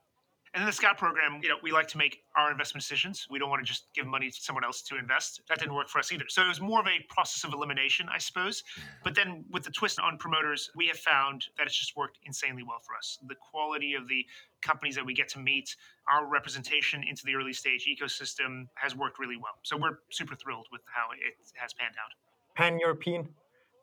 And 0.54 0.62
then 0.62 0.66
the 0.66 0.74
Scout 0.74 0.98
program, 0.98 1.40
you 1.44 1.50
know, 1.50 1.58
we 1.62 1.72
like 1.72 1.88
to 1.90 1.98
make 1.98 2.24
our 2.36 2.52
investment 2.52 2.82
decisions. 2.82 3.28
We 3.30 3.38
don't 3.38 3.50
want 3.50 3.64
to 3.64 3.68
just 3.68 3.86
give 3.94 4.08
money 4.08 4.32
to 4.32 4.42
someone 4.42 4.64
else 4.64 4.82
to 4.84 4.98
invest. 4.98 5.42
That 5.48 5.60
didn't 5.60 5.76
work 5.76 5.90
for 5.90 6.00
us 6.00 6.12
either. 6.12 6.26
So 6.28 6.42
it 6.42 6.48
was 6.48 6.60
more 6.60 6.80
of 6.80 6.88
a 6.88 7.06
process 7.14 7.44
of 7.44 7.54
elimination, 7.54 8.08
I 8.12 8.18
suppose. 8.18 8.64
But 9.04 9.14
then 9.14 9.46
with 9.52 9.64
the 9.64 9.70
twist 9.70 10.00
on 10.00 10.18
promoters, 10.18 10.72
we 10.76 10.88
have 10.88 10.98
found 10.98 11.46
that 11.58 11.68
it's 11.68 11.78
just 11.78 11.96
worked 11.96 12.18
insanely 12.26 12.64
well 12.64 12.80
for 12.84 12.96
us. 12.96 13.20
The 13.28 13.36
quality 13.36 13.94
of 13.94 14.08
the 14.08 14.26
companies 14.62 14.96
that 14.96 15.06
we 15.06 15.14
get 15.14 15.30
to 15.30 15.40
meet, 15.40 15.76
our 16.12 16.26
representation 16.26 17.04
into 17.08 17.24
the 17.26 17.36
early 17.36 17.54
stage 17.54 17.88
ecosystem 17.88 18.68
has 18.74 18.96
worked 18.96 19.20
really 19.20 19.38
well. 19.38 19.60
So 19.64 19.78
we're 19.78 20.00
super 20.12 20.36
thrilled 20.36 20.68
with 20.72 20.82
how 20.86 21.12
it 21.12 21.36
has 21.56 21.74
panned 21.74 21.96
out. 22.04 22.12
Pan 22.56 22.80
European 22.80 23.30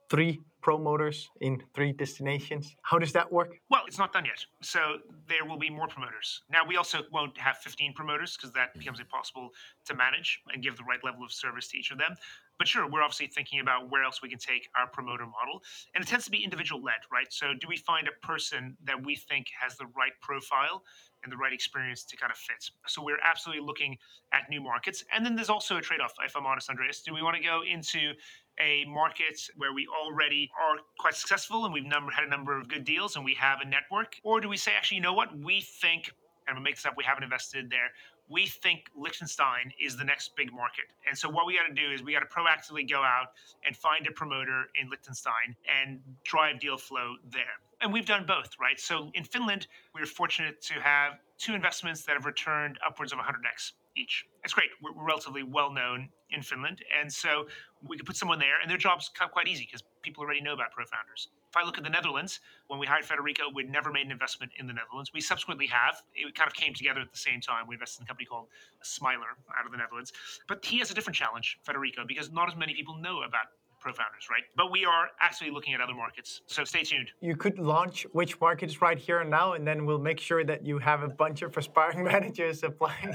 three 0.09 0.41
promoters 0.67 1.31
in 1.41 1.63
three 1.75 1.93
destinations. 1.93 2.75
How 2.83 2.99
does 2.99 3.13
that 3.13 3.31
work? 3.31 3.61
Well, 3.71 3.83
it's 3.87 3.99
not 3.99 4.13
done 4.13 4.25
yet. 4.25 4.45
So 4.63 4.99
there 5.29 5.45
will 5.45 5.59
be 5.59 5.71
more 5.71 5.87
promoters. 5.87 6.43
Now, 6.51 6.67
we 6.67 6.77
also 6.77 7.03
won't 7.13 7.39
have 7.39 7.59
15 7.59 7.93
promoters 7.93 8.37
because 8.37 8.53
that 8.55 8.75
mm. 8.75 8.81
becomes 8.81 8.99
impossible 8.99 9.51
to 9.85 9.95
manage 9.95 10.41
and 10.53 10.65
give 10.65 10.77
the 10.77 10.83
right 10.83 10.99
level 11.05 11.23
of 11.23 11.31
service 11.31 11.69
to 11.69 11.79
each 11.79 11.93
of 11.93 11.99
them. 11.99 12.17
But 12.59 12.67
sure, 12.67 12.91
we're 12.91 13.03
obviously 13.03 13.29
thinking 13.29 13.61
about 13.61 13.91
where 13.91 14.03
else 14.03 14.23
we 14.23 14.29
can 14.29 14.41
take 14.41 14.69
our 14.75 14.89
promoter 14.89 15.25
model. 15.25 15.63
And 15.95 16.03
it 16.03 16.09
tends 16.09 16.25
to 16.25 16.33
be 16.33 16.43
individual 16.43 16.83
led, 16.83 16.99
right? 17.13 17.31
So 17.31 17.53
do 17.55 17.69
we 17.69 17.77
find 17.77 18.09
a 18.09 18.27
person 18.27 18.77
that 18.85 19.05
we 19.05 19.15
think 19.15 19.47
has 19.61 19.77
the 19.77 19.87
right 19.97 20.13
profile 20.21 20.83
and 21.23 21.33
the 21.33 21.37
right 21.37 21.53
experience 21.53 22.03
to 22.05 22.17
kind 22.17 22.33
of 22.33 22.39
fit? 22.39 22.71
So 22.89 23.05
we're 23.05 23.21
absolutely 23.23 23.65
looking 23.65 23.99
at 24.33 24.51
new 24.51 24.61
markets. 24.61 25.05
And 25.13 25.25
then 25.25 25.37
there's 25.37 25.51
also 25.51 25.77
a 25.77 25.81
trade 25.81 26.01
off, 26.01 26.15
if 26.25 26.37
I'm 26.37 26.47
honest, 26.47 26.71
Andreas. 26.71 27.03
Do 27.03 27.15
we 27.15 27.23
want 27.23 27.37
to 27.37 27.43
go 27.43 27.63
into 27.63 28.15
a 28.61 28.85
market 28.87 29.41
where 29.57 29.73
we 29.73 29.87
already 29.89 30.51
are 30.61 30.77
quite 30.99 31.15
successful 31.15 31.65
and 31.65 31.75
we've 31.75 31.85
number, 31.85 32.11
had 32.13 32.25
a 32.25 32.29
number 32.29 32.59
of 32.59 32.69
good 32.69 32.85
deals 32.85 33.17
and 33.17 33.25
we 33.25 33.35
have 33.35 33.61
a 33.61 33.67
network? 33.67 34.17
Or 34.23 34.41
do 34.41 34.49
we 34.49 34.57
say, 34.57 34.73
actually, 34.77 34.97
you 34.97 35.03
know 35.03 35.13
what? 35.13 35.37
We 35.39 35.61
think, 35.61 36.13
and 36.47 36.55
going 36.55 36.63
make 36.63 36.77
this 36.77 36.87
up, 36.87 36.95
we 36.97 37.05
haven't 37.05 37.25
invested 37.25 37.71
there. 37.71 37.91
We 38.29 38.47
think 38.47 38.91
Liechtenstein 38.97 39.73
is 39.81 39.97
the 39.97 40.05
next 40.05 40.35
big 40.37 40.53
market. 40.53 40.87
And 41.07 41.17
so 41.17 41.29
what 41.29 41.47
we 41.47 41.57
got 41.57 41.69
to 41.69 41.75
do 41.75 41.93
is 41.93 42.03
we 42.03 42.13
got 42.13 42.21
to 42.21 42.27
proactively 42.27 42.89
go 42.89 43.03
out 43.03 43.29
and 43.65 43.77
find 43.77 44.07
a 44.07 44.11
promoter 44.11 44.65
in 44.81 44.91
Liechtenstein 44.91 45.55
and 45.81 46.01
drive 46.25 46.59
deal 46.59 46.77
flow 46.77 47.15
there. 47.31 47.45
And 47.81 47.93
we've 47.93 48.07
done 48.07 48.25
both, 48.27 48.51
right? 48.61 48.81
So 48.81 49.11
in 49.15 49.23
Finland, 49.23 49.69
we 49.95 50.01
were 50.01 50.07
fortunate 50.07 50.61
to 50.63 50.75
have 50.75 51.19
two 51.39 51.55
investments 51.55 52.03
that 52.05 52.15
have 52.15 52.25
returned 52.25 52.79
upwards 52.85 53.13
of 53.13 53.19
100x 53.19 53.73
each. 53.97 54.27
It's 54.45 54.55
great. 54.55 54.71
We're, 54.83 54.93
relatively 54.97 55.43
well 55.43 55.73
known 55.73 56.09
in 56.31 56.43
Finland. 56.43 56.83
And 56.99 57.13
so 57.13 57.47
we 57.87 57.97
could 57.97 58.07
put 58.07 58.17
someone 58.17 58.39
there, 58.39 58.61
and 58.61 58.71
their 58.71 58.79
job's 58.79 59.11
quite 59.31 59.49
easy 59.49 59.65
because 59.65 59.83
people 60.03 60.23
already 60.23 60.41
know 60.41 60.53
about 60.53 60.73
pro 60.73 60.85
founders. 60.85 61.29
If 61.49 61.57
I 61.57 61.65
look 61.65 61.79
at 61.79 61.85
the 61.85 61.91
Netherlands, 61.91 62.41
when 62.67 62.79
we 62.79 62.87
hired 62.87 63.05
Federico, 63.05 63.45
we'd 63.55 63.71
never 63.71 63.91
made 63.91 64.07
an 64.07 64.13
investment 64.13 64.53
in 64.59 64.67
the 64.67 64.73
Netherlands. 64.73 65.13
We 65.15 65.21
subsequently 65.21 65.67
have. 65.69 66.03
It 66.15 66.35
kind 66.35 66.49
of 66.49 66.55
came 66.55 66.75
together 66.75 67.01
at 67.01 67.11
the 67.11 67.19
same 67.19 67.41
time. 67.41 67.67
We 67.67 67.77
invested 67.77 68.01
in 68.01 68.05
a 68.05 68.09
company 68.09 68.27
called 68.27 68.49
Smiler 68.83 69.39
out 69.59 69.65
of 69.65 69.73
the 69.73 69.79
Netherlands. 69.79 70.13
But 70.49 70.65
he 70.65 70.79
has 70.79 70.91
a 70.91 70.95
different 70.95 71.17
challenge, 71.17 71.59
Federico, 71.65 72.05
because 72.07 72.31
not 72.31 72.49
as 72.49 72.57
many 72.57 72.75
people 72.75 72.97
know 72.97 73.23
about 73.23 73.47
pro-founders, 73.87 74.27
right? 74.29 74.43
But 74.57 74.73
we 74.73 74.85
are 74.85 75.11
actually 75.21 75.53
looking 75.53 75.73
at 75.73 75.81
other 75.81 75.95
markets. 75.95 76.41
So 76.47 76.65
stay 76.65 76.83
tuned. 76.83 77.13
You 77.21 77.37
could 77.37 77.57
launch 77.61 78.05
which 78.11 78.41
markets 78.41 78.83
right 78.83 78.99
here 78.99 79.21
and 79.21 79.31
now, 79.31 79.53
and 79.53 79.65
then 79.65 79.87
we'll 79.87 80.01
make 80.01 80.19
sure 80.19 80.43
that 80.45 80.67
you 80.67 80.79
have 80.79 81.05
a 81.05 81.09
bunch 81.09 81.43
of 81.43 81.57
aspiring 81.57 82.03
managers 82.13 82.65
applying. 82.65 83.15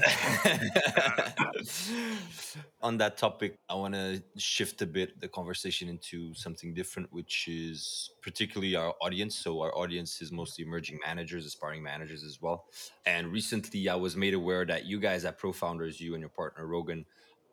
On 2.80 2.96
that 2.96 3.18
topic, 3.18 3.56
I 3.68 3.74
want 3.74 3.92
to 3.92 4.22
shift 4.38 4.80
a 4.80 4.86
bit 4.86 5.20
the 5.20 5.28
conversation 5.28 5.90
into 5.90 6.32
something 6.32 6.72
different, 6.72 7.12
which 7.12 7.48
is 7.48 8.08
particularly 8.22 8.74
our 8.74 8.94
audience. 9.02 9.34
So 9.34 9.60
our 9.60 9.76
audience 9.76 10.22
is 10.22 10.32
mostly 10.32 10.64
emerging 10.64 11.00
managers, 11.04 11.44
aspiring 11.44 11.82
managers 11.82 12.24
as 12.24 12.40
well. 12.40 12.64
And 13.04 13.30
recently 13.30 13.90
I 13.90 13.96
was 13.96 14.16
made 14.16 14.32
aware 14.32 14.64
that 14.64 14.86
you 14.86 14.98
guys 14.98 15.26
at 15.26 15.38
ProFounders, 15.38 16.00
you 16.00 16.14
and 16.14 16.22
your 16.22 16.30
partner 16.30 16.66
Rogan, 16.66 17.04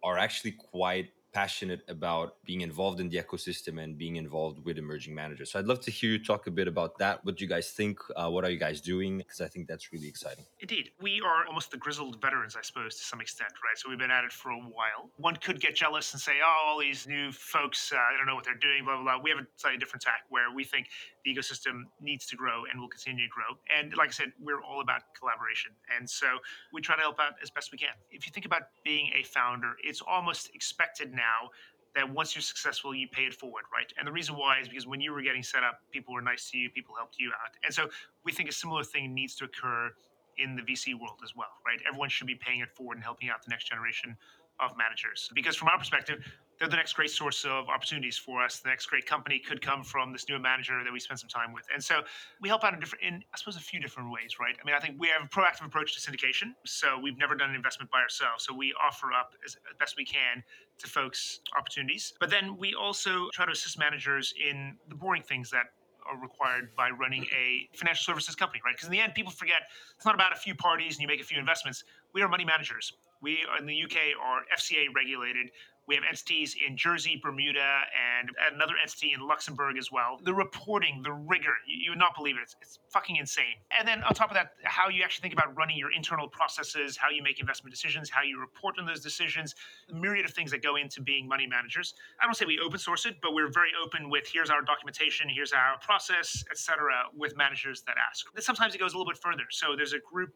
are 0.04 0.18
actually 0.18 0.54
quite 0.54 1.10
passionate 1.32 1.82
about 1.88 2.36
being 2.46 2.62
involved 2.62 3.00
in 3.00 3.10
the 3.10 3.18
ecosystem 3.18 3.82
and 3.82 3.98
being 3.98 4.16
involved 4.16 4.64
with 4.66 4.78
emerging 4.78 5.14
managers. 5.14 5.52
So 5.52 5.60
I'd 5.60 5.66
love 5.66 5.80
to 5.82 5.92
hear 5.92 6.12
you 6.12 6.24
talk 6.24 6.48
a 6.48 6.52
bit 6.52 6.68
about 6.68 6.98
that. 7.00 7.24
What 7.24 7.38
do 7.38 7.44
you 7.44 7.50
guys 7.50 7.72
think? 7.72 8.00
Uh, 8.16 8.30
what 8.30 8.44
are 8.44 8.50
you 8.50 8.58
guys 8.58 8.82
doing? 8.82 9.20
Because 9.20 9.42
I 9.42 9.48
think 9.48 9.68
that's 9.68 9.92
really 9.94 10.08
exciting. 10.08 10.46
Indeed. 10.60 10.90
We 11.02 11.22
are 11.22 11.46
almost 11.46 11.72
the 11.72 11.78
grizzled 11.78 12.22
veterans, 12.22 12.56
I 12.56 12.62
suppose, 12.62 12.96
to 12.96 13.04
some 13.04 13.22
extent, 13.22 13.52
right? 13.64 13.78
So 13.78 13.90
we've 13.90 14.00
been 14.00 14.12
at 14.12 14.24
it 14.24 14.32
for 14.32 14.52
a 14.52 14.58
while. 14.58 15.10
One 15.18 15.36
could 15.36 15.62
get 15.62 15.76
jealous 15.76 16.14
and 16.14 16.22
say, 16.22 16.34
oh, 16.44 16.66
all 16.68 16.80
these 16.80 17.08
new 17.08 17.32
folks, 17.32 17.92
uh, 17.94 17.98
I 17.98 18.18
don't 18.18 18.26
know 18.26 18.36
what 18.36 18.44
they're 18.44 18.56
doing, 18.56 18.86
blah, 18.86 18.96
blah, 18.96 19.04
blah. 19.04 19.24
We 19.24 19.30
have 19.30 19.40
a 19.40 19.48
slightly 19.58 19.78
different 19.78 20.02
tack 20.02 20.24
where 20.30 20.54
we 20.54 20.64
think 20.64 20.88
the 21.26 21.36
ecosystem 21.36 21.84
needs 22.02 22.26
to 22.28 22.36
grow 22.36 22.64
and 22.72 22.80
will 22.80 22.88
continue 22.88 23.26
to 23.26 23.32
grow. 23.32 23.58
And 23.78 23.96
like 23.96 24.10
I 24.10 24.12
said, 24.12 24.32
we're 24.42 24.62
all 24.62 24.82
about 24.82 25.02
collaboration. 25.18 25.72
And 25.96 26.10
so 26.10 26.28
we 26.74 26.82
try 26.82 26.96
to 26.96 27.02
help 27.02 27.20
out 27.20 27.34
as 27.44 27.50
best 27.50 27.72
we 27.72 27.78
can. 27.78 27.94
If 28.10 28.26
you 28.26 28.32
think 28.34 28.46
about 28.46 28.64
being 28.84 29.12
a 29.16 29.24
founder, 29.24 29.74
it's 29.84 30.02
almost 30.02 30.50
expected 30.56 31.14
now 31.20 31.52
that 31.96 32.08
once 32.10 32.36
you're 32.36 32.42
successful, 32.42 32.96
you 32.96 33.08
pay 33.12 33.24
it 33.24 33.34
forward, 33.34 33.64
right? 33.74 33.92
And 33.98 34.08
the 34.08 34.12
reason 34.12 34.36
why 34.36 34.60
is 34.62 34.70
because 34.70 34.88
when 34.88 35.02
you 35.02 35.12
were 35.12 35.22
getting 35.22 35.44
set 35.44 35.64
up, 35.64 35.82
people 35.92 36.14
were 36.14 36.22
nice 36.22 36.50
to 36.52 36.58
you, 36.58 36.70
people 36.70 36.96
helped 36.96 37.20
you 37.20 37.32
out. 37.44 37.52
And 37.64 37.74
so 37.74 37.90
we 38.24 38.32
think 38.32 38.48
a 38.50 38.54
similar 38.54 38.84
thing 38.84 39.14
needs 39.14 39.36
to 39.38 39.46
occur 39.46 39.92
in 40.38 40.56
the 40.56 40.62
VC 40.62 40.94
world 40.94 41.20
as 41.24 41.36
well, 41.36 41.52
right? 41.66 41.80
Everyone 41.88 42.10
should 42.10 42.28
be 42.28 42.36
paying 42.36 42.62
it 42.62 42.70
forward 42.76 42.96
and 42.96 43.04
helping 43.04 43.30
out 43.30 43.44
the 43.44 43.50
next 43.50 43.68
generation 43.68 44.16
of 44.60 44.78
managers. 44.78 45.30
Because 45.34 45.56
from 45.56 45.68
our 45.70 45.78
perspective, 45.78 46.24
they're 46.60 46.68
the 46.68 46.76
next 46.76 46.94
great 46.94 47.10
source 47.10 47.46
of 47.46 47.70
opportunities 47.70 48.18
for 48.18 48.44
us. 48.44 48.60
The 48.60 48.70
next 48.70 48.88
great 48.88 49.06
company 49.06 49.40
could 49.40 49.62
come 49.62 49.84
from 49.84 50.12
this 50.12 50.28
new 50.28 50.38
manager 50.40 50.84
that 50.84 50.92
we 50.92 51.00
spend 51.00 51.20
some 51.20 51.30
time 51.30 51.54
with. 51.54 51.66
And 51.74 51.82
so 51.82 52.02
we 52.42 52.50
help 52.50 52.64
out 52.66 52.74
in 52.74 52.80
different, 52.80 53.04
in 53.04 53.24
I 53.34 53.38
suppose, 53.38 53.56
a 53.56 53.62
few 53.62 53.80
different 53.80 54.12
ways, 54.12 54.38
right? 54.40 54.56
I 54.62 54.66
mean, 54.66 54.76
I 54.76 54.80
think 54.80 54.96
we 55.00 55.08
have 55.08 55.24
a 55.24 55.30
proactive 55.30 55.66
approach 55.66 55.96
to 55.96 56.12
syndication. 56.12 56.54
So 56.66 57.00
we've 57.02 57.18
never 57.18 57.36
done 57.36 57.50
an 57.50 57.56
investment 57.56 57.90
by 57.90 58.00
ourselves. 58.00 58.44
So 58.44 58.54
we 58.54 58.74
offer 58.86 59.08
up 59.18 59.32
as 59.46 59.56
best 59.80 59.96
we 59.98 60.06
can 60.06 60.44
to 60.80 60.88
folks 60.88 61.40
opportunities. 61.58 62.14
But 62.20 62.30
then 62.30 62.58
we 62.58 62.74
also 62.74 63.30
try 63.34 63.46
to 63.46 63.52
assist 63.52 63.80
managers 63.80 64.34
in 64.50 64.76
the 64.90 64.96
boring 64.96 65.24
things 65.24 65.50
that 65.52 65.68
are 66.10 66.20
required 66.20 66.76
by 66.76 66.90
running 66.90 67.26
a 67.36 67.70
financial 67.74 68.04
services 68.04 68.36
company, 68.36 68.62
right? 68.66 68.76
Because 68.76 68.88
in 68.88 68.92
the 68.92 69.00
end, 69.00 69.14
people 69.14 69.32
forget 69.32 69.62
it's 69.96 70.06
not 70.06 70.16
about 70.16 70.34
a 70.34 70.36
few 70.36 70.56
parties 70.56 70.96
and 70.96 71.02
you 71.02 71.08
make 71.08 71.22
a 71.22 71.24
few 71.24 71.38
investments. 71.38 71.84
We 72.14 72.22
are 72.22 72.28
money 72.28 72.46
managers. 72.46 72.94
We 73.22 73.46
in 73.60 73.66
the 73.66 73.84
UK 73.84 74.16
are 74.22 74.42
FCA 74.56 74.88
regulated 74.96 75.52
We 75.88 75.96
have 75.96 76.04
entities 76.08 76.56
in 76.66 76.78
Jersey, 76.78 77.20
Bermuda, 77.22 77.82
and 77.98 78.30
another 78.54 78.76
entity 78.82 79.12
in 79.12 79.22
Luxembourg 79.22 79.76
as 79.78 79.92
well. 79.92 80.20
The 80.24 80.34
reporting, 80.34 81.02
the 81.04 81.12
rigor, 81.12 81.56
you, 81.68 81.78
you 81.84 81.90
would 81.92 82.00
not 82.00 82.16
believe 82.16 82.38
it. 82.38 82.44
It's, 82.44 82.56
it's 82.62 82.80
fucking 82.94 83.16
insane. 83.16 83.58
And 83.72 83.88
then 83.88 84.04
on 84.04 84.14
top 84.14 84.30
of 84.30 84.36
that, 84.36 84.52
how 84.64 84.90
you 84.90 85.04
actually 85.04 85.24
think 85.24 85.34
about 85.34 85.58
running 85.58 85.78
your 85.78 85.92
internal 85.92 86.28
processes, 86.28 86.96
how 86.96 87.10
you 87.10 87.24
make 87.24 87.40
investment 87.40 87.74
decisions, 87.74 88.10
how 88.10 88.22
you 88.22 88.40
report 88.40 88.76
on 88.78 88.86
those 88.86 89.02
decisions, 89.02 89.56
a 89.90 89.96
myriad 89.96 90.26
of 90.26 90.32
things 90.32 90.52
that 90.52 90.62
go 90.62 90.76
into 90.76 91.02
being 91.02 91.28
money 91.28 91.48
managers. 91.48 91.96
I 92.22 92.26
don't 92.26 92.36
say 92.36 92.46
we 92.46 92.60
open 92.64 92.78
source 92.78 93.08
it, 93.08 93.16
but 93.22 93.34
we're 93.34 93.52
very 93.52 93.72
open 93.84 94.12
with 94.12 94.28
here's 94.32 94.52
our 94.52 94.62
documentation, 94.62 95.28
here's 95.28 95.54
our 95.54 95.80
process, 95.80 96.46
etc., 96.52 96.92
with 97.18 97.36
managers 97.36 97.82
that 97.88 97.96
ask. 97.98 98.28
Sometimes 98.38 98.76
it 98.76 98.78
goes 98.78 98.94
a 98.94 98.98
little 98.98 99.12
bit 99.12 99.20
further. 99.20 99.46
So 99.50 99.76
there's 99.76 99.94
a 99.94 100.00
group 100.00 100.34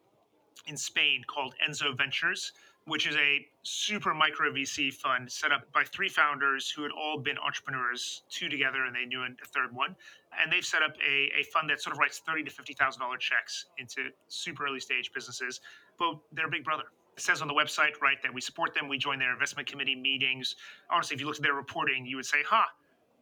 in 0.66 0.78
Spain 0.78 1.24
called 1.28 1.56
Enzo 1.68 1.96
Ventures 1.96 2.54
which 2.86 3.08
is 3.08 3.16
a 3.16 3.46
super 3.64 4.14
micro 4.14 4.52
VC 4.52 4.94
fund 4.94 5.32
set 5.32 5.52
up 5.52 5.72
by 5.72 5.84
three 5.84 6.10
founders 6.10 6.70
who 6.70 6.84
had 6.84 6.92
all 6.92 7.18
been 7.18 7.38
entrepreneurs, 7.38 8.24
two 8.30 8.50
together, 8.50 8.86
and 8.86 8.96
they 8.96 9.06
knew 9.06 9.24
a 9.24 9.46
third 9.48 9.74
one. 9.74 9.96
And 10.42 10.52
they've 10.52 10.66
set 10.66 10.82
up 10.82 10.94
a, 11.08 11.32
a 11.40 11.44
fund 11.44 11.70
that 11.70 11.82
sort 11.82 11.94
of 11.96 12.00
writes 12.00 12.22
thirty 12.26 12.44
to 12.44 12.52
fifty 12.52 12.74
thousand 12.74 13.02
dollar 13.02 13.18
checks 13.18 13.68
into 13.78 14.10
super 14.28 14.66
early 14.66 14.80
stage 14.80 15.12
businesses, 15.14 15.62
but 15.98 16.18
they're 16.34 16.50
big 16.50 16.64
brother. 16.64 16.84
It 17.16 17.22
says 17.22 17.42
on 17.42 17.48
the 17.48 17.54
website, 17.54 18.02
right, 18.02 18.22
that 18.24 18.34
we 18.34 18.42
support 18.42 18.74
them. 18.74 18.90
We 18.90 18.98
join 18.98 19.20
their 19.20 19.32
investment 19.32 19.68
committee 19.68 19.96
meetings. 19.96 20.56
Honestly, 20.90 21.14
if 21.14 21.22
you 21.22 21.28
looked 21.28 21.40
at 21.40 21.44
their 21.44 21.54
reporting, 21.54 22.06
you 22.06 22.16
would 22.18 22.26
say, 22.26 22.42
"Ha, 22.48 22.66
huh, 22.66 22.72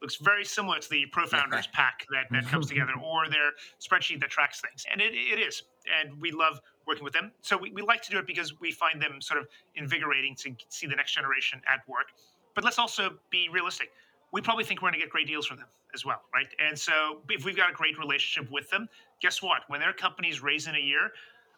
looks 0.01 0.15
very 0.15 0.45
similar 0.45 0.79
to 0.79 0.89
the 0.89 1.05
Pro 1.07 1.27
Founders 1.27 1.67
pack 1.73 2.05
that, 2.11 2.25
that 2.31 2.47
comes 2.47 2.67
together, 2.69 2.93
or 3.03 3.29
their 3.29 3.51
spreadsheet 3.79 4.21
that 4.21 4.29
tracks 4.29 4.61
things." 4.61 4.85
And 4.91 5.01
it, 5.01 5.13
it 5.13 5.39
is, 5.39 5.63
and 6.01 6.19
we 6.19 6.31
love 6.31 6.61
working 6.87 7.03
with 7.03 7.13
them. 7.13 7.31
So 7.41 7.57
we, 7.57 7.71
we 7.71 7.81
like 7.81 8.01
to 8.03 8.11
do 8.11 8.17
it 8.17 8.27
because 8.27 8.59
we 8.59 8.71
find 8.71 9.01
them 9.01 9.21
sort 9.21 9.39
of 9.39 9.47
invigorating 9.75 10.35
to 10.37 10.55
see 10.69 10.87
the 10.87 10.95
next 10.95 11.13
generation 11.13 11.61
at 11.71 11.87
work. 11.87 12.07
But 12.55 12.63
let's 12.63 12.79
also 12.79 13.17
be 13.29 13.47
realistic. 13.51 13.91
We 14.31 14.41
probably 14.41 14.63
think 14.63 14.81
we're 14.81 14.89
going 14.89 14.99
to 14.99 15.05
get 15.05 15.09
great 15.09 15.27
deals 15.27 15.45
from 15.45 15.57
them 15.57 15.67
as 15.93 16.05
well, 16.05 16.21
right? 16.33 16.47
And 16.59 16.77
so 16.77 17.21
if 17.29 17.45
we've 17.45 17.55
got 17.55 17.69
a 17.69 17.73
great 17.73 17.97
relationship 17.97 18.51
with 18.51 18.69
them, 18.69 18.87
guess 19.21 19.41
what? 19.41 19.61
When 19.67 19.79
their 19.79 19.93
company's 19.93 20.41
raising 20.41 20.75
a 20.75 20.79
year, 20.79 21.11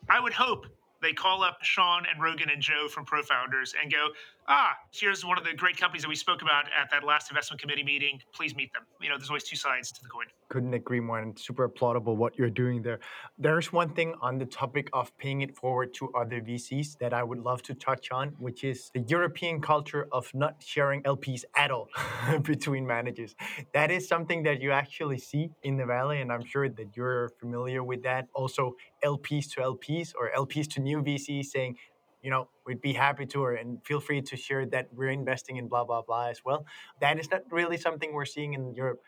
I 0.10 0.20
would 0.20 0.34
hope 0.34 0.66
they 1.02 1.14
call 1.14 1.44
up 1.44 1.58
Sean 1.62 2.06
and 2.12 2.22
Rogan 2.22 2.50
and 2.50 2.62
Joe 2.62 2.88
from 2.90 3.06
Pro 3.06 3.22
Founders 3.24 3.76
and 3.80 3.92
go, 3.92 4.08
ah, 4.48 4.76
here's 4.92 5.26
one 5.26 5.38
of 5.38 5.44
the 5.44 5.54
great 5.54 5.78
companies 5.78 6.04
that 6.04 6.10
we 6.10 6.16
spoke 6.16 6.42
about 6.42 6.66
at 6.66 6.90
that 6.92 7.04
last 7.04 7.30
investment 7.30 7.62
committee 7.62 7.84
meeting. 7.84 8.20
Please 8.34 8.56
meet 8.56 8.72
them. 8.74 8.84
You 9.02 9.10
know, 9.10 9.18
there's 9.18 9.30
always 9.30 9.44
two 9.44 9.56
sides 9.56 9.92
to 9.92 10.02
the 10.02 10.10
coin. 10.10 10.26
Couldn't 10.50 10.74
agree 10.74 11.00
more 11.00 11.20
and 11.20 11.38
super 11.38 11.68
applaudable 11.68 12.16
what 12.16 12.38
you're 12.38 12.50
doing 12.50 12.82
there. 12.82 13.00
There's 13.38 13.72
one 13.72 13.94
thing 13.94 14.14
on 14.22 14.38
the 14.38 14.46
topic 14.46 14.90
of 14.94 15.16
paying 15.18 15.42
it 15.42 15.56
forward 15.56 15.94
to 15.96 16.12
other 16.14 16.42
VCs 16.42 16.98
that 17.00 17.14
I 17.14 17.24
would 17.24 17.40
love 17.40 17.62
to 17.64 17.74
touch 17.74 18.12
on, 18.12 18.30
which 18.40 18.64
is 18.64 18.92
the 18.94 19.02
European 19.02 19.62
culture 19.62 20.08
of 20.12 20.30
not 20.34 20.62
sharing 20.64 21.02
LPs 21.04 21.44
at 21.56 21.72
all 21.72 21.90
between 22.44 22.86
managers. 22.86 23.36
That 23.74 23.92
is 23.92 24.08
something 24.08 24.44
that 24.44 24.62
you 24.62 24.72
actually 24.72 25.18
see 25.18 25.52
in 25.64 25.78
the 25.78 25.86
Valley, 25.86 26.22
and 26.22 26.32
I'm 26.32 26.46
sure 26.46 26.70
that 26.70 26.96
you're 26.96 27.30
familiar 27.40 27.84
with 27.84 28.04
that. 28.04 28.28
Also, 28.34 28.76
LPs 29.04 29.54
to 29.54 29.62
LPs 29.62 30.14
or 30.18 30.32
LPs 30.36 30.70
to 30.74 30.80
new 30.80 31.02
VCs 31.02 31.46
saying, 31.46 31.78
you 32.24 32.30
know, 32.30 32.48
we'd 32.66 32.82
be 32.82 32.94
happy 32.94 33.26
to, 33.28 33.44
or, 33.44 33.54
and 33.54 33.86
feel 33.86 34.00
free 34.00 34.22
to 34.22 34.38
share 34.38 34.66
that 34.68 34.88
we're 34.94 35.10
investing 35.10 35.58
in 35.58 35.68
blah, 35.68 35.84
blah, 35.84 36.02
blah 36.02 36.30
as 36.30 36.42
well. 36.44 36.66
That 37.02 37.20
is 37.20 37.30
not 37.30 37.42
really 37.52 37.78
something 37.78 38.14
we're 38.14 38.26
seeing 38.26 38.54
in 38.54 38.74
Europe. 38.74 39.02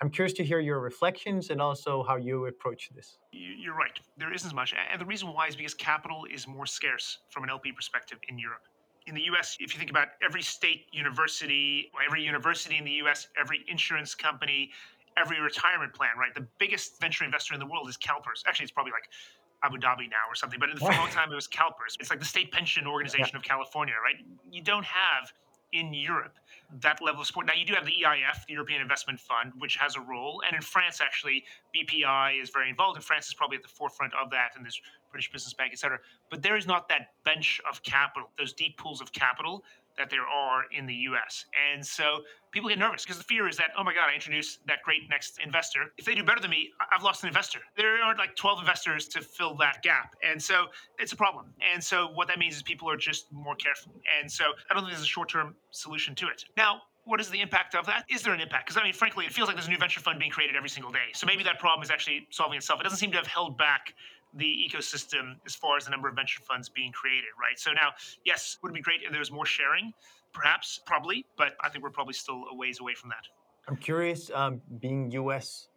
I'm 0.00 0.10
curious 0.10 0.32
to 0.34 0.44
hear 0.44 0.60
your 0.60 0.80
reflections 0.80 1.50
and 1.50 1.60
also 1.60 2.02
how 2.02 2.16
you 2.16 2.46
approach 2.46 2.90
this. 2.94 3.18
You're 3.32 3.76
right. 3.76 3.98
There 4.16 4.32
isn't 4.32 4.54
much. 4.54 4.74
And 4.90 5.00
the 5.00 5.06
reason 5.06 5.32
why 5.32 5.48
is 5.48 5.56
because 5.56 5.74
capital 5.74 6.24
is 6.32 6.48
more 6.48 6.66
scarce 6.66 7.18
from 7.30 7.44
an 7.44 7.50
LP 7.50 7.72
perspective 7.72 8.18
in 8.28 8.38
Europe. 8.38 8.62
In 9.06 9.14
the 9.14 9.22
US, 9.32 9.56
if 9.60 9.74
you 9.74 9.78
think 9.78 9.90
about 9.90 10.08
every 10.24 10.42
state 10.42 10.86
university, 10.92 11.90
every 12.04 12.22
university 12.22 12.78
in 12.78 12.84
the 12.84 13.02
US, 13.04 13.28
every 13.38 13.64
insurance 13.68 14.14
company, 14.14 14.70
every 15.16 15.40
retirement 15.40 15.92
plan, 15.92 16.16
right? 16.18 16.34
The 16.34 16.46
biggest 16.58 17.00
venture 17.00 17.24
investor 17.24 17.54
in 17.54 17.60
the 17.60 17.66
world 17.66 17.88
is 17.88 17.96
CalPERS. 17.96 18.42
Actually, 18.46 18.64
it's 18.64 18.72
probably 18.72 18.92
like 18.92 19.08
Abu 19.64 19.76
Dhabi 19.76 20.10
now 20.10 20.26
or 20.28 20.34
something, 20.34 20.58
but 20.58 20.70
for 20.78 20.90
a 20.90 20.96
long 20.96 21.08
time 21.08 21.30
it 21.30 21.34
was 21.34 21.48
CalPERS. 21.48 21.96
It's 22.00 22.10
like 22.10 22.18
the 22.18 22.26
state 22.26 22.50
pension 22.52 22.86
organization 22.86 23.30
yeah. 23.34 23.38
of 23.38 23.42
California, 23.42 23.94
right? 24.04 24.16
You 24.50 24.62
don't 24.62 24.84
have 24.84 25.32
in 25.72 25.94
Europe 25.94 26.34
that 26.80 27.02
level 27.02 27.20
of 27.20 27.26
support. 27.26 27.46
Now 27.46 27.54
you 27.54 27.66
do 27.66 27.74
have 27.74 27.84
the 27.84 27.92
EIF, 27.92 28.46
the 28.46 28.54
European 28.54 28.80
Investment 28.80 29.20
Fund, 29.20 29.52
which 29.58 29.76
has 29.76 29.96
a 29.96 30.00
role, 30.00 30.42
and 30.46 30.56
in 30.56 30.62
France 30.62 31.00
actually 31.00 31.44
BPI 31.74 32.42
is 32.42 32.50
very 32.50 32.68
involved. 32.70 32.96
And 32.96 33.04
France 33.04 33.26
is 33.28 33.34
probably 33.34 33.56
at 33.56 33.62
the 33.62 33.68
forefront 33.68 34.12
of 34.14 34.30
that, 34.30 34.50
and 34.56 34.64
there's 34.64 34.80
British 35.10 35.30
Business 35.30 35.52
Bank, 35.52 35.70
et 35.72 35.78
cetera. 35.78 35.98
But 36.30 36.42
there 36.42 36.56
is 36.56 36.66
not 36.66 36.88
that 36.88 37.08
bench 37.24 37.60
of 37.70 37.82
capital, 37.82 38.30
those 38.38 38.52
deep 38.52 38.76
pools 38.78 39.00
of 39.00 39.12
capital 39.12 39.64
that 39.98 40.08
there 40.08 40.26
are 40.26 40.62
in 40.72 40.86
the 40.86 40.94
US. 40.94 41.46
And 41.72 41.84
so 41.84 42.20
people 42.52 42.68
get 42.68 42.78
nervous 42.78 43.02
because 43.02 43.18
the 43.18 43.24
fear 43.24 43.48
is 43.48 43.56
that, 43.56 43.70
oh 43.76 43.82
my 43.82 43.92
God, 43.92 44.08
I 44.10 44.14
introduced 44.14 44.60
that 44.66 44.82
great 44.84 45.08
next 45.10 45.40
investor. 45.42 45.92
If 45.98 46.04
they 46.04 46.14
do 46.14 46.22
better 46.22 46.40
than 46.40 46.50
me, 46.50 46.70
I've 46.94 47.02
lost 47.02 47.22
an 47.22 47.28
investor. 47.28 47.58
There 47.76 48.00
aren't 48.02 48.18
like 48.18 48.36
12 48.36 48.60
investors 48.60 49.08
to 49.08 49.20
fill 49.20 49.56
that 49.56 49.82
gap. 49.82 50.14
And 50.22 50.40
so 50.40 50.66
it's 50.98 51.12
a 51.12 51.16
problem. 51.16 51.46
And 51.72 51.82
so 51.82 52.08
what 52.14 52.28
that 52.28 52.38
means 52.38 52.56
is 52.56 52.62
people 52.62 52.88
are 52.88 52.96
just 52.96 53.32
more 53.32 53.56
careful. 53.56 53.92
And 54.20 54.30
so 54.30 54.44
I 54.70 54.74
don't 54.74 54.84
think 54.84 54.92
there's 54.92 55.02
a 55.02 55.06
short 55.06 55.30
term 55.30 55.54
solution 55.70 56.14
to 56.16 56.28
it. 56.28 56.44
Now, 56.56 56.82
what 57.04 57.20
is 57.20 57.28
the 57.30 57.40
impact 57.40 57.74
of 57.74 57.84
that? 57.86 58.04
Is 58.08 58.22
there 58.22 58.32
an 58.32 58.40
impact? 58.40 58.66
Because 58.66 58.80
I 58.80 58.84
mean, 58.84 58.92
frankly, 58.92 59.26
it 59.26 59.32
feels 59.32 59.48
like 59.48 59.56
there's 59.56 59.66
a 59.66 59.70
new 59.70 59.78
venture 59.78 60.00
fund 60.00 60.18
being 60.18 60.30
created 60.30 60.54
every 60.54 60.68
single 60.68 60.92
day. 60.92 61.10
So 61.14 61.26
maybe 61.26 61.42
that 61.42 61.58
problem 61.58 61.82
is 61.82 61.90
actually 61.90 62.28
solving 62.30 62.58
itself. 62.58 62.80
It 62.80 62.84
doesn't 62.84 62.98
seem 62.98 63.10
to 63.12 63.16
have 63.16 63.26
held 63.26 63.58
back 63.58 63.94
the 64.34 64.68
ecosystem 64.68 65.36
as 65.46 65.54
far 65.54 65.76
as 65.76 65.84
the 65.84 65.90
number 65.90 66.08
of 66.08 66.14
venture 66.14 66.40
funds 66.42 66.68
being 66.68 66.92
created, 66.92 67.28
right? 67.40 67.58
So 67.58 67.72
now, 67.72 67.90
yes, 68.24 68.58
would 68.62 68.70
it 68.70 68.74
be 68.74 68.80
great 68.80 69.00
if 69.04 69.10
there 69.10 69.18
was 69.18 69.30
more 69.30 69.46
sharing? 69.46 69.92
Perhaps, 70.32 70.80
probably, 70.86 71.26
but 71.36 71.54
I 71.62 71.68
think 71.68 71.84
we're 71.84 71.90
probably 71.90 72.14
still 72.14 72.44
a 72.50 72.54
ways 72.54 72.80
away 72.80 72.94
from 72.94 73.10
that. 73.10 73.26
I'm 73.68 73.76
curious, 73.76 74.30
um, 74.34 74.60
being 74.80 75.10
US 75.12 75.68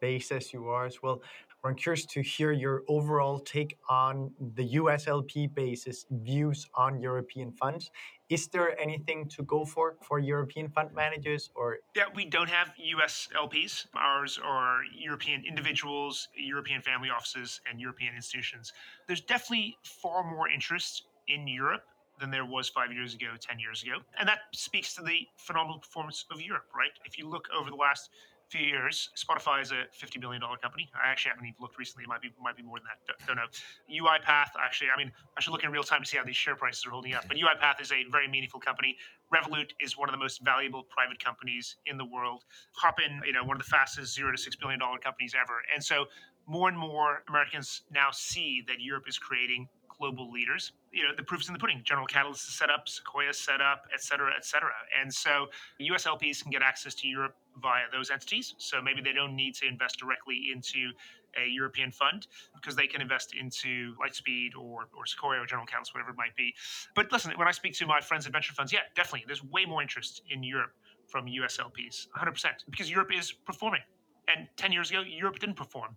based 0.00 0.32
as 0.32 0.52
you 0.52 0.68
are 0.68 0.86
as 0.86 1.02
well, 1.02 1.22
I'm 1.64 1.74
curious 1.74 2.04
to 2.06 2.20
hear 2.20 2.52
your 2.52 2.82
overall 2.88 3.38
take 3.38 3.78
on 3.88 4.30
the 4.54 4.74
USLP 4.74 5.54
basis 5.54 6.04
views 6.10 6.68
on 6.74 7.00
European 7.00 7.52
funds. 7.52 7.90
Is 8.28 8.48
there 8.48 8.78
anything 8.78 9.28
to 9.30 9.42
go 9.44 9.64
for 9.64 9.96
for 10.02 10.18
European 10.18 10.68
fund 10.68 10.90
managers 10.94 11.50
or 11.54 11.78
Yeah, 11.96 12.04
we 12.14 12.26
don't 12.26 12.50
have 12.50 12.72
US 12.76 13.28
LPs. 13.34 13.86
Ours 13.94 14.38
are 14.44 14.80
European 14.94 15.42
individuals, 15.46 16.28
European 16.36 16.82
family 16.82 17.08
offices 17.08 17.60
and 17.68 17.80
European 17.80 18.14
institutions. 18.14 18.72
There's 19.06 19.22
definitely 19.22 19.78
far 19.84 20.22
more 20.22 20.48
interest 20.50 21.04
in 21.28 21.46
Europe 21.46 21.84
than 22.20 22.30
there 22.30 22.44
was 22.44 22.68
5 22.68 22.92
years 22.92 23.14
ago, 23.14 23.28
10 23.40 23.58
years 23.58 23.82
ago. 23.82 23.96
And 24.18 24.28
that 24.28 24.40
speaks 24.52 24.94
to 24.94 25.02
the 25.02 25.26
phenomenal 25.36 25.78
performance 25.78 26.26
of 26.30 26.40
Europe, 26.40 26.68
right? 26.76 26.92
If 27.04 27.18
you 27.18 27.28
look 27.28 27.48
over 27.58 27.70
the 27.70 27.76
last 27.76 28.10
few 28.54 28.66
years. 28.66 29.10
Spotify 29.16 29.60
is 29.62 29.72
a 29.72 29.82
fifty 29.90 30.18
billion 30.20 30.40
dollar 30.40 30.56
company. 30.56 30.88
I 30.94 31.10
actually 31.10 31.30
haven't 31.30 31.46
even 31.46 31.56
looked 31.60 31.76
recently. 31.76 32.04
It 32.04 32.08
might 32.08 32.22
be 32.22 32.30
might 32.40 32.56
be 32.56 32.62
more 32.62 32.78
than 32.78 32.86
that. 32.86 32.98
Don't, 33.06 33.26
don't, 33.26 33.36
know. 33.36 33.50
UiPath 33.90 34.54
actually. 34.62 34.88
I 34.94 34.96
mean, 34.96 35.10
I 35.36 35.40
should 35.40 35.50
look 35.50 35.64
in 35.64 35.72
real 35.72 35.82
time 35.82 36.02
to 36.02 36.08
see 36.08 36.16
how 36.16 36.24
these 36.24 36.36
share 36.36 36.54
prices 36.54 36.86
are 36.86 36.90
holding 36.90 37.14
up. 37.14 37.24
But 37.26 37.36
UiPath 37.36 37.80
is 37.80 37.90
a 37.90 38.04
very 38.12 38.28
meaningful 38.28 38.60
company. 38.60 38.96
Revolut 39.34 39.70
is 39.80 39.98
one 39.98 40.08
of 40.08 40.12
the 40.12 40.18
most 40.18 40.44
valuable 40.44 40.84
private 40.84 41.22
companies 41.22 41.76
in 41.86 41.98
the 41.98 42.04
world. 42.04 42.44
Hopin, 42.80 43.22
you 43.26 43.32
know, 43.32 43.42
one 43.42 43.56
of 43.56 43.62
the 43.62 43.68
fastest 43.68 44.14
zero 44.14 44.30
to 44.30 44.38
six 44.38 44.54
billion 44.54 44.78
dollar 44.78 44.98
companies 44.98 45.34
ever. 45.34 45.62
And 45.74 45.82
so 45.82 46.06
more 46.46 46.68
and 46.68 46.78
more 46.78 47.24
Americans 47.28 47.82
now 47.90 48.10
see 48.12 48.62
that 48.68 48.80
Europe 48.80 49.04
is 49.08 49.18
creating 49.18 49.68
global 49.98 50.30
leaders. 50.30 50.72
You 50.94 51.02
know, 51.02 51.14
the 51.16 51.22
proof's 51.22 51.48
in 51.48 51.52
the 51.52 51.58
pudding. 51.58 51.82
General 51.84 52.06
Catalyst 52.06 52.48
is 52.48 52.54
set 52.54 52.70
up, 52.70 52.88
Sequoia 52.88 53.30
is 53.30 53.38
set 53.38 53.60
up, 53.60 53.86
et 53.92 54.02
cetera, 54.02 54.32
et 54.36 54.44
cetera. 54.44 54.70
And 55.00 55.12
so 55.12 55.46
US 55.78 56.04
LPs 56.04 56.42
can 56.42 56.50
get 56.50 56.62
access 56.62 56.94
to 56.96 57.08
Europe 57.08 57.36
via 57.60 57.84
those 57.92 58.10
entities. 58.10 58.54
So 58.58 58.80
maybe 58.80 59.00
they 59.02 59.12
don't 59.12 59.34
need 59.34 59.54
to 59.56 59.66
invest 59.66 59.98
directly 59.98 60.50
into 60.54 60.92
a 61.36 61.48
European 61.48 61.90
fund 61.90 62.26
because 62.54 62.76
they 62.76 62.86
can 62.86 63.00
invest 63.00 63.34
into 63.34 63.94
Lightspeed 63.96 64.56
or, 64.56 64.88
or 64.96 65.06
Sequoia 65.06 65.40
or 65.40 65.46
General 65.46 65.66
Catalyst, 65.66 65.94
whatever 65.94 66.10
it 66.10 66.16
might 66.16 66.36
be. 66.36 66.54
But 66.94 67.10
listen, 67.12 67.32
when 67.36 67.48
I 67.48 67.52
speak 67.52 67.74
to 67.74 67.86
my 67.86 68.00
friends 68.00 68.26
at 68.26 68.32
venture 68.32 68.54
funds, 68.54 68.72
yeah, 68.72 68.80
definitely, 68.94 69.24
there's 69.26 69.42
way 69.42 69.64
more 69.64 69.82
interest 69.82 70.22
in 70.30 70.42
Europe 70.42 70.72
from 71.06 71.26
US 71.28 71.58
LPs, 71.58 72.08
100%, 72.16 72.46
because 72.70 72.90
Europe 72.90 73.10
is 73.12 73.32
performing. 73.32 73.82
And 74.28 74.48
10 74.56 74.72
years 74.72 74.90
ago, 74.90 75.02
Europe 75.02 75.38
didn't 75.38 75.56
perform. 75.56 75.96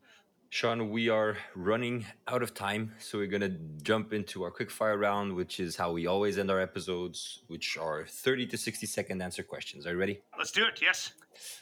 Sean, 0.49 0.89
we 0.91 1.09
are 1.09 1.37
running 1.55 2.05
out 2.27 2.41
of 2.41 2.53
time, 2.53 2.93
so 2.99 3.17
we're 3.17 3.27
gonna 3.27 3.53
jump 3.83 4.13
into 4.13 4.43
our 4.43 4.51
quick 4.51 4.71
fire 4.71 4.97
round, 4.97 5.33
which 5.35 5.59
is 5.59 5.75
how 5.75 5.91
we 5.91 6.07
always 6.07 6.37
end 6.37 6.49
our 6.49 6.59
episodes, 6.59 7.41
which 7.47 7.77
are 7.77 8.05
30 8.07 8.47
to 8.47 8.57
60 8.57 8.87
second 8.87 9.21
answer 9.21 9.43
questions. 9.43 9.85
Are 9.85 9.91
you 9.91 9.97
ready? 9.97 10.21
Let's 10.37 10.51
do 10.51 10.65
it, 10.65 10.81
yes. 10.81 11.11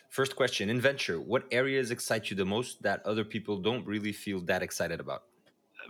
First 0.09 0.35
question 0.35 0.69
in 0.69 0.79
venture, 0.79 1.19
what 1.19 1.45
areas 1.51 1.89
excite 1.89 2.29
you 2.29 2.35
the 2.35 2.45
most 2.45 2.83
that 2.83 3.03
other 3.05 3.25
people 3.25 3.57
don't 3.57 3.85
really 3.87 4.13
feel 4.13 4.39
that 4.41 4.61
excited 4.61 4.99
about? 4.99 5.23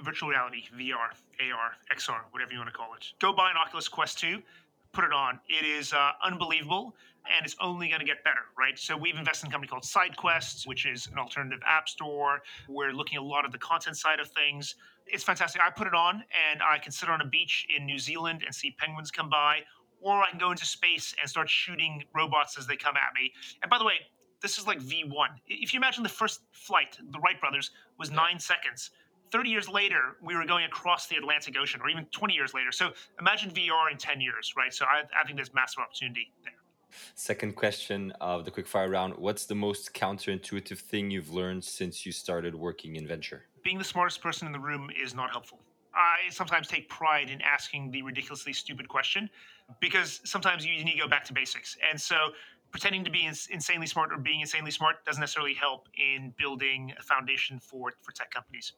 Virtual 0.03 0.29
reality, 0.29 0.63
VR, 0.73 1.11
AR, 1.41 1.71
XR, 1.95 2.21
whatever 2.31 2.53
you 2.53 2.57
want 2.59 2.69
to 2.69 2.75
call 2.75 2.93
it. 2.95 3.11
Go 3.19 3.33
buy 3.33 3.51
an 3.51 3.57
Oculus 3.57 3.87
Quest 3.87 4.19
2, 4.19 4.41
put 4.95 5.03
it 5.03 5.13
on. 5.13 5.39
It 5.49 5.65
is 5.65 5.93
uh, 5.93 6.11
unbelievable 6.23 6.95
and 7.25 7.45
it's 7.45 7.55
only 7.59 7.87
going 7.87 7.99
to 7.99 8.05
get 8.05 8.23
better, 8.23 8.45
right? 8.57 8.77
So 8.77 8.95
we've 8.95 9.17
invested 9.17 9.47
in 9.47 9.51
a 9.51 9.51
company 9.51 9.67
called 9.67 9.83
SideQuest, 9.83 10.67
which 10.67 10.85
is 10.85 11.07
an 11.11 11.17
alternative 11.17 11.59
app 11.65 11.89
store. 11.89 12.41
We're 12.69 12.93
looking 12.93 13.17
a 13.17 13.23
lot 13.23 13.45
of 13.45 13.51
the 13.51 13.57
content 13.57 13.97
side 13.97 14.19
of 14.19 14.29
things. 14.29 14.75
It's 15.07 15.23
fantastic. 15.23 15.61
I 15.61 15.69
put 15.69 15.87
it 15.87 15.93
on 15.93 16.23
and 16.51 16.61
I 16.61 16.77
can 16.77 16.91
sit 16.91 17.09
on 17.09 17.21
a 17.21 17.25
beach 17.25 17.67
in 17.75 17.85
New 17.85 17.99
Zealand 17.99 18.43
and 18.45 18.53
see 18.53 18.71
penguins 18.77 19.11
come 19.11 19.29
by, 19.29 19.59
or 20.01 20.21
I 20.21 20.29
can 20.29 20.39
go 20.39 20.51
into 20.51 20.65
space 20.65 21.13
and 21.19 21.29
start 21.29 21.49
shooting 21.49 22.03
robots 22.15 22.57
as 22.57 22.67
they 22.67 22.75
come 22.75 22.95
at 22.95 23.13
me. 23.19 23.31
And 23.61 23.69
by 23.69 23.77
the 23.77 23.85
way, 23.85 23.95
this 24.41 24.57
is 24.57 24.67
like 24.67 24.79
V1. 24.79 25.27
If 25.47 25.73
you 25.73 25.77
imagine 25.77 26.03
the 26.03 26.09
first 26.09 26.41
flight, 26.51 26.97
the 27.11 27.19
Wright 27.19 27.39
brothers, 27.39 27.71
was 27.97 28.11
nine 28.11 28.39
seconds. 28.39 28.91
30 29.35 29.49
years 29.49 29.67
later, 29.67 30.15
we 30.21 30.33
were 30.33 30.45
going 30.45 30.63
across 30.63 31.07
the 31.07 31.17
Atlantic 31.17 31.57
Ocean, 31.59 31.81
or 31.81 31.89
even 31.89 32.05
20 32.05 32.33
years 32.33 32.53
later. 32.53 32.71
So 32.71 32.93
imagine 33.19 33.51
VR 33.51 33.91
in 33.91 33.97
10 33.97 34.21
years, 34.21 34.53
right? 34.55 34.73
So 34.73 34.85
I, 34.85 35.01
I 35.19 35.25
think 35.25 35.35
there's 35.35 35.53
massive 35.53 35.79
opportunity 35.79 36.31
there. 36.45 36.53
Second 37.15 37.57
question 37.57 38.13
of 38.21 38.45
the 38.45 38.51
quickfire 38.51 38.89
round 38.89 39.13
What's 39.17 39.45
the 39.45 39.55
most 39.55 39.93
counterintuitive 39.93 40.77
thing 40.77 41.11
you've 41.11 41.33
learned 41.33 41.65
since 41.65 42.05
you 42.05 42.13
started 42.13 42.55
working 42.55 42.95
in 42.95 43.05
venture? 43.05 43.43
Being 43.61 43.77
the 43.77 43.83
smartest 43.83 44.21
person 44.21 44.47
in 44.47 44.53
the 44.53 44.59
room 44.59 44.89
is 45.03 45.13
not 45.13 45.31
helpful. 45.31 45.59
I 45.93 46.29
sometimes 46.29 46.69
take 46.69 46.87
pride 46.87 47.29
in 47.29 47.41
asking 47.41 47.91
the 47.91 48.03
ridiculously 48.03 48.53
stupid 48.53 48.87
question 48.87 49.29
because 49.81 50.21
sometimes 50.23 50.65
you 50.65 50.81
need 50.81 50.93
to 50.93 50.99
go 50.99 51.09
back 51.09 51.25
to 51.25 51.33
basics. 51.33 51.75
And 51.89 51.99
so 51.99 52.15
pretending 52.71 53.03
to 53.03 53.11
be 53.11 53.25
insanely 53.25 53.87
smart 53.87 54.13
or 54.13 54.17
being 54.17 54.39
insanely 54.39 54.71
smart 54.71 55.03
doesn't 55.03 55.19
necessarily 55.19 55.53
help 55.53 55.89
in 55.97 56.33
building 56.37 56.93
a 56.97 57.03
foundation 57.03 57.59
for, 57.59 57.91
for 58.01 58.13
tech 58.13 58.31
companies. 58.31 58.71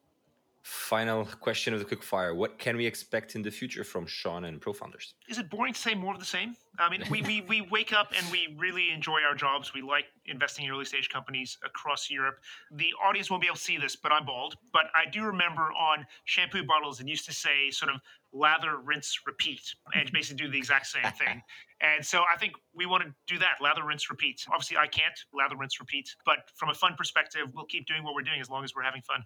Final 0.68 1.24
question 1.24 1.74
of 1.74 1.80
the 1.80 1.86
quick 1.86 2.04
fire. 2.04 2.36
What 2.36 2.60
can 2.60 2.76
we 2.76 2.86
expect 2.86 3.36
in 3.36 3.42
the 3.42 3.50
future 3.50 3.86
from 3.86 4.06
Sean 4.06 4.44
and 4.44 4.60
ProFounders? 4.60 5.14
Is 5.30 5.38
it 5.38 5.50
boring 5.50 5.72
to 5.72 5.80
say 5.80 5.96
more 5.96 6.14
of 6.14 6.20
the 6.20 6.26
same? 6.26 6.58
I 6.78 6.90
mean, 6.90 7.06
we, 7.10 7.22
we, 7.22 7.40
we 7.40 7.62
wake 7.62 7.94
up 7.94 8.12
and 8.18 8.30
we 8.34 8.54
really 8.60 8.92
enjoy 8.92 9.22
our 9.22 9.34
jobs. 9.34 9.74
We 9.74 9.82
like 9.82 10.08
investing 10.26 10.66
in 10.66 10.72
early 10.72 10.84
stage 10.84 11.08
companies 11.08 11.58
across 11.64 12.10
Europe. 12.10 12.40
The 12.74 12.90
audience 13.02 13.32
won't 13.32 13.42
be 13.42 13.48
able 13.48 13.56
to 13.56 13.62
see 13.62 13.78
this, 13.78 13.96
but 13.96 14.12
I'm 14.12 14.26
bald. 14.26 14.58
But 14.74 14.88
I 14.94 15.10
do 15.10 15.24
remember 15.24 15.72
on 15.72 16.06
shampoo 16.26 16.66
bottles, 16.66 17.00
it 17.00 17.08
used 17.08 17.26
to 17.28 17.34
say 17.34 17.72
sort 17.72 17.94
of 17.94 18.02
lather, 18.34 18.76
rinse, 18.84 19.22
repeat, 19.26 19.74
and 19.96 20.12
basically 20.12 20.44
do 20.44 20.52
the 20.52 20.58
exact 20.58 20.88
same 20.88 21.12
thing. 21.14 21.42
And 21.80 22.04
so 22.04 22.24
I 22.24 22.36
think 22.40 22.54
we 22.74 22.88
want 22.88 23.04
to 23.04 23.14
do 23.28 23.38
that 23.38 23.62
lather, 23.62 23.86
rinse, 23.86 24.10
repeat. 24.10 24.44
Obviously, 24.52 24.78
I 24.78 24.88
can't 24.88 25.14
lather, 25.32 25.56
rinse, 25.56 25.80
repeat. 25.80 26.10
But 26.26 26.38
from 26.56 26.70
a 26.70 26.74
fun 26.74 26.96
perspective, 26.98 27.44
we'll 27.54 27.66
keep 27.66 27.86
doing 27.86 28.04
what 28.04 28.16
we're 28.16 28.24
doing 28.24 28.42
as 28.42 28.50
long 28.50 28.64
as 28.64 28.74
we're 28.74 28.82
having 28.82 29.04
fun. 29.04 29.24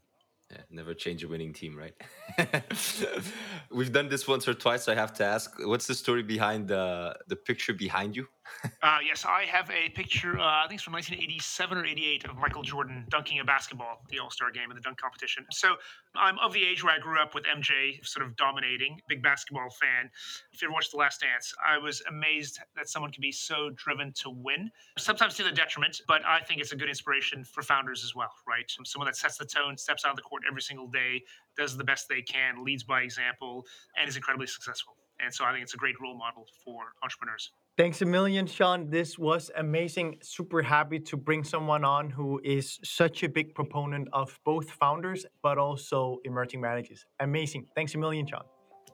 Yeah, 0.52 0.64
never 0.70 0.94
change 0.94 1.24
a 1.24 1.28
winning 1.30 1.54
team, 1.54 1.78
right? 1.78 1.94
We've 3.72 3.92
done 3.92 4.10
this 4.10 4.28
once 4.28 4.48
or 4.48 4.54
twice. 4.54 4.84
So 4.84 4.92
I 4.92 4.96
have 4.96 5.14
to 5.14 5.24
ask, 5.24 5.52
what's 5.60 5.88
the 5.88 5.96
story 5.96 6.24
behind 6.24 6.68
the 6.68 7.16
the 7.28 7.38
picture 7.38 7.74
behind 7.74 8.16
you? 8.18 8.28
Uh, 8.84 8.98
yes, 9.06 9.26
I 9.26 9.44
have 9.46 9.70
a 9.70 9.90
picture. 9.90 10.40
Uh, 10.40 10.44
I 10.44 10.66
think 10.68 10.80
it's 10.80 10.84
from 10.84 10.94
1987 10.94 11.78
or 11.78 11.86
88 11.86 12.26
of 12.26 12.38
Michael 12.38 12.64
Jordan 12.64 13.06
dunking 13.10 13.40
a 13.40 13.44
basketball, 13.44 14.02
the 14.10 14.20
All 14.20 14.30
Star 14.30 14.52
game 14.52 14.70
in 14.70 14.76
the 14.76 14.82
dunk 14.82 15.00
competition. 15.00 15.46
So 15.52 15.76
I'm 16.16 16.38
of 16.40 16.54
the 16.54 16.64
age 16.64 16.84
where 16.84 16.94
I 16.94 17.00
grew 17.00 17.20
up 17.20 17.34
with 17.36 17.44
MJ 17.46 18.06
sort 18.06 18.26
of 18.26 18.36
dominating. 18.36 19.00
Big 19.08 19.24
basketball 19.24 19.70
fan. 19.70 20.10
If 20.52 20.62
you 20.62 20.68
ever 20.68 20.74
watched 20.74 20.92
The 20.92 20.98
Last 20.98 21.22
Dance, 21.22 21.54
I 21.66 21.78
was 21.78 22.02
amazed 22.10 22.60
that 22.76 22.90
someone 22.90 23.12
can 23.12 23.22
be 23.22 23.32
so 23.32 23.72
driven 23.76 24.14
to 24.14 24.30
win. 24.30 24.70
Sometimes 24.98 25.36
to 25.36 25.44
the 25.44 25.52
detriment, 25.52 26.02
but 26.08 26.22
I 26.26 26.42
think 26.42 26.62
it's 26.62 26.72
a 26.72 26.76
good 26.76 26.90
inspiration 26.90 27.44
for 27.44 27.62
founders 27.64 28.04
as 28.04 28.16
well, 28.16 28.32
right? 28.48 28.66
Someone 28.86 29.08
that 29.08 29.16
sets 29.16 29.38
the 29.38 29.46
tone, 29.46 29.78
steps 29.78 30.06
out 30.06 30.12
of 30.12 30.18
the 30.18 30.24
court 30.24 30.44
every 30.48 30.62
single 30.62 30.88
day, 30.88 31.24
does 31.58 31.78
the 31.78 31.84
best 31.84 32.08
they 32.10 32.22
can, 32.22 32.64
leads 32.64 32.84
by 32.84 33.02
example, 33.02 33.66
and 33.98 34.08
is 34.08 34.16
incredibly 34.16 34.48
successful. 34.48 34.96
And 35.20 35.34
so 35.34 35.46
I 35.46 35.52
think 35.52 35.64
it's 35.64 35.74
a 35.74 35.78
great 35.78 36.00
role 36.02 36.18
model 36.18 36.48
for 36.66 36.94
entrepreneurs. 37.04 37.52
Thanks 37.78 38.02
a 38.02 38.06
million, 38.06 38.46
Sean. 38.46 38.90
This 38.90 39.18
was 39.18 39.50
amazing. 39.56 40.18
Super 40.22 40.62
happy 40.62 41.00
to 41.00 41.18
bring 41.18 41.44
someone 41.44 41.86
on 41.86 42.10
who 42.10 42.40
is 42.44 42.80
such 42.84 43.24
a 43.24 43.30
big 43.30 43.56
proponent 43.56 44.10
of 44.12 44.38
both 44.44 44.70
founders, 44.70 45.26
but 45.42 45.58
also 45.58 46.20
emerging 46.26 46.60
managers. 46.62 47.06
Amazing. 47.20 47.68
Thanks 47.74 47.96
a 47.96 47.98
million, 47.98 48.28
Sean. 48.28 48.44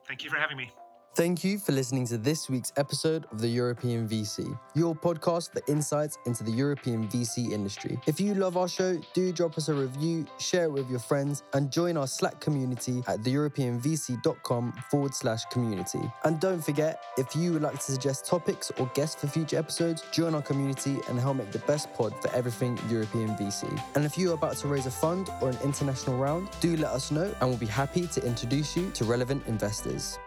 Thank 0.07 0.23
you 0.23 0.29
for 0.29 0.37
having 0.37 0.57
me. 0.57 0.71
Thank 1.17 1.43
you 1.43 1.57
for 1.57 1.71
listening 1.71 2.05
to 2.09 2.17
this 2.19 2.47
week's 2.47 2.71
episode 2.77 3.25
of 3.31 3.41
the 3.41 3.47
European 3.47 4.07
VC, 4.07 4.55
your 4.75 4.93
podcast 4.93 5.51
for 5.51 5.63
insights 5.67 6.19
into 6.27 6.43
the 6.43 6.51
European 6.51 7.07
VC 7.07 7.53
industry. 7.53 7.99
If 8.05 8.21
you 8.21 8.35
love 8.35 8.55
our 8.55 8.67
show, 8.67 9.01
do 9.15 9.33
drop 9.33 9.57
us 9.57 9.67
a 9.67 9.73
review, 9.73 10.27
share 10.37 10.65
it 10.65 10.71
with 10.71 10.87
your 10.91 10.99
friends, 10.99 11.41
and 11.53 11.71
join 11.71 11.97
our 11.97 12.05
Slack 12.05 12.39
community 12.39 13.01
at 13.07 13.21
theeuropeanvc.com 13.21 14.73
forward 14.91 15.15
slash 15.15 15.43
community. 15.45 16.01
And 16.23 16.39
don't 16.39 16.63
forget, 16.63 17.03
if 17.17 17.35
you 17.35 17.51
would 17.53 17.63
like 17.63 17.79
to 17.79 17.91
suggest 17.91 18.27
topics 18.27 18.71
or 18.77 18.85
guests 18.93 19.19
for 19.19 19.25
future 19.25 19.57
episodes, 19.57 20.03
join 20.11 20.35
our 20.35 20.43
community 20.43 20.99
and 21.09 21.19
help 21.19 21.37
make 21.37 21.51
the 21.51 21.65
best 21.65 21.91
pod 21.95 22.13
for 22.21 22.31
everything 22.35 22.77
European 22.91 23.29
VC. 23.29 23.65
And 23.95 24.05
if 24.05 24.19
you 24.19 24.29
are 24.29 24.35
about 24.35 24.57
to 24.57 24.67
raise 24.67 24.85
a 24.85 24.91
fund 24.91 25.31
or 25.41 25.49
an 25.49 25.57
international 25.63 26.15
round, 26.15 26.49
do 26.59 26.77
let 26.77 26.91
us 26.91 27.09
know 27.09 27.33
and 27.41 27.49
we'll 27.49 27.57
be 27.57 27.65
happy 27.65 28.05
to 28.05 28.23
introduce 28.23 28.77
you 28.77 28.91
to 28.91 29.03
relevant 29.03 29.47
investors. 29.47 30.19